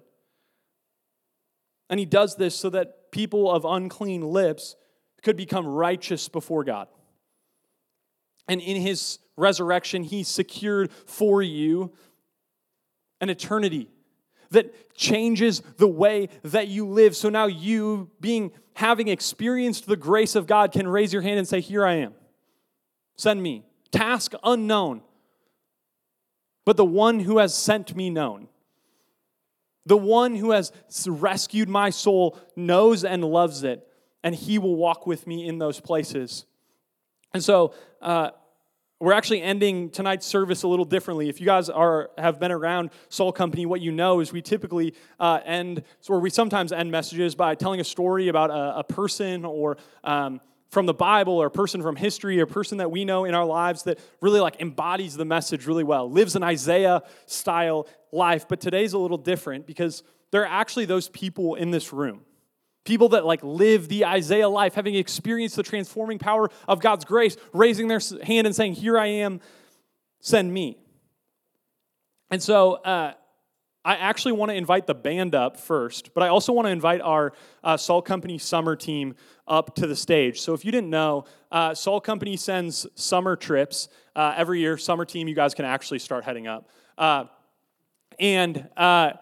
And 1.89 2.01
he 2.01 2.07
does 2.07 2.35
this 2.35 2.57
so 2.57 2.71
that 2.71 3.13
people 3.13 3.51
of 3.51 3.65
unclean 3.65 4.23
lips 4.23 4.75
could 5.23 5.37
become 5.37 5.67
righteous 5.67 6.29
before 6.29 6.65
God. 6.65 6.89
And 8.49 8.61
in 8.61 8.81
his 8.81 9.21
resurrection, 9.37 10.03
he 10.03 10.25
secured 10.25 10.91
for 10.93 11.43
you 11.43 11.93
an 13.21 13.31
eternity 13.31 13.89
that 14.55 14.95
changes 14.97 15.61
the 15.77 15.87
way 15.87 16.29
that 16.43 16.69
you 16.69 16.89
live. 16.89 17.15
So 17.15 17.29
now 17.29 17.47
you, 17.47 18.11
being 18.21 18.51
having 18.75 19.09
experienced 19.09 19.87
the 19.87 19.97
grace 19.97 20.35
of 20.35 20.47
God, 20.47 20.73
can 20.73 20.89
raise 20.89 21.13
your 21.13 21.23
hand 21.23 21.39
and 21.39 21.47
say, 21.47 21.61
Here 21.61 21.87
I 21.87 21.95
am. 21.95 22.15
Send 23.17 23.43
me. 23.43 23.65
Task 23.93 24.33
unknown, 24.43 25.03
but 26.65 26.77
the 26.77 26.85
one 26.85 27.21
who 27.21 27.39
has 27.39 27.55
sent 27.55 27.95
me 27.95 28.11
known. 28.11 28.49
The 29.87 29.97
one 29.97 30.35
who 30.35 30.51
has 30.53 30.73
rescued 31.07 31.69
my 31.69 31.91
soul 31.91 32.39
knows 32.57 33.05
and 33.05 33.23
loves 33.23 33.63
it, 33.63 33.87
and 34.25 34.35
he 34.35 34.59
will 34.59 34.75
walk 34.75 35.07
with 35.07 35.27
me 35.27 35.47
in 35.47 35.59
those 35.59 35.79
places. 35.79 36.47
And 37.35 37.45
so, 37.45 37.75
uh, 38.01 38.31
we're 39.05 39.13
actually 39.13 39.43
ending 39.43 39.91
tonight's 39.91 40.25
service 40.25 40.63
a 40.63 40.69
little 40.69 40.87
differently. 40.87 41.29
If 41.29 41.39
you 41.39 41.47
guys 41.47 41.69
are 41.69 42.11
have 42.17 42.41
been 42.41 42.51
around 42.51 42.91
Salt 43.11 43.37
Company, 43.37 43.67
what 43.67 43.83
you 43.83 43.93
know 43.93 44.21
is 44.21 44.33
we 44.33 44.41
typically 44.41 44.95
uh, 45.21 45.41
end, 45.45 45.83
or 46.09 46.21
we 46.21 46.31
sometimes 46.31 46.73
end 46.73 46.91
messages 46.91 47.35
by 47.35 47.55
telling 47.55 47.81
a 47.81 47.85
story 47.85 48.29
about 48.29 48.51
a, 48.51 48.79
a 48.79 48.85
person 48.85 49.45
or 49.45 49.77
um, 50.05 50.41
from 50.71 50.87
the 50.87 50.95
Bible 50.95 51.35
or 51.35 51.47
a 51.47 51.51
person 51.51 51.83
from 51.83 51.97
history 51.97 52.41
or 52.41 52.45
a 52.45 52.47
person 52.47 52.79
that 52.79 52.91
we 52.91 53.05
know 53.05 53.27
in 53.27 53.35
our 53.35 53.45
lives 53.45 53.83
that 53.83 53.99
really 54.23 54.41
like 54.41 54.61
embodies 54.61 55.17
the 55.17 55.25
message 55.25 55.67
really 55.67 55.85
well, 55.85 56.11
lives 56.11 56.35
an 56.35 56.43
Isaiah 56.43 57.03
style 57.27 57.87
life. 58.11 58.49
But 58.49 58.61
today's 58.61 58.95
a 58.95 58.99
little 58.99 59.19
different 59.19 59.67
because 59.67 60.03
there 60.31 60.43
are 60.43 60.51
actually 60.51 60.87
those 60.87 61.11
people 61.11 61.57
in 61.57 61.71
this 61.71 61.93
room 61.93 62.23
People 62.85 63.11
that 63.11 63.25
like 63.25 63.41
live 63.43 63.89
the 63.89 64.05
Isaiah 64.05 64.49
life, 64.49 64.75
having 64.75 64.95
experienced 64.95 65.57
the 65.57 65.63
transforming 65.63 66.19
power 66.19 66.51
of 66.69 66.81
God's 66.81 67.05
grace, 67.05 67.37
raising 67.53 67.89
their 67.89 68.01
hand 68.23 68.47
and 68.47 68.55
saying, 68.55 68.75
Here 68.75 68.99
I 68.99 69.07
am, 69.07 69.41
send 70.21 70.53
me. 70.53 70.79
And 72.31 72.43
so 72.43 72.75
uh, 72.75 73.15
I 73.85 73.97
actually 73.97 74.33
want 74.33 74.51
to 74.51 74.55
invite 74.55 74.87
the 74.87 74.95
band 74.95 75.35
up 75.35 75.61
first, 75.61 76.15
but 76.15 76.23
I 76.23 76.29
also 76.29 76.53
want 76.55 76.67
to 76.67 76.73
invite 76.73 77.03
our 77.03 77.35
uh, 77.63 77.77
Salt 77.77 78.07
Company 78.07 78.39
summer 78.39 78.77
team 78.77 79.15
up 79.47 79.75
to 79.77 79.87
the 79.87 79.95
stage. 79.95 80.41
So 80.41 80.55
if 80.55 80.65
you 80.65 80.73
didn't 80.73 80.89
know, 80.89 81.27
uh, 81.53 81.75
Salt 81.75 82.03
Company 82.03 82.37
sends 82.39 82.87
summer 82.95 83.37
trips 83.37 83.89
uh, 84.17 84.33
every 84.37 84.61
year. 84.61 84.79
Summer 84.79 85.05
team, 85.05 85.29
you 85.29 85.35
guys 85.35 85.55
can 85.55 85.67
actually 85.67 85.99
start 85.99 86.25
heading 86.25 86.47
up. 86.47 86.69
Uh, 86.97 87.25
and 88.19 88.69
uh, 88.77 89.13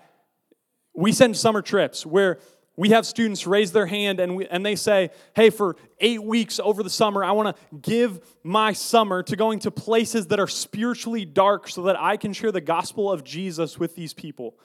we 0.94 1.10
send 1.10 1.36
summer 1.36 1.60
trips 1.60 2.06
where 2.06 2.38
we 2.82 2.88
have 2.88 3.06
students 3.06 3.46
raise 3.46 3.70
their 3.70 3.86
hand 3.86 4.18
and, 4.18 4.34
we, 4.34 4.44
and 4.48 4.66
they 4.66 4.74
say, 4.74 5.10
Hey, 5.36 5.50
for 5.50 5.76
eight 6.00 6.20
weeks 6.20 6.58
over 6.58 6.82
the 6.82 6.90
summer, 6.90 7.22
I 7.22 7.30
want 7.30 7.56
to 7.56 7.76
give 7.76 8.18
my 8.42 8.72
summer 8.72 9.22
to 9.22 9.36
going 9.36 9.60
to 9.60 9.70
places 9.70 10.26
that 10.26 10.40
are 10.40 10.48
spiritually 10.48 11.24
dark 11.24 11.68
so 11.68 11.82
that 11.82 11.96
I 11.96 12.16
can 12.16 12.32
share 12.32 12.50
the 12.50 12.60
gospel 12.60 13.12
of 13.12 13.22
Jesus 13.22 13.78
with 13.78 13.94
these 13.94 14.12
people. 14.12 14.58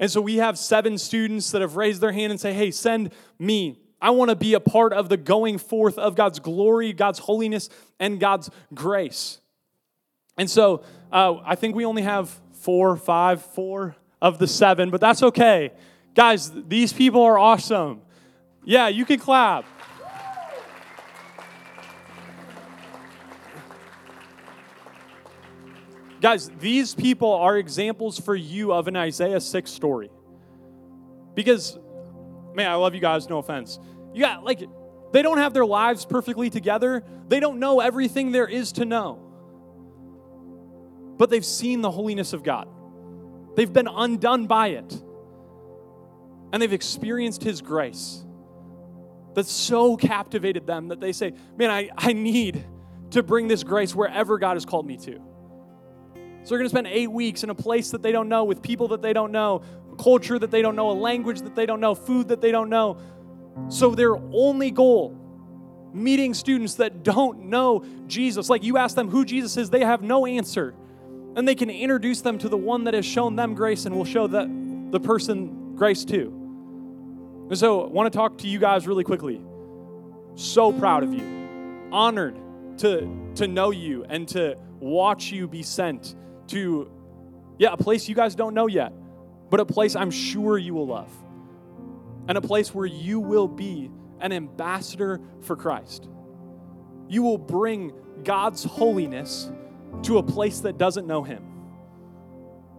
And 0.00 0.10
so 0.10 0.20
we 0.20 0.38
have 0.38 0.58
seven 0.58 0.98
students 0.98 1.52
that 1.52 1.62
have 1.62 1.76
raised 1.76 2.00
their 2.00 2.10
hand 2.10 2.32
and 2.32 2.40
say, 2.40 2.54
Hey, 2.54 2.72
send 2.72 3.12
me. 3.38 3.78
I 4.00 4.10
want 4.10 4.30
to 4.30 4.36
be 4.36 4.54
a 4.54 4.60
part 4.60 4.92
of 4.92 5.08
the 5.08 5.16
going 5.16 5.58
forth 5.58 5.98
of 5.98 6.16
God's 6.16 6.40
glory, 6.40 6.92
God's 6.92 7.20
holiness, 7.20 7.68
and 8.00 8.18
God's 8.18 8.50
grace. 8.74 9.40
And 10.36 10.50
so 10.50 10.82
uh, 11.12 11.36
I 11.44 11.54
think 11.54 11.76
we 11.76 11.84
only 11.84 12.02
have 12.02 12.36
four, 12.50 12.96
five, 12.96 13.42
four 13.42 13.94
of 14.20 14.40
the 14.40 14.48
seven, 14.48 14.90
but 14.90 15.00
that's 15.00 15.22
okay 15.22 15.70
Guys, 16.14 16.52
these 16.68 16.92
people 16.92 17.22
are 17.22 17.38
awesome. 17.38 18.02
Yeah, 18.64 18.88
you 18.88 19.04
can 19.04 19.18
clap. 19.18 19.64
Guys, 26.20 26.50
these 26.60 26.94
people 26.94 27.32
are 27.32 27.56
examples 27.56 28.20
for 28.20 28.36
you 28.36 28.72
of 28.72 28.86
an 28.88 28.96
Isaiah 28.96 29.40
6 29.40 29.70
story. 29.70 30.10
Because, 31.34 31.78
man, 32.54 32.70
I 32.70 32.74
love 32.74 32.94
you 32.94 33.00
guys, 33.00 33.28
no 33.28 33.38
offense. 33.38 33.80
You 34.12 34.20
got, 34.20 34.44
like, 34.44 34.62
they 35.12 35.22
don't 35.22 35.38
have 35.38 35.54
their 35.54 35.66
lives 35.66 36.04
perfectly 36.04 36.50
together, 36.50 37.02
they 37.26 37.40
don't 37.40 37.58
know 37.58 37.80
everything 37.80 38.32
there 38.32 38.46
is 38.46 38.72
to 38.72 38.84
know. 38.84 39.18
But 41.16 41.30
they've 41.30 41.44
seen 41.44 41.80
the 41.80 41.90
holiness 41.90 42.34
of 42.34 42.44
God, 42.44 42.68
they've 43.56 43.72
been 43.72 43.88
undone 43.88 44.46
by 44.46 44.68
it 44.68 45.02
and 46.52 46.60
they've 46.60 46.72
experienced 46.72 47.42
His 47.42 47.60
grace 47.60 48.24
that 49.34 49.46
so 49.46 49.96
captivated 49.96 50.66
them 50.66 50.88
that 50.88 51.00
they 51.00 51.12
say, 51.12 51.32
Man, 51.56 51.70
I, 51.70 51.90
I 51.96 52.12
need 52.12 52.64
to 53.10 53.22
bring 53.22 53.48
this 53.48 53.62
grace 53.62 53.94
wherever 53.94 54.38
God 54.38 54.54
has 54.54 54.64
called 54.64 54.86
me 54.86 54.96
to. 54.98 55.20
So 56.44 56.48
they're 56.48 56.58
going 56.58 56.66
to 56.66 56.70
spend 56.70 56.86
eight 56.88 57.10
weeks 57.10 57.44
in 57.44 57.50
a 57.50 57.54
place 57.54 57.90
that 57.90 58.02
they 58.02 58.10
don't 58.10 58.28
know, 58.28 58.44
with 58.44 58.62
people 58.62 58.88
that 58.88 59.02
they 59.02 59.12
don't 59.12 59.30
know, 59.30 59.62
culture 59.98 60.38
that 60.38 60.50
they 60.50 60.62
don't 60.62 60.74
know, 60.74 60.90
a 60.90 60.92
language 60.92 61.40
that 61.42 61.54
they 61.54 61.66
don't 61.66 61.80
know, 61.80 61.94
food 61.94 62.28
that 62.28 62.40
they 62.40 62.50
don't 62.50 62.68
know. 62.68 62.98
So 63.68 63.94
their 63.94 64.16
only 64.16 64.70
goal, 64.70 65.16
meeting 65.92 66.34
students 66.34 66.74
that 66.76 67.02
don't 67.02 67.44
know 67.44 67.84
Jesus, 68.06 68.50
like 68.50 68.64
you 68.64 68.76
ask 68.76 68.96
them 68.96 69.08
who 69.08 69.24
Jesus 69.24 69.56
is, 69.56 69.70
they 69.70 69.84
have 69.84 70.02
no 70.02 70.26
answer. 70.26 70.74
And 71.36 71.46
they 71.46 71.54
can 71.54 71.70
introduce 71.70 72.22
them 72.22 72.38
to 72.38 72.48
the 72.48 72.56
one 72.56 72.84
that 72.84 72.94
has 72.94 73.06
shown 73.06 73.36
them 73.36 73.54
grace 73.54 73.86
and 73.86 73.94
will 73.94 74.04
show 74.04 74.26
that 74.26 74.48
the 74.90 75.00
person 75.00 75.76
grace 75.76 76.04
too. 76.04 76.41
And 77.52 77.58
so 77.58 77.82
I 77.82 77.88
want 77.88 78.10
to 78.10 78.16
talk 78.16 78.38
to 78.38 78.48
you 78.48 78.58
guys 78.58 78.86
really 78.86 79.04
quickly. 79.04 79.38
So 80.36 80.72
proud 80.72 81.02
of 81.02 81.12
you. 81.12 81.22
Honored 81.92 82.34
to, 82.78 83.06
to 83.34 83.46
know 83.46 83.70
you 83.70 84.06
and 84.08 84.26
to 84.28 84.56
watch 84.80 85.30
you 85.30 85.46
be 85.46 85.62
sent 85.62 86.14
to, 86.46 86.90
yeah, 87.58 87.74
a 87.74 87.76
place 87.76 88.08
you 88.08 88.14
guys 88.14 88.34
don't 88.34 88.54
know 88.54 88.68
yet, 88.68 88.94
but 89.50 89.60
a 89.60 89.66
place 89.66 89.94
I'm 89.94 90.10
sure 90.10 90.56
you 90.56 90.72
will 90.72 90.86
love. 90.86 91.12
And 92.26 92.38
a 92.38 92.40
place 92.40 92.74
where 92.74 92.86
you 92.86 93.20
will 93.20 93.48
be 93.48 93.90
an 94.20 94.32
ambassador 94.32 95.20
for 95.42 95.54
Christ. 95.54 96.08
You 97.06 97.22
will 97.22 97.36
bring 97.36 97.92
God's 98.24 98.64
holiness 98.64 99.52
to 100.04 100.16
a 100.16 100.22
place 100.22 100.60
that 100.60 100.78
doesn't 100.78 101.06
know 101.06 101.22
Him. 101.22 101.51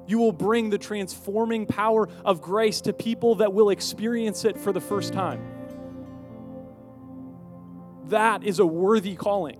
You 0.06 0.20
will 0.20 0.32
bring 0.32 0.70
the 0.70 0.78
transforming 0.78 1.66
power 1.66 2.10
of 2.26 2.42
grace 2.42 2.82
to 2.82 2.94
people 2.94 3.36
that 3.36 3.54
will 3.54 3.70
experience 3.70 4.46
it 4.46 4.58
for 4.58 4.72
the 4.72 4.82
first 4.82 5.14
time. 5.14 5.42
That 8.06 8.44
is 8.44 8.60
a 8.60 8.66
worthy 8.66 9.16
calling. 9.16 9.60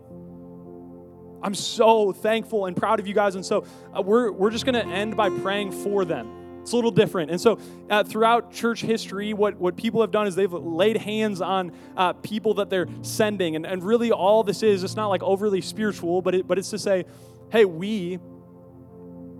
I'm 1.42 1.56
so 1.56 2.14
thankful 2.14 2.66
and 2.66 2.76
proud 2.76 3.00
of 3.00 3.08
you 3.08 3.14
guys. 3.14 3.36
And 3.36 3.46
so 3.46 3.66
uh, 3.96 4.02
we're, 4.02 4.32
we're 4.32 4.50
just 4.50 4.66
going 4.66 4.76
to 4.76 4.86
end 4.86 5.18
by 5.18 5.30
praying 5.30 5.72
for 5.72 6.06
them. 6.06 6.44
It's 6.62 6.72
a 6.72 6.76
little 6.78 6.92
different. 6.92 7.30
And 7.30 7.42
so, 7.42 7.60
uh, 7.90 8.06
throughout 8.06 8.54
church 8.54 8.82
history, 8.82 9.34
what, 9.34 9.58
what 9.58 9.76
people 9.76 10.00
have 10.00 10.12
done 10.12 10.28
is 10.28 10.36
they've 10.36 10.52
laid 10.52 10.96
hands 10.96 11.42
on 11.42 11.74
uh, 11.98 12.14
people 12.14 12.54
that 12.54 12.70
they're 12.70 12.88
sending. 13.02 13.58
And, 13.58 13.66
and 13.66 13.84
really, 13.84 14.14
all 14.14 14.44
this 14.44 14.64
is, 14.64 14.82
it's 14.82 14.96
not 14.96 15.08
like 15.08 15.22
overly 15.24 15.60
spiritual, 15.60 16.22
but, 16.22 16.36
it, 16.36 16.48
but 16.48 16.58
it's 16.58 16.70
to 16.70 16.80
say, 16.80 17.04
hey, 17.52 17.66
we 17.66 18.18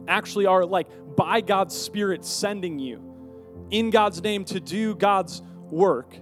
actually 0.08 0.46
are 0.46 0.66
like 0.66 0.88
by 1.16 1.42
God's 1.42 1.76
Spirit 1.76 2.26
sending 2.26 2.80
you 2.80 3.14
in 3.72 3.90
God's 3.90 4.22
name 4.22 4.46
to 4.46 4.60
do 4.60 4.96
God's 4.96 5.42
work. 5.70 6.16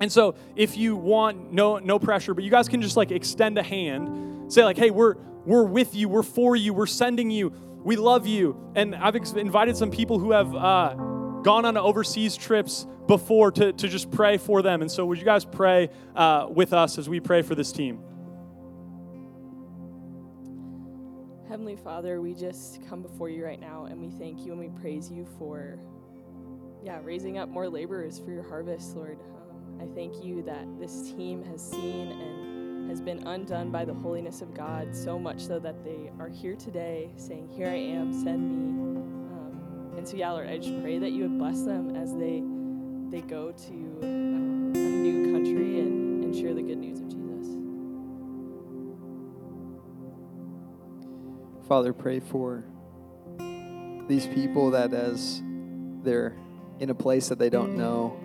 And 0.00 0.10
so 0.10 0.36
if 0.54 0.76
you 0.76 0.96
want 0.96 1.52
no 1.52 1.78
no 1.78 1.98
pressure, 1.98 2.34
but 2.34 2.44
you 2.44 2.50
guys 2.50 2.68
can 2.68 2.80
just 2.80 2.96
like 2.96 3.10
extend 3.10 3.58
a 3.58 3.62
hand, 3.62 4.52
say 4.52 4.64
like, 4.64 4.78
"Hey, 4.78 4.90
we're 4.90 5.16
we're 5.44 5.64
with 5.64 5.94
you, 5.94 6.08
we're 6.08 6.22
for 6.22 6.54
you, 6.54 6.72
we're 6.72 6.86
sending 6.86 7.30
you, 7.30 7.52
we 7.82 7.96
love 7.96 8.26
you." 8.26 8.56
And 8.76 8.94
I've 8.94 9.16
invited 9.16 9.76
some 9.76 9.90
people 9.90 10.18
who 10.18 10.30
have 10.30 10.54
uh, 10.54 10.94
gone 11.42 11.64
on 11.64 11.76
overseas 11.76 12.36
trips 12.36 12.86
before 13.08 13.50
to, 13.52 13.72
to 13.72 13.88
just 13.88 14.10
pray 14.10 14.36
for 14.36 14.62
them. 14.62 14.82
And 14.82 14.90
so 14.90 15.04
would 15.06 15.18
you 15.18 15.24
guys 15.24 15.44
pray 15.44 15.88
uh, 16.14 16.46
with 16.48 16.72
us 16.72 16.98
as 16.98 17.08
we 17.08 17.20
pray 17.20 17.42
for 17.42 17.54
this 17.54 17.72
team? 17.72 18.00
Heavenly 21.58 21.82
Father, 21.82 22.20
we 22.20 22.34
just 22.34 22.78
come 22.88 23.02
before 23.02 23.28
you 23.28 23.44
right 23.44 23.58
now 23.58 23.86
and 23.86 24.00
we 24.00 24.10
thank 24.10 24.46
you 24.46 24.52
and 24.52 24.60
we 24.60 24.68
praise 24.80 25.10
you 25.10 25.26
for, 25.40 25.76
yeah, 26.84 27.00
raising 27.02 27.36
up 27.36 27.48
more 27.48 27.68
laborers 27.68 28.20
for 28.20 28.30
your 28.30 28.44
harvest, 28.44 28.94
Lord. 28.94 29.18
Um, 29.20 29.80
I 29.80 29.92
thank 29.92 30.24
you 30.24 30.40
that 30.44 30.66
this 30.78 31.10
team 31.10 31.42
has 31.46 31.60
seen 31.60 32.12
and 32.12 32.88
has 32.88 33.00
been 33.00 33.26
undone 33.26 33.72
by 33.72 33.84
the 33.84 33.92
holiness 33.92 34.40
of 34.40 34.54
God 34.54 34.94
so 34.94 35.18
much 35.18 35.40
so 35.40 35.58
that 35.58 35.82
they 35.82 36.12
are 36.20 36.28
here 36.28 36.54
today 36.54 37.10
saying, 37.16 37.48
Here 37.48 37.66
I 37.66 37.74
am, 37.74 38.12
send 38.12 38.40
me. 38.40 39.00
Um, 39.32 39.94
and 39.96 40.06
so, 40.06 40.16
yeah, 40.16 40.30
Lord, 40.30 40.48
I 40.48 40.58
just 40.58 40.80
pray 40.80 41.00
that 41.00 41.10
you 41.10 41.22
would 41.22 41.38
bless 41.40 41.64
them 41.64 41.96
as 41.96 42.14
they, 42.14 42.40
they 43.10 43.26
go 43.26 43.50
to 43.50 43.98
um, 44.04 44.72
a 44.76 44.78
new 44.78 45.32
country 45.32 45.80
and, 45.80 46.22
and 46.22 46.36
share 46.36 46.54
the 46.54 46.62
good 46.62 46.78
news 46.78 46.97
Father, 51.68 51.92
pray 51.92 52.18
for 52.18 52.64
these 54.08 54.26
people 54.26 54.70
that 54.70 54.94
as 54.94 55.42
they're 56.02 56.34
in 56.80 56.88
a 56.88 56.94
place 56.94 57.28
that 57.28 57.38
they 57.38 57.50
don't 57.50 57.76
know, 57.76 58.18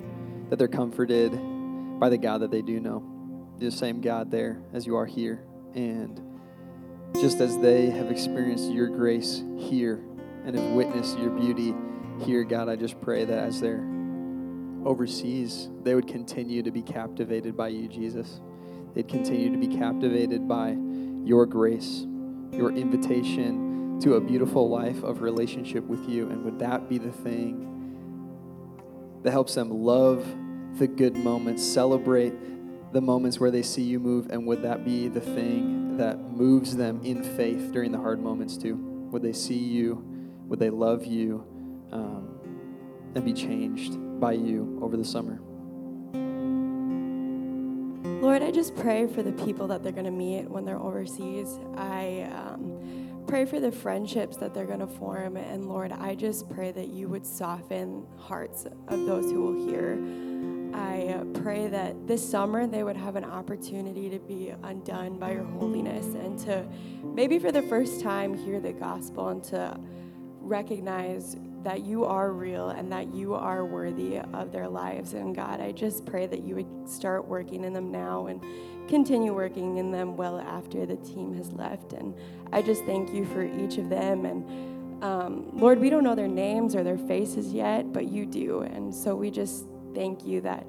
that 0.49 0.57
they're 0.57 0.69
comforted 0.69 1.33
by 1.99 2.07
the 2.07 2.17
God 2.17 2.37
that 2.39 2.51
they 2.51 2.61
do 2.61 2.79
know. 2.79 3.03
The 3.59 3.69
same 3.69 3.99
God 3.99 4.31
there 4.31 4.61
as 4.71 4.87
you 4.87 4.95
are 4.95 5.05
here. 5.05 5.43
And 5.75 6.21
just 7.15 7.41
as 7.41 7.57
they 7.57 7.89
have 7.89 8.09
experienced 8.09 8.71
your 8.71 8.87
grace 8.87 9.43
here 9.57 10.01
and 10.45 10.57
have 10.57 10.71
witnessed 10.71 11.19
your 11.19 11.31
beauty 11.31 11.75
here, 12.21 12.45
God, 12.45 12.69
I 12.69 12.77
just 12.77 13.01
pray 13.01 13.25
that 13.25 13.37
as 13.37 13.59
they're 13.59 13.83
overseas, 14.85 15.69
they 15.83 15.95
would 15.95 16.07
continue 16.07 16.63
to 16.63 16.71
be 16.71 16.81
captivated 16.81 17.57
by 17.57 17.67
you, 17.67 17.89
Jesus. 17.89 18.39
They'd 18.93 19.09
continue 19.09 19.51
to 19.51 19.57
be 19.57 19.67
captivated 19.67 20.47
by 20.47 20.77
your 21.25 21.45
grace 21.45 22.05
your 22.55 22.71
invitation 22.71 23.99
to 24.01 24.15
a 24.15 24.21
beautiful 24.21 24.69
life 24.69 25.03
of 25.03 25.21
relationship 25.21 25.83
with 25.85 26.07
you? 26.09 26.29
And 26.29 26.43
would 26.43 26.59
that 26.59 26.89
be 26.89 26.97
the 26.97 27.11
thing 27.11 27.69
that 29.23 29.31
helps 29.31 29.55
them 29.55 29.69
love 29.69 30.25
the 30.77 30.87
good 30.87 31.15
moments, 31.15 31.63
celebrate 31.63 32.33
the 32.93 33.01
moments 33.01 33.39
where 33.39 33.51
they 33.51 33.61
see 33.61 33.83
you 33.83 33.99
move? 33.99 34.29
And 34.29 34.45
would 34.47 34.61
that 34.63 34.83
be 34.83 35.07
the 35.07 35.21
thing 35.21 35.97
that 35.97 36.19
moves 36.19 36.75
them 36.75 37.01
in 37.03 37.23
faith 37.23 37.71
during 37.71 37.91
the 37.91 37.99
hard 37.99 38.21
moments 38.21 38.57
too? 38.57 38.75
Would 39.11 39.21
they 39.21 39.33
see 39.33 39.57
you? 39.57 40.03
Would 40.47 40.59
they 40.59 40.69
love 40.69 41.05
you 41.05 41.45
um, 41.91 42.29
and 43.15 43.23
be 43.23 43.33
changed 43.33 43.97
by 44.19 44.33
you 44.33 44.79
over 44.81 44.97
the 44.97 45.05
summer? 45.05 45.39
Lord, 48.23 48.41
I 48.41 48.51
just 48.51 48.73
pray 48.77 49.05
for 49.05 49.21
the 49.21 49.33
people 49.33 49.67
that 49.67 49.83
they're 49.83 49.91
going 49.91 50.05
to 50.05 50.11
meet 50.11 50.49
when 50.49 50.63
they're 50.63 50.79
overseas. 50.79 51.59
I 51.75 52.29
um, 52.33 53.23
pray 53.27 53.43
for 53.43 53.59
the 53.59 53.69
friendships 53.69 54.37
that 54.37 54.53
they're 54.53 54.65
going 54.65 54.79
to 54.79 54.87
form. 54.87 55.35
And 55.35 55.67
Lord, 55.67 55.91
I 55.91 56.15
just 56.15 56.49
pray 56.49 56.71
that 56.71 56.87
you 56.87 57.09
would 57.09 57.25
soften 57.25 58.07
hearts 58.17 58.65
of 58.87 59.05
those 59.05 59.25
who 59.25 59.41
will 59.41 59.67
hear 59.67 59.97
I 60.73 61.23
pray 61.35 61.67
that 61.67 62.07
this 62.07 62.27
summer 62.27 62.65
they 62.65 62.83
would 62.83 62.97
have 62.97 63.15
an 63.15 63.25
opportunity 63.25 64.09
to 64.09 64.19
be 64.19 64.53
undone 64.63 65.19
by 65.19 65.33
your 65.33 65.43
holiness 65.43 66.05
and 66.15 66.39
to 66.39 66.65
maybe 67.03 67.37
for 67.37 67.51
the 67.51 67.61
first 67.63 68.01
time 68.01 68.33
hear 68.33 68.59
the 68.59 68.73
gospel 68.73 69.29
and 69.29 69.43
to 69.45 69.79
recognize 70.39 71.37
that 71.63 71.85
you 71.85 72.05
are 72.05 72.31
real 72.31 72.69
and 72.69 72.91
that 72.91 73.13
you 73.13 73.33
are 73.33 73.65
worthy 73.65 74.19
of 74.33 74.51
their 74.51 74.67
lives. 74.67 75.13
And 75.13 75.35
God, 75.35 75.61
I 75.61 75.71
just 75.71 76.05
pray 76.05 76.27
that 76.27 76.43
you 76.43 76.55
would 76.55 76.89
start 76.89 77.27
working 77.27 77.63
in 77.63 77.73
them 77.73 77.91
now 77.91 78.27
and 78.27 78.43
continue 78.89 79.33
working 79.33 79.77
in 79.77 79.91
them 79.91 80.17
well 80.17 80.39
after 80.39 80.85
the 80.85 80.97
team 80.97 81.33
has 81.37 81.51
left. 81.53 81.93
And 81.93 82.13
I 82.51 82.61
just 82.61 82.83
thank 82.83 83.13
you 83.13 83.25
for 83.25 83.43
each 83.43 83.77
of 83.77 83.89
them. 83.89 84.25
And 84.25 85.03
um, 85.03 85.49
Lord, 85.53 85.79
we 85.79 85.89
don't 85.89 86.03
know 86.03 86.15
their 86.15 86.27
names 86.27 86.75
or 86.75 86.83
their 86.83 86.97
faces 86.97 87.53
yet, 87.53 87.93
but 87.93 88.09
you 88.09 88.25
do. 88.25 88.61
And 88.61 88.93
so 88.93 89.15
we 89.15 89.31
just 89.31 89.65
thank 89.95 90.25
you 90.25 90.41
that 90.41 90.65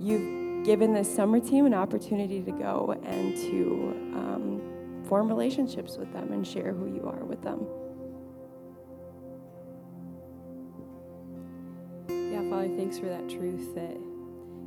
you've 0.00 0.64
given 0.64 0.92
this 0.92 1.12
summer 1.14 1.38
team 1.38 1.64
an 1.64 1.74
opportunity 1.74 2.42
to 2.42 2.50
go 2.50 2.98
and 3.04 3.36
to 3.36 3.94
um, 4.14 5.04
form 5.08 5.28
relationships 5.28 5.96
with 5.96 6.12
them 6.12 6.32
and 6.32 6.46
share 6.46 6.72
who 6.72 6.86
you 6.86 7.08
are 7.08 7.24
with 7.24 7.42
them. 7.42 7.66
Father, 12.58 12.76
thanks 12.76 12.98
for 12.98 13.06
that 13.06 13.28
truth 13.28 13.72
that 13.76 13.96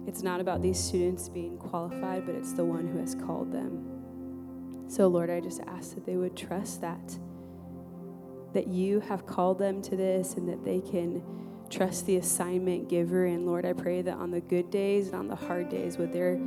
it's 0.07 0.23
not 0.23 0.39
about 0.39 0.61
these 0.61 0.81
students 0.81 1.27
being 1.27 1.57
qualified, 1.57 2.25
but 2.25 2.35
it's 2.35 2.53
the 2.53 2.63
one 2.63 2.87
who 2.87 2.97
has 2.99 3.15
called 3.15 3.51
them. 3.51 4.87
So, 4.87 5.09
Lord, 5.09 5.29
I 5.29 5.41
just 5.41 5.59
ask 5.67 5.95
that 5.95 6.05
they 6.05 6.15
would 6.15 6.37
trust 6.37 6.79
that, 6.79 7.19
that 8.53 8.67
you 8.67 9.01
have 9.01 9.25
called 9.25 9.59
them 9.59 9.81
to 9.81 9.97
this 9.97 10.35
and 10.35 10.47
that 10.47 10.63
they 10.63 10.79
can 10.79 11.21
trust 11.69 12.05
the 12.05 12.15
assignment 12.15 12.87
giver. 12.87 13.25
And 13.25 13.45
Lord, 13.45 13.65
I 13.65 13.73
pray 13.73 14.01
that 14.03 14.15
on 14.15 14.31
the 14.31 14.39
good 14.39 14.71
days 14.71 15.07
and 15.07 15.15
on 15.15 15.27
the 15.27 15.35
hard 15.35 15.67
days, 15.67 15.97
would 15.97 16.13
their 16.13 16.39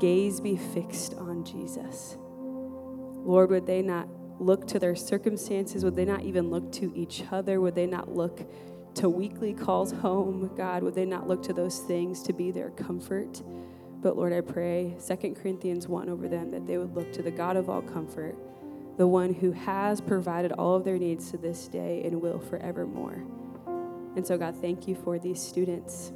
gaze 0.00 0.40
be 0.40 0.56
fixed 0.56 1.12
on 1.18 1.44
Jesus? 1.44 2.16
Lord, 2.18 3.50
would 3.50 3.66
they 3.66 3.82
not 3.82 4.08
look 4.40 4.66
to 4.68 4.78
their 4.78 4.96
circumstances? 4.96 5.84
Would 5.84 5.96
they 5.96 6.06
not 6.06 6.22
even 6.22 6.48
look 6.48 6.72
to 6.72 6.90
each 6.96 7.24
other? 7.30 7.60
Would 7.60 7.74
they 7.74 7.86
not 7.86 8.16
look 8.16 8.40
to 8.94 9.08
weekly 9.08 9.52
calls 9.54 9.92
home, 9.92 10.50
God, 10.56 10.82
would 10.82 10.94
they 10.94 11.04
not 11.04 11.26
look 11.26 11.42
to 11.44 11.52
those 11.52 11.78
things 11.80 12.22
to 12.24 12.32
be 12.32 12.50
their 12.50 12.70
comfort? 12.70 13.42
But 14.02 14.16
Lord, 14.16 14.32
I 14.32 14.40
pray 14.40 14.96
2 15.06 15.34
Corinthians 15.40 15.86
1 15.88 16.08
over 16.08 16.28
them 16.28 16.50
that 16.50 16.66
they 16.66 16.76
would 16.76 16.94
look 16.94 17.12
to 17.12 17.22
the 17.22 17.30
God 17.30 17.56
of 17.56 17.70
all 17.70 17.82
comfort, 17.82 18.36
the 18.96 19.06
one 19.06 19.32
who 19.32 19.52
has 19.52 20.00
provided 20.00 20.52
all 20.52 20.74
of 20.74 20.84
their 20.84 20.98
needs 20.98 21.30
to 21.30 21.38
this 21.38 21.68
day 21.68 22.02
and 22.04 22.20
will 22.20 22.40
forevermore. 22.40 23.24
And 24.16 24.26
so, 24.26 24.36
God, 24.36 24.56
thank 24.56 24.86
you 24.86 24.94
for 24.94 25.18
these 25.18 25.40
students. 25.40 26.12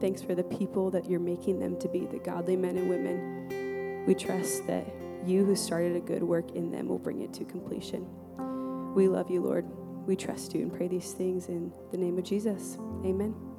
Thanks 0.00 0.22
for 0.22 0.34
the 0.34 0.42
people 0.42 0.90
that 0.90 1.08
you're 1.08 1.20
making 1.20 1.60
them 1.60 1.78
to 1.78 1.88
be, 1.88 2.06
the 2.06 2.18
godly 2.18 2.56
men 2.56 2.76
and 2.76 2.88
women. 2.88 4.04
We 4.06 4.14
trust 4.14 4.66
that 4.66 4.86
you 5.24 5.44
who 5.44 5.54
started 5.54 5.94
a 5.94 6.00
good 6.00 6.24
work 6.24 6.50
in 6.52 6.72
them 6.72 6.88
will 6.88 6.98
bring 6.98 7.22
it 7.22 7.32
to 7.34 7.44
completion. 7.44 8.08
We 8.94 9.06
love 9.06 9.30
you, 9.30 9.40
Lord. 9.42 9.64
We 10.06 10.16
trust 10.16 10.54
you 10.54 10.62
and 10.62 10.72
pray 10.72 10.88
these 10.88 11.12
things 11.12 11.46
in 11.46 11.72
the 11.90 11.96
name 11.96 12.18
of 12.18 12.24
Jesus. 12.24 12.76
Amen. 13.04 13.51